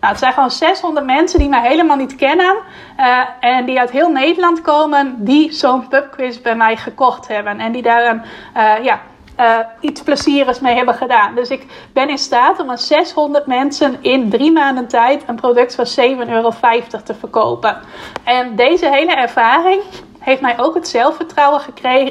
Nou, 0.00 0.12
het 0.12 0.18
zijn 0.18 0.32
gewoon 0.32 0.50
600 0.50 1.06
mensen 1.06 1.38
die 1.38 1.48
mij 1.48 1.68
helemaal 1.68 1.96
niet 1.96 2.16
kennen. 2.16 2.56
en 3.40 3.64
die 3.64 3.78
uit 3.80 3.90
heel 3.90 4.10
Nederland 4.10 4.60
komen. 4.60 5.14
Die 5.18 5.52
zo'n 5.52 5.88
pubquiz 5.88 6.40
bij 6.40 6.56
mij 6.56 6.76
gekocht 6.76 7.28
hebben. 7.28 7.60
En 7.60 7.72
die 7.72 7.82
daar 7.82 8.10
een, 8.10 8.22
ja, 8.84 9.00
uh, 9.40 9.58
iets 9.80 10.02
plezierigs 10.02 10.60
mee 10.60 10.74
hebben 10.74 10.94
gedaan. 10.94 11.34
Dus 11.34 11.48
ik 11.48 11.66
ben 11.92 12.08
in 12.08 12.18
staat 12.18 12.60
om 12.60 12.70
aan 12.70 12.78
600 12.78 13.46
mensen 13.46 13.96
in 14.00 14.30
drie 14.30 14.52
maanden 14.52 14.88
tijd 14.88 15.22
een 15.26 15.36
product 15.36 15.74
van 15.74 15.86
7,50 16.26 16.28
euro 16.28 16.50
te 17.04 17.14
verkopen. 17.14 17.76
En 18.24 18.56
deze 18.56 18.90
hele 18.90 19.14
ervaring 19.14 19.82
heeft 20.24 20.40
mij 20.40 20.58
ook 20.58 20.74
het 20.74 20.88
zelfvertrouwen 20.88 21.60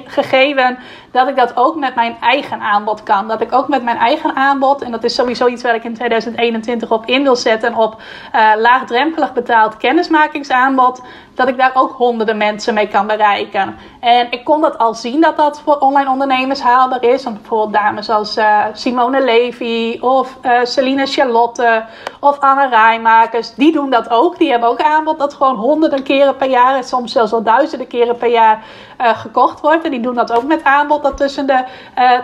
gegeven 0.05 0.77
dat 1.11 1.27
ik 1.27 1.35
dat 1.35 1.51
ook 1.55 1.75
met 1.75 1.95
mijn 1.95 2.17
eigen 2.21 2.59
aanbod 2.59 3.03
kan. 3.03 3.27
Dat 3.27 3.41
ik 3.41 3.53
ook 3.53 3.67
met 3.67 3.83
mijn 3.83 3.97
eigen 3.97 4.35
aanbod, 4.35 4.81
en 4.81 4.91
dat 4.91 5.03
is 5.03 5.15
sowieso 5.15 5.47
iets 5.47 5.63
waar 5.63 5.75
ik 5.75 5.83
in 5.83 5.93
2021 5.93 6.91
op 6.91 7.05
in 7.05 7.23
wil 7.23 7.35
zetten, 7.35 7.75
op 7.75 8.01
uh, 8.35 8.51
laagdrempelig 8.57 9.33
betaald 9.33 9.77
kennismakingsaanbod, 9.77 11.01
dat 11.35 11.47
ik 11.47 11.57
daar 11.57 11.71
ook 11.73 11.91
honderden 11.91 12.37
mensen 12.37 12.73
mee 12.73 12.87
kan 12.87 13.07
bereiken. 13.07 13.75
En 13.99 14.27
ik 14.29 14.43
kon 14.43 14.61
dat 14.61 14.77
al 14.77 14.93
zien 14.93 15.21
dat 15.21 15.37
dat 15.37 15.61
voor 15.61 15.77
online 15.77 16.09
ondernemers 16.09 16.61
haalbaar 16.61 17.03
is. 17.03 17.23
Want 17.23 17.37
bijvoorbeeld 17.37 17.73
dames 17.73 18.09
als 18.09 18.37
uh, 18.37 18.65
Simone 18.73 19.23
Levy 19.23 19.97
of 20.01 20.37
uh, 20.45 20.59
Celine 20.63 21.05
Charlotte 21.05 21.85
of 22.19 22.39
Anne 22.39 22.69
Rijmakers, 22.69 23.53
die 23.55 23.71
doen 23.71 23.89
dat 23.89 24.09
ook. 24.09 24.37
Die 24.37 24.51
hebben 24.51 24.69
ook 24.69 24.81
aanbod 24.81 25.19
dat 25.19 25.33
gewoon 25.33 25.55
honderden 25.55 26.03
keren 26.03 26.35
per 26.35 26.49
jaar 26.49 26.75
en 26.75 26.83
soms 26.83 27.11
zelfs 27.11 27.31
wel 27.31 27.43
duizenden 27.43 27.87
keren 27.87 28.17
per 28.17 28.29
jaar 28.29 28.63
uh, 29.03 29.17
gekocht 29.17 29.59
wordt. 29.59 29.83
En 29.83 29.91
die 29.91 29.99
doen 29.99 30.15
dat 30.15 30.31
ook 30.31 30.43
met 30.43 30.63
aanbod 30.63 31.03
dat 31.03 31.17
tussen 31.17 31.47
de 31.47 31.63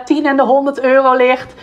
10 0.04 0.26
en 0.26 0.36
de 0.36 0.42
100 0.42 0.80
euro 0.80 1.14
ligt. 1.14 1.54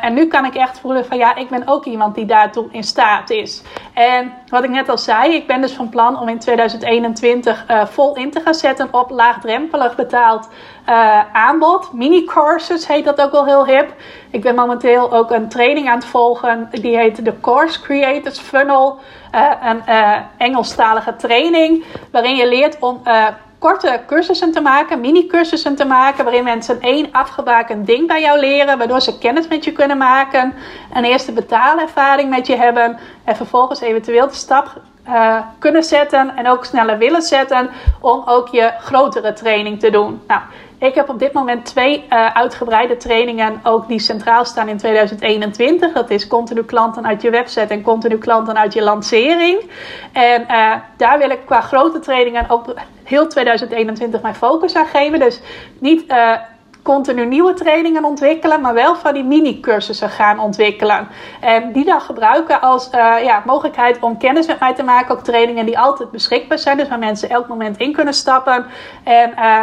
en 0.00 0.14
nu 0.14 0.26
kan 0.26 0.44
ik 0.44 0.54
echt 0.54 0.80
voelen 0.80 1.06
van 1.06 1.16
ja, 1.16 1.34
ik 1.34 1.48
ben 1.48 1.68
ook 1.68 1.84
iemand 1.84 2.14
die 2.14 2.26
daartoe 2.26 2.68
in 2.70 2.84
staat 2.84 3.30
is. 3.30 3.62
En 3.94 4.32
wat 4.48 4.64
ik 4.64 4.70
net 4.70 4.88
al 4.88 4.98
zei, 4.98 5.34
ik 5.34 5.46
ben 5.46 5.60
dus 5.60 5.72
van 5.72 5.88
plan 5.88 6.18
om 6.18 6.28
in 6.28 6.38
2021 6.38 7.64
vol 7.84 8.16
in 8.16 8.30
te 8.30 8.40
gaan 8.40 8.54
zetten 8.54 8.88
op 8.90 9.10
laagdrempel 9.10 9.52
laagdrempelig 9.52 9.94
betaald 9.94 10.48
uh, 10.88 11.20
aanbod. 11.32 11.92
Mini-courses 11.92 12.86
heet 12.86 13.04
dat 13.04 13.20
ook 13.20 13.32
wel 13.32 13.44
heel 13.44 13.66
hip. 13.66 13.94
Ik 14.30 14.40
ben 14.40 14.54
momenteel 14.54 15.12
ook 15.12 15.30
een 15.30 15.48
training 15.48 15.88
aan 15.88 15.98
het 15.98 16.04
volgen. 16.04 16.68
Die 16.70 16.96
heet 16.96 17.24
de 17.24 17.40
Course 17.40 17.80
Creators 17.80 18.38
Funnel. 18.38 18.98
Uh, 19.34 19.50
een 19.62 19.82
uh, 19.88 20.16
Engelstalige 20.36 21.16
training. 21.16 21.84
Waarin 22.10 22.36
je 22.36 22.48
leert 22.48 22.76
om 22.80 23.02
korte 23.62 24.00
cursussen 24.06 24.52
te 24.52 24.60
maken, 24.60 25.00
mini-cursussen 25.00 25.74
te 25.76 25.84
maken, 25.84 26.24
waarin 26.24 26.44
mensen 26.44 26.80
één 26.80 27.08
afgebakend 27.12 27.86
ding 27.86 28.06
bij 28.06 28.20
jou 28.20 28.40
leren, 28.40 28.78
waardoor 28.78 29.00
ze 29.00 29.18
kennis 29.18 29.48
met 29.48 29.64
je 29.64 29.72
kunnen 29.72 29.98
maken, 29.98 30.54
een 30.94 31.04
eerste 31.04 31.32
betaalervaring 31.32 32.30
met 32.30 32.46
je 32.46 32.56
hebben 32.56 32.98
en 33.24 33.36
vervolgens 33.36 33.80
eventueel 33.80 34.28
de 34.28 34.34
stap 34.34 34.80
uh, 35.08 35.38
kunnen 35.58 35.84
zetten 35.84 36.36
en 36.36 36.48
ook 36.48 36.64
sneller 36.64 36.98
willen 36.98 37.22
zetten 37.22 37.70
om 38.00 38.22
ook 38.26 38.48
je 38.48 38.72
grotere 38.80 39.32
training 39.32 39.80
te 39.80 39.90
doen. 39.90 40.22
Nou, 40.26 40.40
ik 40.82 40.94
heb 40.94 41.08
op 41.08 41.18
dit 41.18 41.32
moment 41.32 41.64
twee 41.64 42.04
uh, 42.10 42.36
uitgebreide 42.36 42.96
trainingen 42.96 43.60
ook 43.62 43.88
die 43.88 43.98
centraal 43.98 44.44
staan 44.44 44.68
in 44.68 44.76
2021. 44.76 45.92
Dat 45.92 46.10
is 46.10 46.26
continu 46.26 46.62
klanten 46.62 47.06
uit 47.06 47.22
je 47.22 47.30
website 47.30 47.74
en 47.74 47.82
continu 47.82 48.18
klanten 48.18 48.58
uit 48.58 48.72
je 48.72 48.82
lancering. 48.82 49.70
En 50.12 50.42
uh, 50.50 50.74
daar 50.96 51.18
wil 51.18 51.30
ik 51.30 51.40
qua 51.44 51.60
grote 51.60 51.98
trainingen 51.98 52.50
ook 52.50 52.74
heel 53.02 53.28
2021 53.28 54.22
mijn 54.22 54.34
focus 54.34 54.74
aan 54.74 54.86
geven. 54.86 55.18
Dus 55.18 55.40
niet 55.78 56.04
continu 56.82 57.26
nieuwe 57.26 57.54
trainingen 57.54 58.04
ontwikkelen, 58.04 58.60
maar 58.60 58.74
wel 58.74 58.96
van 58.96 59.14
die 59.14 59.24
mini-cursussen 59.24 60.10
gaan 60.10 60.38
ontwikkelen. 60.38 61.08
En 61.40 61.72
die 61.72 61.84
dan 61.84 62.00
gebruiken 62.00 62.60
als 62.60 62.90
uh, 62.94 63.14
ja, 63.22 63.42
mogelijkheid 63.46 63.98
om 64.00 64.18
kennis 64.18 64.46
met 64.46 64.60
mij 64.60 64.74
te 64.74 64.82
maken. 64.82 65.14
Ook 65.14 65.24
trainingen 65.24 65.66
die 65.66 65.78
altijd 65.78 66.10
beschikbaar 66.10 66.58
zijn, 66.58 66.76
dus 66.76 66.88
waar 66.88 66.98
mensen 66.98 67.30
elk 67.30 67.48
moment 67.48 67.76
in 67.76 67.92
kunnen 67.92 68.14
stappen. 68.14 68.66
En 69.04 69.32
uh, 69.38 69.60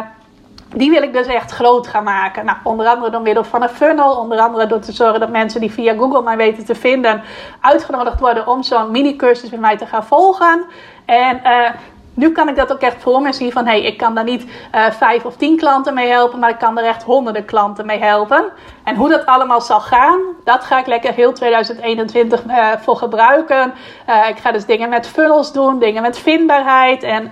die 0.76 0.89
wil 0.89 1.01
ik 1.01 1.13
dus 1.13 1.28
echt 1.28 1.51
groot 1.51 1.88
gaan 1.88 2.03
maken. 2.03 2.45
Nou, 2.45 2.57
onder 2.63 2.88
andere 2.88 3.11
door 3.11 3.22
middel 3.22 3.43
van 3.43 3.61
een 3.61 3.70
funnel. 3.70 4.15
Onder 4.15 4.39
andere 4.39 4.67
door 4.67 4.80
te 4.80 4.91
zorgen 4.91 5.20
dat 5.20 5.30
mensen 5.30 5.61
die 5.61 5.72
via 5.72 5.93
Google 5.93 6.22
mij 6.22 6.38
weten 6.38 6.65
te 6.65 6.76
vinden, 6.76 7.24
uitgenodigd 7.61 8.20
worden 8.20 8.47
om 8.47 8.63
zo'n 8.63 8.91
mini-cursus 8.91 9.49
met 9.49 9.59
mij 9.59 9.78
te 9.78 9.86
gaan 9.86 10.05
volgen. 10.05 10.65
En 11.05 11.41
uh, 11.43 11.70
nu 12.20 12.32
kan 12.32 12.49
ik 12.49 12.55
dat 12.55 12.72
ook 12.72 12.82
echt 12.82 13.01
voor 13.01 13.22
me 13.22 13.34
zien 13.34 13.51
van 13.51 13.65
hé, 13.65 13.72
hey, 13.72 13.82
ik 13.82 13.97
kan 13.97 14.15
daar 14.15 14.24
niet 14.24 14.43
uh, 14.43 14.91
vijf 14.91 15.26
of 15.26 15.36
tien 15.36 15.57
klanten 15.57 15.93
mee 15.93 16.07
helpen, 16.07 16.39
maar 16.39 16.49
ik 16.49 16.57
kan 16.57 16.78
er 16.78 16.86
echt 16.86 17.03
honderden 17.03 17.45
klanten 17.45 17.86
mee 17.86 17.99
helpen. 17.99 18.45
En 18.84 18.95
hoe 18.95 19.09
dat 19.09 19.26
allemaal 19.26 19.61
zal 19.61 19.80
gaan, 19.80 20.20
dat 20.43 20.63
ga 20.63 20.80
ik 20.80 20.86
lekker 20.86 21.13
heel 21.13 21.34
2021 21.34 22.43
uh, 22.45 22.57
eh, 22.57 22.80
voor 22.80 22.95
gebruiken. 22.95 23.74
Uh, 24.09 24.30
ik 24.30 24.38
ga 24.38 24.51
dus 24.51 24.65
dingen 24.65 24.89
met 24.89 25.07
funnels 25.07 25.51
doen, 25.51 25.80
dingen 25.80 26.01
met 26.01 26.17
vindbaarheid 26.17 27.03
en 27.03 27.32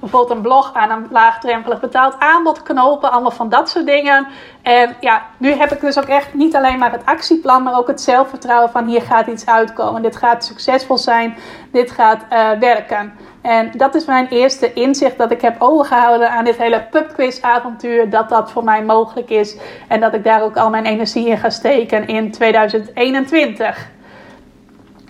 bijvoorbeeld 0.00 0.36
een 0.36 0.42
blog 0.42 0.70
aan 0.74 0.90
een 0.90 1.06
laagdrempelig 1.10 1.80
betaald 1.80 2.14
aanbod 2.18 2.62
knopen, 2.62 3.10
allemaal 3.10 3.30
van 3.30 3.48
dat 3.48 3.68
soort 3.68 3.86
dingen. 3.86 4.26
En 4.62 4.96
ja, 5.00 5.22
nu 5.36 5.52
heb 5.52 5.72
ik 5.72 5.80
dus 5.80 5.98
ook 5.98 6.04
echt 6.04 6.34
niet 6.34 6.56
alleen 6.56 6.78
maar 6.78 6.92
het 6.92 7.06
actieplan, 7.06 7.62
maar 7.62 7.78
ook 7.78 7.86
het 7.86 8.00
zelfvertrouwen 8.00 8.70
van 8.70 8.86
hier 8.86 9.02
gaat 9.02 9.26
iets 9.26 9.46
uitkomen. 9.46 10.02
Dit 10.02 10.16
gaat 10.16 10.44
succesvol 10.44 10.98
zijn, 10.98 11.36
dit 11.72 11.90
gaat 11.90 12.24
werken. 12.60 13.12
En 13.42 13.70
dat 13.76 13.94
is 13.94 14.04
mijn 14.04 14.28
eerste 14.28 14.72
inzicht 14.72 15.18
dat 15.18 15.30
ik 15.30 15.40
heb 15.40 15.56
overgehouden 15.58 16.30
aan 16.30 16.44
dit 16.44 16.56
hele 16.56 16.86
pubquiz 16.90 17.40
avontuur. 17.40 18.10
Dat 18.10 18.28
dat 18.28 18.50
voor 18.50 18.64
mij 18.64 18.84
mogelijk 18.84 19.30
is. 19.30 19.56
En 19.88 20.00
dat 20.00 20.14
ik 20.14 20.24
daar 20.24 20.42
ook 20.42 20.56
al 20.56 20.70
mijn 20.70 20.86
energie 20.86 21.28
in 21.28 21.38
ga 21.38 21.50
steken 21.50 22.06
in 22.06 22.30
2021. 22.30 23.88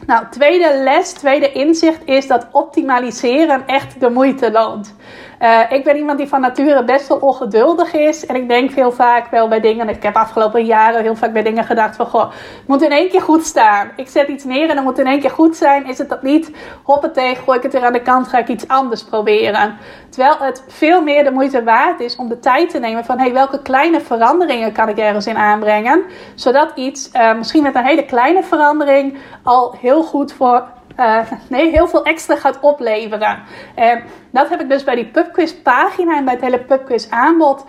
Nou, 0.06 0.24
tweede 0.30 0.82
les, 0.82 1.12
tweede 1.12 1.52
inzicht 1.52 2.00
is 2.04 2.26
dat 2.26 2.46
optimaliseren 2.52 3.66
echt 3.66 4.00
de 4.00 4.10
moeite 4.10 4.50
loont. 4.50 4.94
Uh, 5.42 5.60
ik 5.68 5.84
ben 5.84 5.96
iemand 5.96 6.18
die 6.18 6.28
van 6.28 6.40
nature 6.40 6.84
best 6.84 7.08
wel 7.08 7.18
ongeduldig 7.18 7.92
is. 7.92 8.26
En 8.26 8.36
ik 8.36 8.48
denk 8.48 8.70
veel 8.70 8.92
vaak 8.92 9.30
wel 9.30 9.48
bij 9.48 9.60
dingen. 9.60 9.88
Ik 9.88 10.02
heb 10.02 10.16
afgelopen 10.16 10.64
jaren 10.64 11.02
heel 11.02 11.16
vaak 11.16 11.32
bij 11.32 11.42
dingen 11.42 11.64
gedacht 11.64 11.96
van 11.96 12.06
goh, 12.06 12.30
het 12.30 12.66
moet 12.66 12.82
in 12.82 12.90
één 12.90 13.08
keer 13.08 13.20
goed 13.20 13.44
staan. 13.44 13.90
Ik 13.96 14.08
zet 14.08 14.28
iets 14.28 14.44
neer 14.44 14.68
en 14.68 14.74
dan 14.74 14.84
moet 14.84 14.98
in 14.98 15.06
één 15.06 15.20
keer 15.20 15.30
goed 15.30 15.56
zijn. 15.56 15.86
Is 15.86 15.98
het 15.98 16.08
dat 16.08 16.22
niet? 16.22 16.50
Hoppatee, 16.82 17.34
gooi 17.34 17.56
ik 17.56 17.62
het 17.62 17.72
weer 17.72 17.84
aan 17.84 17.92
de 17.92 18.02
kant, 18.02 18.28
ga 18.28 18.38
ik 18.38 18.48
iets 18.48 18.68
anders 18.68 19.04
proberen. 19.04 19.76
Terwijl 20.08 20.36
het 20.38 20.64
veel 20.68 21.02
meer 21.02 21.24
de 21.24 21.30
moeite 21.30 21.64
waard 21.64 22.00
is 22.00 22.16
om 22.16 22.28
de 22.28 22.38
tijd 22.38 22.70
te 22.70 22.78
nemen 22.78 23.04
van 23.04 23.18
hey, 23.18 23.32
welke 23.32 23.62
kleine 23.62 24.00
veranderingen 24.00 24.72
kan 24.72 24.88
ik 24.88 24.98
ergens 24.98 25.26
in 25.26 25.36
aanbrengen. 25.36 26.02
Zodat 26.34 26.72
iets, 26.74 27.10
uh, 27.12 27.34
misschien 27.34 27.62
met 27.62 27.74
een 27.74 27.84
hele 27.84 28.04
kleine 28.04 28.42
verandering, 28.42 29.18
al 29.42 29.74
heel 29.80 30.02
goed 30.02 30.32
voor 30.32 30.64
uh, 30.98 31.20
nee, 31.48 31.70
heel 31.70 31.88
veel 31.88 32.04
extra 32.04 32.36
gaat 32.36 32.60
opleveren. 32.60 33.42
En 33.74 34.02
dat 34.30 34.48
heb 34.48 34.60
ik 34.60 34.68
dus 34.68 34.84
bij 34.84 34.94
die 34.94 35.06
pubquiz 35.06 35.52
pagina 35.52 36.16
en 36.16 36.24
bij 36.24 36.34
het 36.34 36.42
hele 36.42 36.60
pubquiz 36.60 37.10
aanbod 37.10 37.64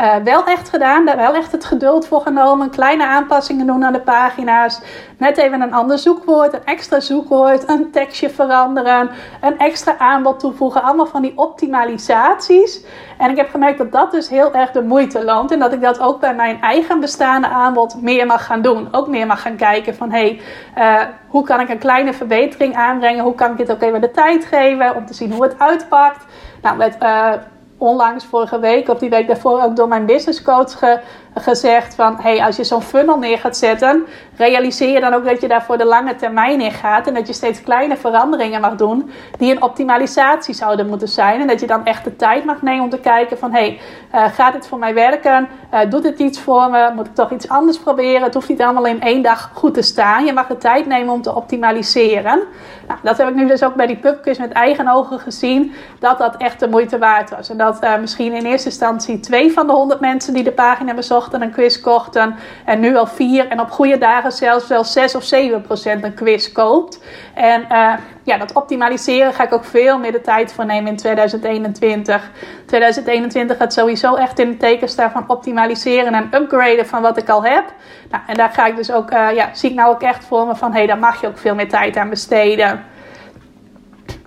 uh, 0.00 0.16
wel 0.16 0.44
echt 0.44 0.68
gedaan. 0.68 1.04
Daar 1.04 1.16
wel 1.16 1.34
echt 1.34 1.52
het 1.52 1.64
geduld 1.64 2.06
voor 2.06 2.20
genomen. 2.20 2.70
Kleine 2.70 3.06
aanpassingen 3.06 3.66
doen 3.66 3.84
aan 3.84 3.92
de 3.92 4.00
pagina's. 4.00 4.80
Net 5.18 5.36
even 5.36 5.60
een 5.60 5.72
ander 5.72 5.98
zoekwoord, 5.98 6.52
een 6.52 6.64
extra 6.64 7.00
zoekwoord, 7.00 7.68
een 7.68 7.90
tekstje 7.90 8.30
veranderen, 8.30 9.10
een 9.40 9.58
extra 9.58 9.98
aanbod 9.98 10.40
toevoegen. 10.40 10.82
Allemaal 10.82 11.06
van 11.06 11.22
die 11.22 11.32
optimalisaties. 11.34 12.84
En 13.18 13.30
ik 13.30 13.36
heb 13.36 13.50
gemerkt 13.50 13.78
dat 13.78 13.92
dat 13.92 14.10
dus 14.10 14.28
heel 14.28 14.54
erg 14.54 14.70
de 14.70 14.82
moeite 14.82 15.24
loont. 15.24 15.50
En 15.50 15.58
dat 15.58 15.72
ik 15.72 15.80
dat 15.80 16.00
ook 16.00 16.20
bij 16.20 16.34
mijn 16.34 16.60
eigen 16.60 17.00
bestaande 17.00 17.48
aanbod 17.48 18.02
meer 18.02 18.26
mag 18.26 18.46
gaan 18.46 18.62
doen. 18.62 18.88
Ook 18.92 19.08
meer 19.08 19.26
mag 19.26 19.42
gaan 19.42 19.56
kijken 19.56 19.94
van 19.94 20.10
hey, 20.10 20.40
uh, 20.78 21.00
hoe 21.28 21.44
kan 21.44 21.60
ik 21.60 21.68
een 21.68 21.78
kleine 21.78 22.12
verbetering 22.12 22.76
aanbrengen? 22.76 23.24
Hoe 23.24 23.34
kan 23.34 23.50
ik 23.50 23.56
dit 23.56 23.72
ook 23.72 23.82
even 23.82 24.00
de 24.00 24.10
tijd 24.10 24.44
geven 24.44 24.96
om 24.96 25.06
te 25.06 25.14
zien 25.14 25.32
hoe 25.32 25.42
het 25.42 25.58
uitpakt? 25.58 26.24
Nou, 26.62 26.76
met 26.76 26.96
uh, 27.02 27.32
onlangs 27.78 28.24
vorige 28.24 28.58
week 28.58 28.88
of 28.88 28.98
die 28.98 29.10
week 29.10 29.26
daarvoor 29.26 29.62
ook 29.62 29.76
door 29.76 29.88
mijn 29.88 30.06
business 30.06 30.42
coach 30.42 30.78
ge, 30.78 31.00
gezegd 31.40 31.94
van 31.94 32.16
hey, 32.20 32.44
als 32.44 32.56
je 32.56 32.64
zo'n 32.64 32.82
funnel 32.82 33.18
neer 33.18 33.38
gaat 33.38 33.56
zetten, 33.56 34.06
realiseer 34.36 34.92
je 34.92 35.00
dan 35.00 35.14
ook 35.14 35.24
dat 35.24 35.40
je 35.40 35.48
daar 35.48 35.62
voor 35.62 35.78
de 35.78 35.84
lange 35.84 36.14
termijn 36.14 36.60
in 36.60 36.72
gaat 36.72 37.06
en 37.06 37.14
dat 37.14 37.26
je 37.26 37.32
steeds 37.32 37.62
kleine 37.62 37.96
veranderingen 37.96 38.60
mag 38.60 38.74
doen 38.74 39.10
die 39.38 39.50
een 39.50 39.62
optimalisatie 39.62 40.54
zouden 40.54 40.86
moeten 40.86 41.08
zijn 41.08 41.40
en 41.40 41.46
dat 41.46 41.60
je 41.60 41.66
dan 41.66 41.84
echt 41.84 42.04
de 42.04 42.16
tijd 42.16 42.44
mag 42.44 42.62
nemen 42.62 42.84
om 42.84 42.90
te 42.90 43.00
kijken 43.00 43.38
van 43.38 43.52
hey, 43.52 43.80
uh, 44.14 44.24
gaat 44.24 44.52
dit 44.52 44.66
voor 44.66 44.78
mij 44.78 44.94
werken? 44.94 45.48
Uh, 45.74 45.80
doet 45.90 46.04
het 46.04 46.18
iets 46.18 46.40
voor 46.40 46.70
me? 46.70 46.90
Moet 46.94 47.06
ik 47.06 47.14
toch 47.14 47.30
iets 47.30 47.48
anders 47.48 47.78
proberen? 47.78 48.22
Het 48.22 48.34
hoeft 48.34 48.48
niet 48.48 48.62
allemaal 48.62 48.86
in 48.86 49.00
één 49.00 49.22
dag 49.22 49.50
goed 49.54 49.74
te 49.74 49.82
staan. 49.82 50.24
Je 50.24 50.32
mag 50.32 50.46
de 50.46 50.56
tijd 50.56 50.86
nemen 50.86 51.14
om 51.14 51.22
te 51.22 51.34
optimaliseren. 51.34 52.42
Nou, 52.88 53.00
dat 53.02 53.18
heb 53.18 53.28
ik 53.28 53.34
nu 53.34 53.46
dus 53.46 53.62
ook 53.62 53.74
bij 53.74 53.86
die 53.86 53.96
pubquiz 53.96 54.38
met 54.38 54.52
eigen 54.52 54.88
ogen 54.88 55.18
gezien 55.20 55.72
dat 55.98 56.18
dat 56.18 56.36
echt 56.36 56.60
de 56.60 56.68
moeite 56.68 56.98
waard 56.98 57.30
was 57.30 57.50
en 57.50 57.56
dat 57.56 57.84
uh, 57.84 57.98
misschien 57.98 58.32
in 58.32 58.44
eerste 58.44 58.68
instantie 58.68 59.20
twee 59.20 59.52
van 59.52 59.66
de 59.66 59.72
honderd 59.72 60.00
mensen 60.00 60.34
die 60.34 60.44
de 60.44 60.52
pagina 60.52 60.94
bezochten 60.94 61.27
en 61.34 61.42
een 61.42 61.50
quiz 61.50 61.80
kochten. 61.80 62.34
En 62.64 62.80
nu 62.80 62.96
al 62.96 63.06
vier 63.06 63.48
en 63.48 63.60
op 63.60 63.70
goede 63.70 63.98
dagen 63.98 64.32
zelfs 64.32 64.68
wel 64.68 64.84
6 64.84 65.14
of 65.14 65.24
7 65.24 65.62
procent 65.62 66.04
een 66.04 66.14
quiz 66.14 66.52
koopt. 66.52 67.02
En 67.34 67.62
uh, 67.72 67.92
ja, 68.22 68.38
dat 68.38 68.52
optimaliseren 68.52 69.32
ga 69.32 69.44
ik 69.44 69.52
ook 69.52 69.64
veel 69.64 69.98
meer 69.98 70.12
de 70.12 70.20
tijd 70.20 70.52
voor 70.52 70.66
nemen 70.66 70.90
in 70.90 70.96
2021. 70.96 72.30
2021 72.66 73.56
gaat 73.56 73.72
sowieso 73.72 74.14
echt 74.14 74.38
in 74.38 74.48
het 74.48 74.60
teken 74.60 74.88
staan 74.88 75.10
van 75.10 75.24
optimaliseren 75.28 76.14
en 76.14 76.28
upgraden 76.34 76.86
van 76.86 77.02
wat 77.02 77.16
ik 77.16 77.28
al 77.28 77.44
heb. 77.44 77.64
Nou, 78.10 78.22
en 78.26 78.34
daar 78.34 78.50
ga 78.50 78.66
ik 78.66 78.76
dus 78.76 78.92
ook, 78.92 79.10
uh, 79.10 79.34
ja, 79.34 79.48
zie 79.52 79.70
ik 79.70 79.76
nou 79.76 79.90
ook 79.90 80.02
echt 80.02 80.24
voor 80.24 80.46
me 80.46 80.56
van 80.56 80.70
hé, 80.70 80.78
hey, 80.78 80.86
daar 80.86 80.98
mag 80.98 81.20
je 81.20 81.26
ook 81.26 81.38
veel 81.38 81.54
meer 81.54 81.68
tijd 81.68 81.96
aan 81.96 82.10
besteden. 82.10 82.84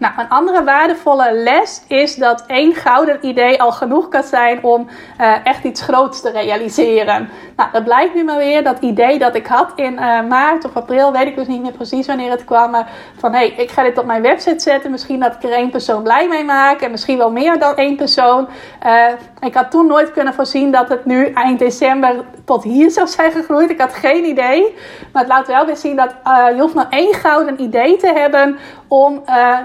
Nou, 0.01 0.13
een 0.17 0.29
andere 0.29 0.63
waardevolle 0.63 1.33
les 1.33 1.83
is 1.87 2.15
dat 2.15 2.43
één 2.47 2.75
gouden 2.75 3.17
idee 3.21 3.61
al 3.61 3.71
genoeg 3.71 4.07
kan 4.07 4.23
zijn 4.23 4.63
om 4.63 4.87
uh, 5.19 5.45
echt 5.45 5.63
iets 5.63 5.81
groots 5.81 6.21
te 6.21 6.29
realiseren. 6.29 7.29
Nou, 7.55 7.69
dat 7.71 7.83
blijkt 7.83 8.13
nu 8.13 8.23
maar 8.23 8.37
weer. 8.37 8.63
Dat 8.63 8.79
idee 8.79 9.19
dat 9.19 9.35
ik 9.35 9.47
had 9.47 9.71
in 9.75 9.93
uh, 9.93 10.21
maart 10.29 10.65
of 10.65 10.75
april, 10.75 11.11
weet 11.11 11.27
ik 11.27 11.35
dus 11.35 11.47
niet 11.47 11.61
meer 11.61 11.71
precies 11.71 12.07
wanneer 12.07 12.31
het 12.31 12.45
kwam. 12.45 12.71
Maar 12.71 12.89
van 13.17 13.31
hé, 13.31 13.37
hey, 13.37 13.47
ik 13.47 13.71
ga 13.71 13.83
dit 13.83 13.97
op 13.97 14.05
mijn 14.05 14.21
website 14.21 14.59
zetten. 14.59 14.91
Misschien 14.91 15.19
dat 15.19 15.35
ik 15.35 15.43
er 15.43 15.51
één 15.51 15.69
persoon 15.69 16.03
blij 16.03 16.27
mee 16.27 16.43
maak. 16.43 16.81
En 16.81 16.91
misschien 16.91 17.17
wel 17.17 17.31
meer 17.31 17.59
dan 17.59 17.75
één 17.75 17.95
persoon. 17.95 18.47
Uh, 18.85 19.05
ik 19.39 19.53
had 19.53 19.71
toen 19.71 19.87
nooit 19.87 20.11
kunnen 20.11 20.33
voorzien 20.33 20.71
dat 20.71 20.89
het 20.89 21.05
nu 21.05 21.25
eind 21.25 21.59
december 21.59 22.15
tot 22.45 22.63
hier 22.63 22.91
zou 22.91 23.07
zijn 23.07 23.31
gegroeid. 23.31 23.69
Ik 23.69 23.81
had 23.81 23.93
geen 23.93 24.25
idee. 24.25 24.75
Maar 25.13 25.21
het 25.21 25.31
laat 25.31 25.47
wel 25.47 25.65
weer 25.65 25.77
zien 25.77 25.95
dat 25.95 26.15
je 26.55 26.61
hoeft 26.61 26.73
maar 26.73 26.89
één 26.89 27.13
gouden 27.13 27.61
idee 27.61 27.97
te 27.97 28.13
hebben 28.15 28.57
om 28.93 29.23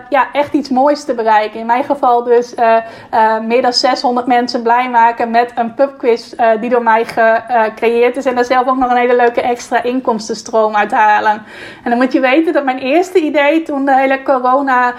ja, 0.09 0.29
echt 0.33 0.53
iets 0.53 0.69
moois 0.69 1.05
te 1.05 1.15
bereiken. 1.15 1.61
In 1.61 1.67
mijn 1.67 1.85
geval 1.85 2.23
dus 2.23 2.55
meer 3.43 3.63
dan 3.63 3.73
600 3.73 4.27
mensen 4.27 4.63
blij 4.63 4.91
maken 4.91 5.31
met 5.31 5.53
een 5.55 5.75
pubquiz 5.75 6.35
die 6.61 6.71
door 6.71 6.83
mij 6.83 7.05
gecreëerd 7.05 8.17
is. 8.17 8.25
En 8.25 8.35
daar 8.35 8.45
zelf 8.45 8.67
ook 8.69 8.77
nog 8.77 8.91
een 8.91 8.97
hele 8.97 9.17
leuke 9.17 9.41
extra 9.41 9.83
inkomstenstroom 9.83 10.77
uit 10.77 10.93
halen. 10.93 11.43
En 11.85 11.91
dan 11.91 11.99
moet 11.99 12.13
je 12.13 12.21
weten 12.21 12.53
dat 12.53 12.65
mijn 12.65 12.79
eerste 12.79 13.19
idee 13.19 13.63
toen 13.63 13.85
de 13.85 13.97
hele 13.97 14.23
corona 14.23 14.95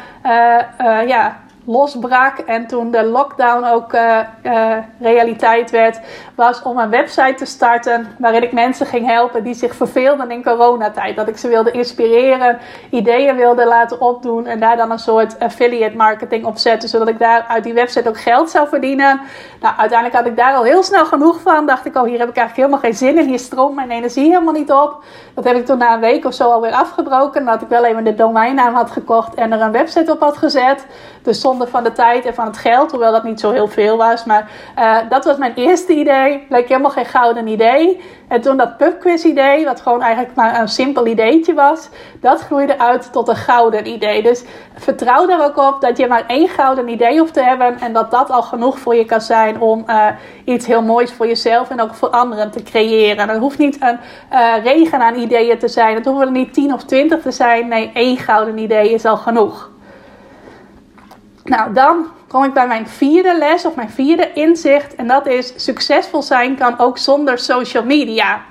ja, 1.05 1.38
losbrak 1.68 2.38
en 2.38 2.68
toen 2.68 2.91
de 2.91 3.03
lockdown 3.03 3.63
ook 3.63 3.93
uh, 3.93 4.20
uh, 4.43 4.78
realiteit 4.99 5.72
werd, 5.72 5.99
was 6.36 6.61
om 6.61 6.78
een 6.78 6.89
website 6.89 7.34
te 7.34 7.45
starten 7.45 8.15
waarin 8.20 8.43
ik 8.43 8.51
mensen 8.51 8.86
ging 8.86 9.07
helpen 9.07 9.43
die 9.43 9.53
zich 9.53 9.76
verveelden 9.76 10.32
in 10.32 10.43
coronatijd. 10.43 11.15
Dat 11.15 11.28
ik 11.28 11.38
ze 11.38 11.47
wilde 11.47 11.72
inspireren, 11.72 12.59
ideeën 12.89 13.36
wilde 13.36 13.65
laten 13.65 14.01
opdoen 14.01 14.45
en 14.45 14.59
daar 14.59 14.78
dan 14.78 14.91
een 14.91 14.99
soort 14.99 15.39
affiliate 15.39 15.95
marketing 15.95 16.45
op 16.45 16.57
zetten, 16.57 16.89
zodat 16.89 17.07
ik 17.07 17.20
daar 17.20 17.45
uit 17.47 17.63
die 17.63 17.74
website 17.74 18.09
ook 18.09 18.20
geld 18.20 18.49
zou 18.49 18.68
verdienen. 18.68 19.22
Nou, 19.61 19.76
uiteindelijk 19.78 20.20
had 20.20 20.28
ik 20.28 20.38
daar 20.38 20.53
al 20.53 20.63
heel 20.63 20.84
snel 20.84 21.05
genoeg 21.05 21.41
van. 21.41 21.65
Dacht 21.65 21.86
ik, 21.86 21.95
oh, 21.95 22.03
hier 22.03 22.20
heb 22.20 22.30
ik 22.30 22.38
eigenlijk 22.38 22.55
helemaal 22.55 22.80
geen 22.80 22.93
zin 22.93 23.18
in. 23.18 23.28
Hier 23.28 23.39
stroomt 23.39 23.76
mijn 23.76 23.91
energie 23.91 24.30
helemaal 24.30 24.53
niet 24.53 24.72
op. 24.72 25.03
Dat 25.34 25.43
heb 25.43 25.55
ik 25.55 25.65
toen 25.65 25.78
na 25.78 25.93
een 25.93 25.99
week 25.99 26.26
of 26.26 26.34
zo 26.34 26.51
alweer 26.51 26.72
afgebroken. 26.72 27.43
Nadat 27.43 27.61
ik 27.61 27.68
wel 27.68 27.86
even 27.86 28.03
de 28.03 28.15
domeinnaam 28.15 28.74
had 28.74 28.91
gekocht 28.91 29.34
en 29.34 29.51
er 29.51 29.61
een 29.61 29.72
website 29.72 30.11
op 30.11 30.20
had 30.20 30.38
gezet. 30.38 30.86
Dus 31.22 31.41
van 31.66 31.84
de 31.84 31.91
tijd 31.91 32.26
en 32.26 32.34
van 32.34 32.45
het 32.45 32.58
geld, 32.58 32.91
hoewel 32.91 33.12
dat 33.12 33.24
niet 33.24 33.39
zo 33.39 33.51
heel 33.51 33.68
veel 33.68 33.97
was. 33.97 34.26
Maar 34.26 34.51
uh, 34.80 34.97
dat 35.10 35.26
was 35.26 35.38
mijn 35.38 35.53
eerste 35.55 35.93
idee. 35.93 36.45
Bleek 36.49 36.68
helemaal 36.68 36.91
geen 36.91 37.05
gouden 37.05 37.47
idee. 37.47 38.01
En 38.28 38.41
toen 38.41 38.58
dat 38.58 38.78
pubquiz 38.78 39.24
idee, 39.24 39.66
wat 39.66 39.82
gewoon 39.82 40.01
eigenlijk 40.01 40.36
maar 40.36 40.60
een 40.60 40.68
simpel 40.68 41.08
ideetje 41.08 41.53
was, 41.53 41.89
dat 42.22 42.41
groeide 42.41 42.80
uit 42.80 43.12
tot 43.12 43.28
een 43.28 43.36
gouden 43.36 43.88
idee. 43.88 44.24
Dus 44.24 44.43
vertrouw 44.76 45.30
er 45.30 45.43
ook 45.43 45.58
op 45.58 45.82
dat 45.82 45.97
je 45.97 46.08
maar 46.08 46.24
één 46.28 46.49
gouden 46.49 46.89
idee 46.89 47.20
hoeft 47.20 47.34
te 47.34 47.41
hebben 47.41 47.80
en 47.80 47.93
dat 47.93 48.12
dat 48.12 48.30
al 48.30 48.41
genoeg 48.41 48.80
voor 48.80 48.95
je 48.95 49.05
kan 49.05 49.22
zijn 49.22 49.62
om 49.62 49.84
uh, 49.88 50.05
iets 50.45 50.66
heel 50.66 50.82
moois 50.82 51.12
voor 51.12 51.28
jezelf 51.28 51.70
en 51.70 51.82
ook 51.82 51.93
voor 51.93 52.10
anderen 52.10 52.51
te 52.51 52.64
creëren. 52.64 53.30
Het 53.30 53.39
hoeft 53.39 53.58
niet 53.58 53.78
een 53.80 53.99
uh, 54.34 54.64
regen 54.64 55.01
aan 55.01 55.16
ideeën 55.16 55.60
te 55.60 55.68
zijn. 55.68 55.95
Het 55.95 56.05
hoeven 56.05 56.26
er 56.26 56.32
niet 56.32 56.53
tien 56.53 56.74
of 56.74 56.84
twintig 56.84 57.22
te 57.22 57.32
zijn. 57.32 57.68
Nee, 57.68 57.91
één 57.93 58.18
gouden 58.18 58.58
idee 58.58 58.93
is 58.93 59.05
al 59.05 59.18
genoeg. 59.18 59.76
Nou, 61.47 61.73
dan 61.73 62.07
kom 62.27 62.43
ik 62.43 62.53
bij 62.53 62.67
mijn 62.67 62.87
vierde 62.87 63.37
les 63.37 63.65
of 63.65 63.75
mijn 63.75 63.89
vierde 63.89 64.33
inzicht. 64.33 64.95
En 64.95 65.07
dat 65.07 65.27
is: 65.27 65.53
succesvol 65.55 66.21
zijn 66.21 66.55
kan 66.57 66.79
ook 66.79 66.97
zonder 66.97 67.39
social 67.39 67.83
media. 67.83 68.41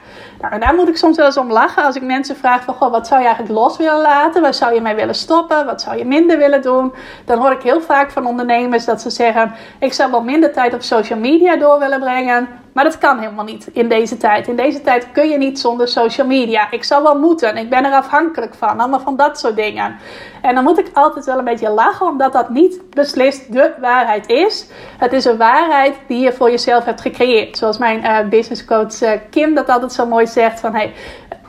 Nou, 0.41 0.53
en 0.53 0.61
daar 0.61 0.75
moet 0.75 0.89
ik 0.89 0.97
soms 0.97 1.17
wel 1.17 1.27
eens 1.27 1.37
om 1.37 1.53
lachen 1.53 1.85
als 1.85 1.97
ik 1.97 2.03
mensen 2.03 2.37
vraag 2.37 2.65
van, 2.65 2.75
goh, 2.75 2.91
wat 2.91 3.07
zou 3.07 3.21
je 3.21 3.27
eigenlijk 3.27 3.59
los 3.59 3.77
willen 3.77 4.01
laten? 4.01 4.43
Waar 4.43 4.55
zou 4.55 4.75
je 4.75 4.81
mee 4.81 4.95
willen 4.95 5.15
stoppen? 5.15 5.67
Wat 5.67 5.81
zou 5.81 5.97
je 5.97 6.05
minder 6.05 6.39
willen 6.39 6.63
doen? 6.63 6.93
Dan 7.25 7.39
hoor 7.39 7.53
ik 7.53 7.63
heel 7.63 7.81
vaak 7.81 8.11
van 8.11 8.27
ondernemers 8.27 8.85
dat 8.85 9.01
ze 9.01 9.11
zeggen, 9.11 9.53
ik 9.79 9.93
zou 9.93 10.11
wel 10.11 10.23
minder 10.23 10.53
tijd 10.53 10.75
op 10.75 10.83
social 10.83 11.19
media 11.19 11.57
door 11.57 11.79
willen 11.79 12.01
brengen. 12.01 12.49
Maar 12.77 12.85
dat 12.85 12.99
kan 12.99 13.19
helemaal 13.19 13.45
niet 13.45 13.69
in 13.73 13.89
deze 13.89 14.17
tijd. 14.17 14.49
In 14.49 14.57
deze 14.57 14.83
tijd 14.83 15.13
kun 15.13 15.29
je 15.29 15.39
niet 15.39 15.59
zonder 15.59 15.89
social 15.89 16.27
media. 16.27 16.71
Ik 16.71 16.85
zou 16.85 17.03
wel 17.03 17.19
moeten. 17.19 17.57
Ik 17.57 17.71
ben 17.71 17.85
er 17.85 17.93
afhankelijk 17.93 18.55
van. 18.55 18.81
Allemaal 18.81 19.01
van 19.01 19.17
dat 19.17 19.39
soort 19.39 19.57
dingen. 19.57 19.97
En 20.43 20.55
dan 20.55 20.65
moet 20.65 20.79
ik 20.79 20.91
altijd 20.93 21.25
wel 21.25 21.39
een 21.39 21.45
beetje 21.45 21.71
lachen, 21.71 22.07
omdat 22.07 22.33
dat 22.33 22.51
niet 22.51 22.91
beslist 22.91 23.53
de 23.53 23.73
waarheid 23.81 24.29
is. 24.29 24.67
Het 24.99 25.13
is 25.13 25.25
een 25.25 25.37
waarheid 25.37 25.95
die 26.09 26.21
je 26.21 26.33
voor 26.33 26.51
jezelf 26.51 26.85
hebt 26.85 27.01
gecreëerd. 27.01 27.57
Zoals 27.57 27.79
mijn 27.79 28.05
uh, 28.05 28.29
business 28.29 28.65
coach 28.65 29.03
uh, 29.03 29.11
Kim 29.31 29.55
dat 29.55 29.69
altijd 29.69 29.93
zo 29.93 30.07
mooi 30.07 30.27
zegt: 30.27 30.61
van 30.61 30.75
hey, 30.75 30.93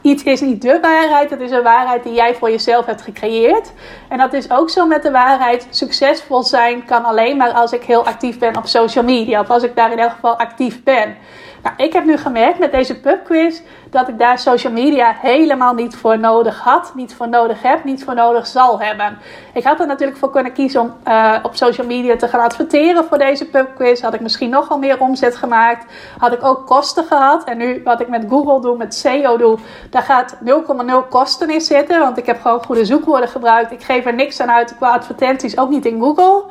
iets 0.08 0.24
is 0.24 0.42
niet 0.42 0.62
de 0.62 0.80
waarheid, 0.82 1.30
het 1.30 1.42
is 1.42 1.52
een 1.52 1.64
waarheid 1.64 2.04
die 2.04 2.14
jij 2.14 2.36
voor 2.36 2.50
jezelf 2.50 2.86
hebt 2.86 3.02
gecreëerd. 3.02 3.72
En 4.10 4.18
dat 4.18 4.34
is 4.34 4.52
ook 4.52 4.70
zo 4.70 4.86
met 4.86 5.04
de 5.04 5.12
waarheid. 5.12 5.68
Succesvol 5.70 6.44
zijn 6.44 6.86
kan 6.86 7.06
alleen 7.06 7.38
maar 7.38 7.52
als 7.52 7.72
ik 7.72 7.84
heel 7.84 8.06
actief 8.06 8.40
ben 8.40 8.58
op 8.58 8.66
social 8.66 9.04
media. 9.04 9.40
Of 9.40 9.50
als 9.50 9.64
ik 9.64 9.76
daar 9.76 9.92
in 9.92 10.00
elk 10.00 10.12
geval 10.12 10.38
actief 10.38 10.84
ben. 10.84 11.16
Nou, 11.64 11.76
ik 11.78 11.94
heb 11.94 12.06
nu 12.06 12.18
gemerkt 12.18 12.60
met 12.60 12.72
deze 12.72 13.00
pubquiz 13.00 13.62
dat 13.90 14.08
ik 14.08 14.20
daar 14.20 14.40
social 14.40 14.74
media 14.74 15.16
helemaal 15.22 15.74
niet 15.74 15.96
voor 15.96 16.20
nodig 16.20 16.60
had, 16.60 16.92
niet 16.96 17.16
voor 17.16 17.30
nodig 17.30 17.62
heb, 17.62 17.84
niet 17.84 18.04
voor 18.04 18.16
nodig 18.16 18.48
zal 18.48 18.80
hebben. 18.80 19.18
Ik 19.54 19.64
had 19.64 19.80
er 19.80 19.88
natuurlijk 19.88 20.18
voor 20.18 20.32
kunnen 20.32 20.54
kiezen 20.54 20.82
om 20.82 20.94
uh, 21.08 21.36
op 21.44 21.56
social 21.56 21.88
media 21.88 22.16
te 22.16 22.28
gaan 22.28 22.40
adverteren 22.40 23.06
voor 23.06 23.18
deze 23.18 23.46
pubquiz. 23.46 24.02
Had 24.02 24.14
ik 24.14 24.22
misschien 24.22 24.50
nogal 24.50 24.78
meer 24.78 25.00
omzet 25.00 25.36
gemaakt. 25.36 25.86
Had 26.18 26.34
ik 26.34 26.44
ook 26.44 26.66
kosten 26.66 27.04
gehad. 27.04 27.44
En 27.44 27.58
nu 27.58 27.82
wat 27.84 28.02
ik 28.02 28.08
met 28.08 28.26
Google 28.30 28.62
doe, 28.62 28.78
met 28.78 28.96
SEO 28.96 29.38
doe, 29.38 29.58
daar 29.90 30.02
gaat 30.02 30.38
0,0 30.46 31.10
kosten 31.10 31.50
in 31.50 31.62
zitten. 31.62 32.00
Want 32.00 32.18
ik 32.18 32.26
heb 32.26 32.42
gewoon 32.42 32.64
goede 32.66 32.86
zoekwoorden 32.86 33.30
gebruikt. 33.30 33.72
Ik 33.72 33.84
geef 33.84 34.06
er 34.06 34.14
niks 34.14 34.40
aan 34.40 34.52
uit 34.52 34.76
qua 34.78 34.92
advertenties, 34.92 35.58
ook 35.58 35.70
niet 35.70 35.86
in 35.86 36.00
Google. 36.00 36.44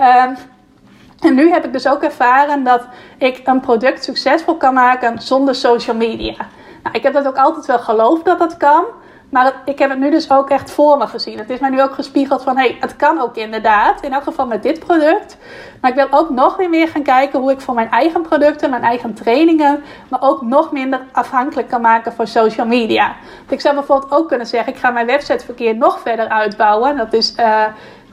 Uh, 0.00 0.24
en 1.26 1.34
nu 1.34 1.50
heb 1.50 1.64
ik 1.64 1.72
dus 1.72 1.88
ook 1.88 2.02
ervaren 2.02 2.64
dat 2.64 2.86
ik 3.18 3.40
een 3.44 3.60
product 3.60 4.04
succesvol 4.04 4.56
kan 4.56 4.74
maken 4.74 5.22
zonder 5.22 5.54
social 5.54 5.96
media. 5.96 6.36
Nou, 6.82 6.96
ik 6.96 7.02
heb 7.02 7.12
dat 7.12 7.26
ook 7.26 7.36
altijd 7.36 7.66
wel 7.66 7.78
geloofd 7.78 8.24
dat 8.24 8.38
dat 8.38 8.56
kan. 8.56 8.84
Maar 9.28 9.52
ik 9.64 9.78
heb 9.78 9.90
het 9.90 9.98
nu 9.98 10.10
dus 10.10 10.30
ook 10.30 10.50
echt 10.50 10.70
voor 10.70 10.98
me 10.98 11.06
gezien. 11.06 11.38
Het 11.38 11.50
is 11.50 11.58
mij 11.58 11.70
nu 11.70 11.82
ook 11.82 11.94
gespiegeld 11.94 12.42
van, 12.42 12.56
hé, 12.56 12.62
hey, 12.62 12.76
het 12.80 12.96
kan 12.96 13.20
ook 13.20 13.36
inderdaad. 13.36 14.02
In 14.02 14.12
elk 14.12 14.22
geval 14.22 14.46
met 14.46 14.62
dit 14.62 14.78
product. 14.78 15.36
Maar 15.80 15.90
ik 15.90 15.96
wil 15.96 16.06
ook 16.10 16.30
nog 16.30 16.56
weer 16.56 16.68
meer 16.68 16.88
gaan 16.88 17.02
kijken 17.02 17.40
hoe 17.40 17.50
ik 17.50 17.60
voor 17.60 17.74
mijn 17.74 17.90
eigen 17.90 18.22
producten, 18.22 18.70
mijn 18.70 18.82
eigen 18.82 19.14
trainingen, 19.14 19.82
maar 20.08 20.22
ook 20.22 20.42
nog 20.42 20.72
minder 20.72 21.00
afhankelijk 21.12 21.68
kan 21.68 21.80
maken 21.80 22.12
van 22.12 22.26
social 22.26 22.66
media. 22.66 23.16
Ik 23.48 23.60
zou 23.60 23.74
bijvoorbeeld 23.74 24.12
ook 24.12 24.28
kunnen 24.28 24.46
zeggen, 24.46 24.72
ik 24.72 24.78
ga 24.78 24.90
mijn 24.90 25.06
websiteverkeer 25.06 25.76
nog 25.76 26.00
verder 26.00 26.28
uitbouwen. 26.28 26.96
Dat 26.96 27.12
is... 27.12 27.34
Uh, 27.38 27.64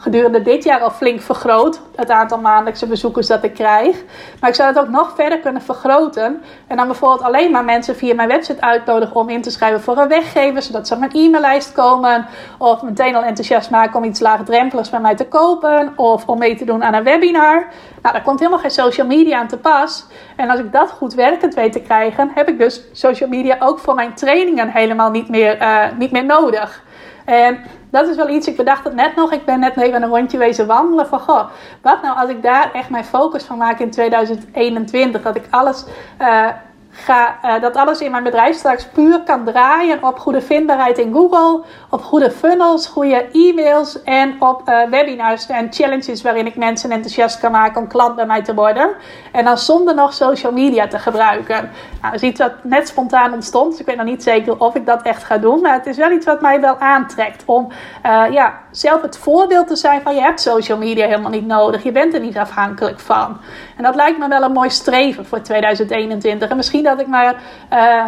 gedurende 0.06 0.42
dit 0.42 0.64
jaar 0.64 0.80
al 0.80 0.92
flink 0.92 1.22
vergroot. 1.22 1.82
Het 1.96 2.10
aantal 2.10 2.38
maandelijkse 2.38 2.88
bezoekers 2.88 3.28
dat 3.28 3.44
ik 3.44 3.54
krijg. 3.54 4.04
Maar 4.40 4.50
ik 4.50 4.56
zou 4.56 4.70
het 4.70 4.80
ook 4.80 4.90
nog 4.90 5.14
verder 5.16 5.40
kunnen 5.40 5.62
vergroten. 5.62 6.42
En 6.68 6.78
dan 6.78 6.88
bijvoorbeeld 6.88 7.22
alleen 7.22 7.52
maar 7.52 7.64
mensen 7.64 7.96
via 7.96 8.14
mijn 8.14 8.28
website 8.28 8.62
uitnodigen 8.62 9.16
om 9.16 9.30
in 9.30 9.42
te 9.42 9.52
schrijven 9.52 9.82
voor 9.82 9.98
een 9.98 10.08
weggever. 10.08 10.62
Zodat 10.62 10.88
ze 10.88 10.94
op 10.94 11.00
mijn 11.00 11.12
e-maillijst 11.12 11.72
komen. 11.72 12.26
Of 12.58 12.82
meteen 12.82 13.16
al 13.16 13.24
enthousiast 13.24 13.70
maken 13.70 13.98
om 13.98 14.04
iets 14.04 14.20
laagdrempeligs 14.20 14.90
bij 14.90 15.00
mij 15.00 15.16
te 15.16 15.28
kopen. 15.28 15.94
Of 15.96 16.28
om 16.28 16.38
mee 16.38 16.56
te 16.56 16.66
doen 16.66 16.84
aan 16.84 16.94
een 16.94 17.04
webinar. 17.04 17.68
Nou, 18.02 18.14
daar 18.14 18.24
komt 18.24 18.40
helemaal 18.40 18.60
geen 18.60 18.72
social 18.72 19.08
media 19.08 19.40
aan 19.40 19.48
te 19.48 19.58
pas. 19.58 20.06
En 20.36 20.50
als 20.50 20.60
ik 20.60 20.72
dat 20.72 20.92
goed 20.92 21.14
werkend 21.14 21.54
weet 21.54 21.72
te 21.72 21.82
krijgen, 21.82 22.32
heb 22.34 22.50
ik 22.50 22.58
dus 22.58 22.82
social 22.92 23.30
media 23.30 23.56
ook 23.60 23.80
voor 23.80 23.96
mijn 23.96 24.14
trainingen 24.14 24.70
helemaal 24.70 25.12
niet 25.12 25.30
meer, 25.30 25.62
uh, 25.62 25.84
niet 25.98 26.12
meer 26.12 26.26
nodig. 26.26 26.84
En 27.26 27.58
dat 27.90 28.08
is 28.08 28.16
wel 28.16 28.30
iets, 28.30 28.48
ik 28.48 28.56
bedacht 28.56 28.84
het 28.84 28.96
net 28.96 29.16
nog. 29.16 29.32
Ik 29.32 29.46
ben 29.46 29.60
net 29.60 29.78
even 29.78 30.04
een 30.04 30.10
rondje 30.10 30.38
wezen 30.38 30.68
wandelen. 30.68 31.08
Van 31.08 31.20
goh, 31.20 31.50
wat 31.82 32.02
nou 32.02 32.18
als 32.18 32.30
ik 32.30 32.44
daar 32.44 32.72
echt 32.74 32.90
mijn 32.90 33.06
focus 33.06 33.44
van 33.44 33.58
maak 33.58 33.80
in 33.80 33.92
2021? 33.92 35.22
Dat 35.22 35.36
ik 35.36 35.48
alles 35.50 35.86
uh, 36.22 36.48
ga, 36.96 37.38
uh, 37.46 37.62
dat 37.62 37.76
alles 37.76 38.00
in 38.00 38.12
mijn 38.12 38.24
bedrijf 38.24 38.56
straks 38.56 38.86
puur 38.86 39.22
kan 39.24 39.46
draaien 39.46 40.04
op 40.04 40.20
goede 40.20 40.42
vindbaarheid 40.42 40.98
in 40.98 41.14
Google, 41.14 41.64
op 41.90 42.04
goede 42.04 42.32
funnels, 42.32 42.88
goede 42.88 43.28
e-mails 43.32 44.04
en 44.04 44.36
op 44.42 44.62
uh, 44.70 44.84
webinars 44.90 45.48
en 45.48 45.74
challenges 45.74 46.22
waarin 46.22 46.46
ik 46.46 46.56
mensen 46.56 46.92
enthousiast 46.92 47.40
kan 47.40 47.52
maken 47.52 47.82
om 47.82 47.88
klant 47.88 48.16
bij 48.16 48.26
mij 48.26 48.44
te 48.44 48.54
worden. 48.54 48.90
En 49.32 49.46
dan 49.46 49.58
zonder 49.58 49.96
nog 49.96 50.14
social 50.14 50.52
media 50.52 50.88
te 50.88 51.00
gebruiken. 51.00 51.56
Nou, 52.02 52.14
dat 52.14 52.14
is 52.14 52.30
iets 52.30 52.40
wat 52.40 52.54
net 52.64 52.88
spontaan 52.88 53.34
ontstond, 53.34 53.72
dus 53.72 53.80
ik 53.80 53.86
weet 53.86 53.96
nog 53.98 54.06
niet 54.06 54.24
zeker 54.24 54.60
of 54.60 54.76
ik 54.76 54.86
dat 54.86 55.02
echt 55.02 55.24
ga 55.24 55.38
doen. 55.38 55.62
Maar 55.62 55.74
het 55.74 55.86
is 55.86 55.98
wel 55.98 56.12
iets 56.12 56.26
wat 56.26 56.42
mij 56.42 56.62
wel 56.62 56.78
aantrekt 56.80 57.44
om 57.46 57.68
uh, 58.06 58.24
ja, 58.32 58.60
zelf 58.72 59.02
het 59.02 59.18
voorbeeld 59.18 59.68
te 59.68 59.76
zijn 59.76 60.02
van 60.02 60.16
je 60.16 60.22
hebt 60.22 60.42
social 60.42 60.78
media 60.78 61.06
helemaal 61.06 61.32
niet 61.32 61.48
nodig. 61.48 61.84
Je 61.84 61.92
bent 61.92 62.14
er 62.14 62.20
niet 62.20 62.38
afhankelijk 62.38 63.00
van. 63.00 63.38
En 63.76 63.84
dat 63.84 63.96
lijkt 63.96 64.18
me 64.18 64.28
wel 64.28 64.44
een 64.44 64.52
mooi 64.52 64.70
streven 64.70 65.26
voor 65.26 65.42
2021. 65.42 66.50
En 66.50 66.56
misschien 66.56 66.84
dat 66.84 67.00
ik 67.00 67.08
maar 67.08 67.36
uh, 67.74 68.06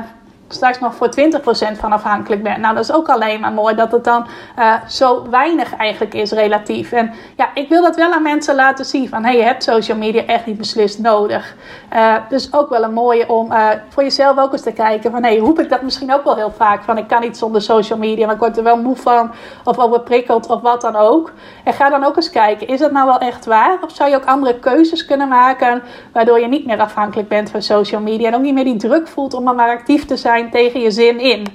straks 0.48 0.80
nog 0.80 0.96
voor 0.96 1.10
20% 1.10 1.80
van 1.80 1.92
afhankelijk 1.92 2.44
ben. 2.44 2.62
Nou, 2.62 2.76
dat 2.76 2.84
is 2.84 2.92
ook 2.92 3.10
alleen 3.10 3.40
maar 3.40 3.52
mooi 3.52 3.76
dat 3.76 3.92
het 3.92 4.04
dan 4.04 4.28
uh, 4.60 4.74
zo 4.88 5.30
weinig 5.30 5.76
eigenlijk 5.76 6.14
is 6.14 6.32
relatief. 6.32 6.92
En 6.92 7.14
ja, 7.36 7.50
ik 7.54 7.70
wil 7.70 7.82
dat 7.82 7.96
wel 7.96 8.12
aan 8.12 8.22
mensen 8.22 8.56
laten 8.56 8.86
zien 8.86 9.10
van, 9.10 9.24
hey, 9.24 9.38
je 9.38 9.44
hebt 9.44 9.64
social 9.64 9.98
media 9.98 10.26
echt 10.26 10.46
niet 10.46 10.58
beslist 10.58 11.00
nodig. 11.00 11.56
Uh, 11.94 12.16
dus 12.30 12.54
ook 12.54 12.70
wel 12.70 12.84
een 12.84 12.94
mooie 12.94 13.30
om 13.30 13.52
uh, 13.52 13.70
voor 13.90 14.04
jezelf 14.04 14.38
ook 14.38 14.52
eens 14.52 14.62
te 14.62 14.72
kijken 14.72 15.12
van, 15.12 15.24
hey, 15.24 15.38
roep 15.38 15.60
ik 15.60 15.70
dat 15.70 15.82
misschien 15.82 16.14
ook 16.14 16.24
wel 16.24 16.36
heel 16.36 16.54
vaak 16.58 16.84
van, 16.84 16.98
ik 16.98 17.08
kan 17.08 17.22
niet 17.22 17.38
zonder 17.38 17.62
social 17.62 18.00
media, 18.00 18.26
maar 18.26 18.36
ik 18.36 18.42
word 18.42 18.58
er 18.58 18.64
wel 18.64 18.78
moe 18.78 18.96
van 18.96 19.32
of 19.64 19.78
overprikkeld 19.78 20.50
of 20.50 20.62
wat 20.62 20.82
dan 20.82 20.96
ook. 20.96 21.32
En 21.64 21.74
ga 21.74 21.90
dan 21.90 22.04
ook 22.04 22.16
eens 22.16 22.30
kijken, 22.30 22.68
is 22.68 22.80
dat 22.80 22.92
nou 22.92 23.06
wel 23.06 23.18
echt 23.18 23.46
waar? 23.46 23.78
Of 23.84 23.92
zou 23.92 24.10
je 24.10 24.16
ook 24.16 24.26
andere 24.26 24.60
keuzes 24.60 25.06
kunnen 25.06 25.28
maken, 25.28 25.84
waardoor 26.14 26.40
je 26.40 26.48
niet 26.48 26.66
meer 26.66 26.80
afhankelijk 26.80 27.28
bent 27.28 27.50
van 27.50 27.62
social 27.62 28.02
media 28.02 28.28
en 28.28 28.36
ook 28.36 28.42
niet 28.42 28.54
meer 28.54 28.64
die 28.64 28.78
druk 28.78 29.08
voelt 29.08 29.34
om 29.34 29.44
maar 29.44 29.70
actief 29.70 30.06
te 30.06 30.18
zijn 30.18 30.37
tegen 30.46 30.80
je 30.80 30.92
zin 30.92 31.20
in. 31.20 31.48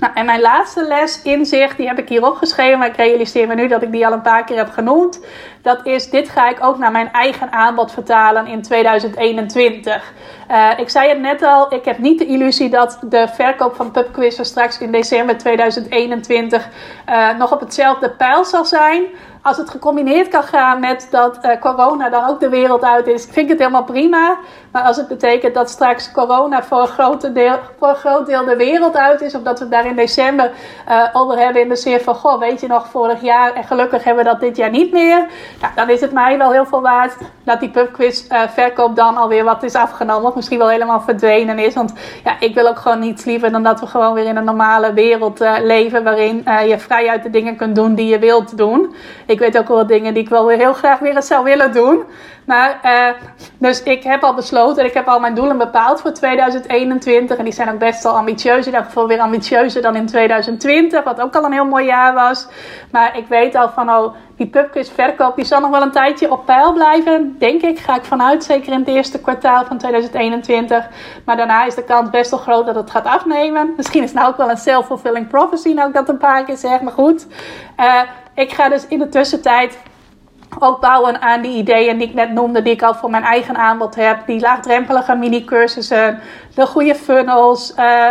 Nou, 0.00 0.12
en 0.14 0.26
mijn 0.26 0.40
laatste 0.40 0.86
les, 0.86 1.22
inzicht, 1.22 1.76
die 1.76 1.86
heb 1.86 1.98
ik 1.98 2.08
hier 2.08 2.26
opgeschreven, 2.26 2.78
maar 2.78 2.88
ik 2.88 2.96
realiseer 2.96 3.46
me 3.46 3.54
nu 3.54 3.68
dat 3.68 3.82
ik 3.82 3.92
die 3.92 4.06
al 4.06 4.12
een 4.12 4.22
paar 4.22 4.44
keer 4.44 4.56
heb 4.56 4.70
genoemd. 4.70 5.20
Dat 5.62 5.86
is, 5.86 6.10
dit 6.10 6.28
ga 6.28 6.48
ik 6.48 6.64
ook 6.64 6.78
naar 6.78 6.92
mijn 6.92 7.12
eigen 7.12 7.52
aanbod 7.52 7.92
vertalen 7.92 8.46
in 8.46 8.62
2021. 8.62 10.12
Uh, 10.50 10.70
ik 10.76 10.88
zei 10.88 11.08
het 11.08 11.20
net 11.20 11.42
al, 11.42 11.74
ik 11.74 11.84
heb 11.84 11.98
niet 11.98 12.18
de 12.18 12.26
illusie 12.26 12.70
dat 12.70 12.98
de 13.02 13.28
verkoop 13.28 13.74
van 13.74 13.90
pubquizzen 13.90 14.44
straks 14.44 14.78
in 14.78 14.92
december 14.92 15.38
2021 15.38 16.68
uh, 17.08 17.38
nog 17.38 17.52
op 17.52 17.60
hetzelfde 17.60 18.10
pijl 18.10 18.44
zal 18.44 18.64
zijn 18.64 19.04
als 19.42 19.56
het 19.56 19.70
gecombineerd 19.70 20.28
kan 20.28 20.42
gaan 20.42 20.80
met 20.80 21.08
dat 21.10 21.38
uh, 21.44 21.60
corona 21.60 22.08
dan 22.08 22.28
ook 22.28 22.40
de 22.40 22.48
wereld 22.48 22.84
uit 22.84 23.06
is, 23.06 23.24
vind 23.24 23.36
ik 23.36 23.48
het 23.48 23.58
helemaal 23.58 23.84
prima. 23.84 24.36
Maar 24.72 24.82
als 24.82 24.96
het 24.96 25.08
betekent 25.08 25.54
dat 25.54 25.70
straks 25.70 26.12
corona 26.12 26.62
voor 26.62 26.80
een, 26.80 26.86
grote 26.86 27.32
deel, 27.32 27.58
voor 27.78 27.88
een 27.88 27.94
groot 27.94 28.26
deel 28.26 28.44
de 28.44 28.56
wereld 28.56 28.96
uit 28.96 29.20
is, 29.20 29.34
of 29.34 29.42
dat 29.42 29.58
we 29.58 29.68
daar 29.68 29.86
in 29.86 29.96
december 29.96 30.50
over 31.12 31.38
hebben 31.38 31.62
in 31.62 31.68
de 31.68 31.76
zin 31.76 32.00
van, 32.00 32.14
goh, 32.14 32.38
weet 32.38 32.60
je 32.60 32.66
nog, 32.66 32.88
vorig 32.88 33.20
jaar 33.20 33.52
en 33.52 33.64
gelukkig 33.64 34.04
hebben 34.04 34.24
we 34.24 34.30
dat 34.30 34.40
dit 34.40 34.56
jaar 34.56 34.70
niet 34.70 34.92
meer. 34.92 35.26
Nou, 35.60 35.72
dan 35.74 35.90
is 35.90 36.00
het 36.00 36.12
mij 36.12 36.38
wel 36.38 36.52
heel 36.52 36.66
veel 36.66 36.80
waard 36.80 37.16
dat 37.44 37.60
die 37.60 37.70
pubquiz 37.70 38.24
uh, 38.30 38.42
verkoop 38.48 38.96
dan 38.96 39.16
alweer 39.16 39.44
wat 39.44 39.62
is 39.62 39.74
afgenomen, 39.74 40.28
of 40.28 40.34
misschien 40.34 40.58
wel 40.58 40.68
helemaal 40.68 41.00
verdwenen 41.00 41.58
is. 41.58 41.74
Want 41.74 41.92
ja, 42.24 42.36
ik 42.40 42.54
wil 42.54 42.68
ook 42.68 42.78
gewoon 42.78 42.98
niets 42.98 43.24
liever 43.24 43.50
dan 43.50 43.62
dat 43.62 43.80
we 43.80 43.86
gewoon 43.86 44.14
weer 44.14 44.26
in 44.26 44.36
een 44.36 44.44
normale 44.44 44.92
wereld 44.92 45.38
leven, 45.62 46.04
waarin 46.04 46.44
je 46.66 46.78
vrijuit 46.78 47.22
de 47.22 47.30
dingen 47.30 47.56
kunt 47.56 47.74
doen 47.74 47.94
die 47.94 48.06
je 48.06 48.18
wilt 48.18 48.56
doen. 48.56 48.94
Ik 49.26 49.38
weet 49.38 49.58
ook 49.58 49.68
wel 49.68 49.86
dingen 49.86 50.14
die 50.14 50.22
ik 50.22 50.28
wel 50.28 50.46
weer 50.46 50.56
heel 50.56 50.72
graag 50.72 50.98
weer 50.98 51.16
eens 51.16 51.26
zou 51.26 51.44
willen 51.44 51.72
doen. 51.72 52.04
Maar, 52.48 52.80
uh, 52.84 53.08
dus 53.58 53.82
ik 53.82 54.02
heb 54.02 54.22
al 54.22 54.34
besloten, 54.34 54.84
ik 54.84 54.94
heb 54.94 55.08
al 55.08 55.20
mijn 55.20 55.34
doelen 55.34 55.58
bepaald 55.58 56.00
voor 56.00 56.12
2021. 56.12 57.36
En 57.36 57.44
die 57.44 57.52
zijn 57.52 57.70
ook 57.70 57.78
best 57.78 58.02
wel 58.02 58.16
ambitieus. 58.16 58.66
In 58.66 58.72
ieder 58.72 58.84
geval 58.84 59.06
weer 59.06 59.20
ambitieuzer 59.20 59.82
dan 59.82 59.96
in 59.96 60.06
2020, 60.06 61.04
wat 61.04 61.20
ook 61.20 61.36
al 61.36 61.44
een 61.44 61.52
heel 61.52 61.64
mooi 61.64 61.84
jaar 61.84 62.14
was. 62.14 62.48
Maar 62.90 63.16
ik 63.16 63.26
weet 63.26 63.54
al 63.54 63.68
van, 63.68 63.90
oh, 63.90 64.14
die 64.38 64.46
pubquiz 64.46 64.90
verkoop, 64.90 65.36
die 65.36 65.44
zal 65.44 65.60
nog 65.60 65.70
wel 65.70 65.82
een 65.82 65.90
tijdje 65.90 66.32
op 66.32 66.46
peil 66.46 66.72
blijven. 66.72 67.36
Denk 67.38 67.62
ik, 67.62 67.78
ga 67.78 67.96
ik 67.96 68.04
vanuit, 68.04 68.44
zeker 68.44 68.72
in 68.72 68.78
het 68.78 68.88
eerste 68.88 69.20
kwartaal 69.20 69.64
van 69.64 69.78
2021. 69.78 70.88
Maar 71.24 71.36
daarna 71.36 71.64
is 71.64 71.74
de 71.74 71.84
kans 71.84 72.10
best 72.10 72.30
wel 72.30 72.40
groot 72.40 72.66
dat 72.66 72.74
het 72.74 72.90
gaat 72.90 73.04
afnemen. 73.04 73.72
Misschien 73.76 74.02
is 74.02 74.10
het 74.10 74.18
nou 74.18 74.30
ook 74.30 74.36
wel 74.36 74.50
een 74.50 74.56
self-fulfilling 74.56 75.28
prophecy, 75.28 75.72
nou 75.72 75.88
ik 75.88 75.94
dat 75.94 76.08
een 76.08 76.18
paar 76.18 76.44
keer 76.44 76.56
zeg, 76.56 76.80
maar 76.80 76.92
goed. 76.92 77.26
Uh, 77.80 78.00
ik 78.34 78.52
ga 78.52 78.68
dus 78.68 78.86
in 78.86 78.98
de 78.98 79.08
tussentijd 79.08 79.78
ook 80.58 80.80
bouwen 80.80 81.20
aan 81.20 81.42
die 81.42 81.56
ideeën 81.56 81.98
die 81.98 82.08
ik 82.08 82.14
net 82.14 82.32
noemde, 82.32 82.62
die 82.62 82.72
ik 82.72 82.82
al 82.82 82.94
voor 82.94 83.10
mijn 83.10 83.22
eigen 83.22 83.56
aanbod 83.56 83.94
heb. 83.94 84.26
Die 84.26 84.40
laagdrempelige 84.40 85.14
mini-cursussen, 85.14 86.20
de 86.54 86.66
goede 86.66 86.94
funnels. 86.94 87.74
Uh, 87.78 88.08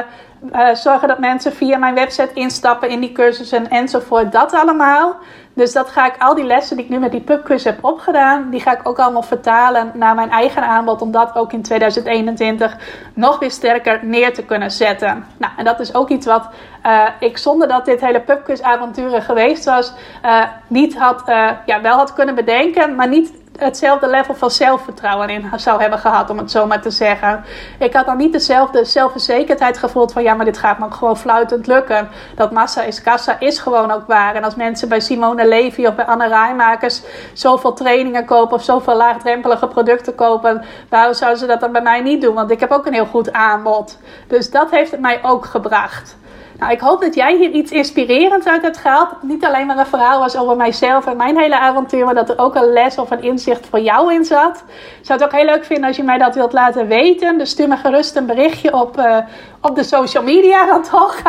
uh, 0.54 0.74
zorgen 0.74 1.08
dat 1.08 1.20
mensen 1.20 1.54
via 1.54 1.78
mijn 1.78 1.94
website 1.94 2.34
instappen 2.34 2.90
in 2.90 3.00
die 3.00 3.12
cursussen 3.12 3.70
enzovoort. 3.70 4.32
Dat 4.32 4.54
allemaal. 4.54 5.16
Dus 5.58 5.74
dat 5.74 5.90
ga 5.90 6.06
ik, 6.06 6.16
al 6.20 6.36
die 6.36 6.44
lessen 6.44 6.76
die 6.76 6.86
ik 6.86 6.92
nu 6.92 7.00
met 7.00 7.12
die 7.12 7.22
pubquiz 7.22 7.64
heb 7.64 7.84
opgedaan, 7.84 8.50
die 8.50 8.60
ga 8.60 8.74
ik 8.74 8.88
ook 8.88 9.00
allemaal 9.00 9.24
vertalen 9.24 9.92
naar 9.94 10.16
mijn 10.16 10.30
eigen 10.30 10.68
aanbod. 10.68 11.02
Om 11.02 11.12
dat 11.12 11.36
ook 11.36 11.54
in 11.54 11.62
2021 11.62 12.78
nog 13.14 13.40
weer 13.40 13.52
sterker 13.52 14.00
neer 14.06 14.34
te 14.34 14.44
kunnen 14.44 14.72
zetten. 14.72 15.26
Nou, 15.38 15.54
en 15.58 15.66
dat 15.66 15.80
is 15.80 15.94
ook 15.94 16.10
iets 16.10 16.26
wat 16.26 16.50
uh, 16.86 17.08
ik 17.20 17.38
zonder 17.38 17.68
dat 17.68 17.86
dit 17.86 18.02
hele 18.02 18.22
pubquiz 18.22 18.62
avonturen 18.62 19.22
geweest 19.22 19.66
was, 19.66 19.94
uh, 20.26 20.44
niet 20.68 20.98
had, 20.98 21.24
uh, 21.30 21.50
ja, 21.66 21.82
wel 21.82 21.98
had 21.98 22.14
kunnen 22.14 22.36
bedenken, 22.36 22.96
maar 22.96 23.08
niet 23.08 23.34
hetzelfde 23.58 24.08
level 24.08 24.36
van 24.36 24.52
zelfvertrouwen 24.52 25.30
in 25.30 25.50
zou 25.56 25.82
hebben 25.82 26.00
gehad, 26.00 26.30
om 26.30 26.38
het 26.38 26.52
zo 26.52 26.66
maar 26.66 26.82
te 26.82 26.90
zeggen. 26.90 27.44
Ik 27.80 27.94
had 27.94 28.06
dan 28.06 28.18
niet 28.18 28.32
dezelfde 28.32 28.86
zelfverzekerdheid 28.86 29.78
gevoeld 29.78 30.14
van 30.14 30.24
ja, 30.24 30.34
maar 30.34 30.46
dit 30.46 30.58
gaat 30.58 30.80
me 30.80 30.92
gewoon 30.92 31.18
fluitend 31.18 31.68
lukken. 31.68 32.10
Dat 32.36 32.52
massa 32.52 32.84
is 32.84 33.02
kassa 33.02 33.40
is 33.40 33.60
gewoon 33.60 33.92
ook 33.92 34.08
waar. 34.08 34.36
En 34.36 34.44
als 34.44 34.56
mensen 34.56 34.90
bij 34.90 35.00
Simone 35.00 35.48
Levy 35.48 35.86
of 35.86 35.96
bij 35.96 36.06
Anne 36.06 36.28
Rijmakers 36.28 37.02
zoveel 37.34 37.74
trainingen 37.74 38.26
kopen 38.26 38.56
of 38.56 38.64
zoveel 38.64 38.96
laagdrempelige 38.96 39.68
producten 39.68 40.16
kopen, 40.16 40.66
waarom 40.90 41.14
zouden 41.14 41.40
ze 41.40 41.46
dat 41.46 41.60
dan 41.60 41.72
bij 41.72 41.82
mij 41.82 42.02
niet 42.02 42.22
doen? 42.22 42.36
Want 42.36 42.52
ik 42.52 42.60
heb 42.60 42.72
ook 42.72 42.86
een 42.86 42.94
heel 42.94 43.06
goed 43.06 43.34
aanbod. 43.34 43.98
Dus 44.28 44.52
dat 44.52 44.72
heeft 44.72 44.92
het 44.92 45.00
mij 45.00 45.20
ook 45.24 45.46
gebracht. 45.46 46.18
Nou, 46.60 46.72
ik 46.72 46.80
hoop 46.80 47.02
dat 47.02 47.16
jij 47.16 47.38
hier 47.38 47.52
iets 47.52 47.72
inspirerends 47.72 48.48
uit 48.48 48.62
hebt 48.62 48.78
gehaald. 48.78 49.10
Niet 49.22 49.46
alleen 49.46 49.66
maar 49.66 49.78
een 49.78 49.86
verhaal 49.86 50.20
was 50.20 50.38
over 50.38 50.56
mijzelf 50.56 51.06
en 51.06 51.18
mijn 51.18 51.38
hele 51.38 51.60
avontuur, 51.60 52.06
maar 52.06 52.16
dat 52.16 52.30
er 52.30 52.40
ook 52.40 52.56
een 52.56 52.74
les 52.74 52.98
of 52.98 53.12
een 53.12 53.22
inzicht 53.22 53.68
voor 53.68 53.80
jou 53.80 54.14
in 54.14 54.26
zat. 54.26 54.64
Ik 55.00 55.06
zou 55.06 55.20
het 55.20 55.28
ook 55.28 55.36
heel 55.36 55.46
leuk 55.46 55.66
vinden 55.66 55.88
als 55.88 55.98
je 55.98 56.04
mij 56.04 56.18
dat 56.18 56.36
wilt 56.36 56.54
laten 56.54 56.88
weten. 56.88 57.38
Dus 57.38 57.50
stuur 57.50 57.68
me 57.68 57.78
gerust 57.78 58.16
een 58.16 58.26
berichtje 58.26 58.74
op, 58.74 58.98
uh, 58.98 59.18
op 59.62 59.76
de 59.76 59.84
social 59.84 60.24
media 60.24 60.66
dan 60.66 60.84
toch. 60.84 61.22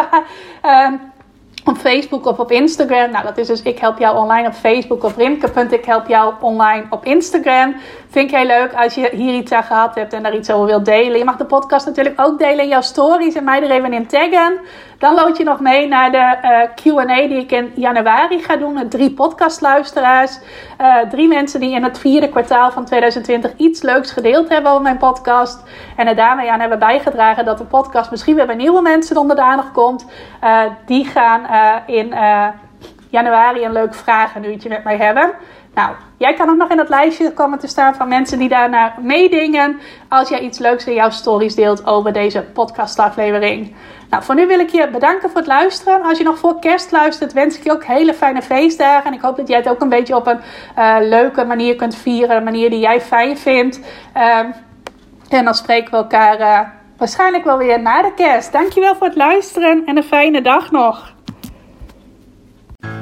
uh, 0.65 0.89
op 1.69 1.77
Facebook 1.77 2.27
of 2.27 2.39
op 2.39 2.51
Instagram. 2.51 3.11
Nou, 3.11 3.25
dat 3.25 3.39
is 3.39 3.47
dus 3.47 3.63
ik 3.63 3.79
help 3.79 3.99
jou 3.99 4.17
online 4.17 4.49
op 4.49 4.55
Facebook 4.55 5.05
of 5.05 5.17
Rimke. 5.17 5.69
help 5.85 6.07
jou 6.07 6.35
online 6.41 6.85
op 6.91 7.05
Instagram. 7.05 7.75
Vind 8.11 8.31
ik 8.31 8.37
heel 8.37 8.47
leuk 8.47 8.73
als 8.75 8.95
je 8.95 9.09
hier 9.13 9.35
iets 9.35 9.53
aan 9.53 9.63
gehad 9.63 9.95
hebt 9.95 10.13
en 10.13 10.23
daar 10.23 10.37
iets 10.37 10.51
over 10.51 10.67
wilt 10.67 10.85
delen. 10.85 11.19
Je 11.19 11.25
mag 11.25 11.37
de 11.37 11.45
podcast 11.45 11.87
natuurlijk 11.87 12.21
ook 12.21 12.39
delen 12.39 12.63
in 12.63 12.69
jouw 12.69 12.81
stories 12.81 13.35
en 13.35 13.45
mij 13.45 13.63
er 13.63 13.71
even 13.71 13.93
in 13.93 14.07
taggen. 14.07 14.59
Dan 14.99 15.15
lood 15.15 15.37
je 15.37 15.45
nog 15.45 15.61
mee 15.61 15.89
naar 15.89 16.11
de 16.11 16.37
uh, 16.43 16.61
QA 16.75 17.29
die 17.29 17.39
ik 17.39 17.53
in 17.53 17.73
januari 17.75 18.43
ga 18.43 18.57
doen 18.57 18.73
met 18.73 18.91
drie 18.91 19.11
podcastluisteraars. 19.11 20.39
Uh, 20.81 20.97
drie 21.11 21.29
mensen 21.29 21.61
die 21.61 21.75
in 21.75 21.83
het 21.83 21.99
vierde 21.99 22.29
kwartaal 22.29 22.71
van 22.71 22.85
2020 22.85 23.57
iets 23.57 23.83
leuks 23.83 24.11
gedeeld 24.11 24.49
hebben 24.49 24.71
over 24.71 24.83
mijn 24.83 24.97
podcast. 24.97 25.63
En 25.97 26.07
er 26.07 26.17
daarmee 26.17 26.51
aan 26.51 26.61
hebben 26.61 26.79
bijgedragen 26.79 27.45
dat 27.45 27.59
de 27.59 27.65
podcast 27.65 28.11
misschien 28.11 28.35
weer 28.35 28.47
bij 28.47 28.55
nieuwe 28.55 28.83
mensen 28.83 29.17
onder 29.17 29.37
de 29.37 29.43
aandacht 29.43 29.73
komt. 29.73 30.07
Uh, 30.45 30.61
die 30.87 31.05
gaan 31.05 31.47
in 31.87 32.15
januari 33.11 33.65
een 33.65 33.73
leuk 33.73 33.95
vragenuurtje 33.95 34.69
met 34.69 34.85
mij 34.85 34.97
hebben. 34.97 35.33
Nou, 35.79 35.91
jij 36.17 36.35
kan 36.35 36.49
ook 36.49 36.57
nog 36.57 36.71
in 36.71 36.79
het 36.79 36.89
lijstje 36.89 37.33
komen 37.33 37.59
te 37.59 37.67
staan 37.67 37.95
van 37.95 38.09
mensen 38.09 38.39
die 38.39 38.49
daarna 38.49 38.95
meedingen. 39.01 39.81
Als 40.09 40.29
jij 40.29 40.41
iets 40.41 40.59
leuks 40.59 40.85
in 40.85 40.95
jouw 40.95 41.11
stories 41.11 41.55
deelt 41.55 41.87
over 41.87 42.13
deze 42.13 42.43
podcastaflevering. 42.43 43.75
Nou, 44.11 44.23
voor 44.23 44.35
nu 44.35 44.47
wil 44.47 44.59
ik 44.59 44.69
je 44.69 44.89
bedanken 44.93 45.31
voor 45.31 45.39
het 45.39 45.47
luisteren. 45.47 46.03
Als 46.03 46.19
je 46.19 46.25
nog 46.25 46.39
voor 46.39 46.59
kerst 46.59 46.91
luistert, 46.91 47.33
wens 47.33 47.57
ik 47.57 47.65
je 47.65 47.73
ook 47.73 47.85
hele 47.85 48.15
fijne 48.15 48.43
feestdagen. 48.43 49.05
En 49.05 49.13
ik 49.13 49.21
hoop 49.21 49.37
dat 49.37 49.49
jij 49.49 49.57
het 49.57 49.69
ook 49.69 49.81
een 49.81 49.89
beetje 49.89 50.17
op 50.17 50.27
een 50.27 50.41
uh, 50.79 50.97
leuke 51.01 51.45
manier 51.45 51.77
kunt 51.77 51.95
vieren. 51.97 52.37
Een 52.37 52.45
manier 52.45 52.71
die 52.71 52.81
jij 52.81 53.01
fijn 53.01 53.39
vindt. 53.39 53.81
Uh, 54.17 54.39
en 55.29 55.45
dan 55.45 55.55
spreken 55.55 55.91
we 55.91 55.97
elkaar 55.97 56.41
uh, 56.41 56.61
waarschijnlijk 56.97 57.45
wel 57.45 57.59
weer 57.59 57.81
na 57.81 58.03
de 58.03 58.15
kerst. 58.15 58.53
Dankjewel 58.53 58.95
voor 58.95 59.07
het 59.07 59.17
luisteren 59.17 59.83
en 59.87 59.97
een 59.97 60.03
fijne 60.03 60.43
dag 60.43 60.71
nog. 60.71 61.17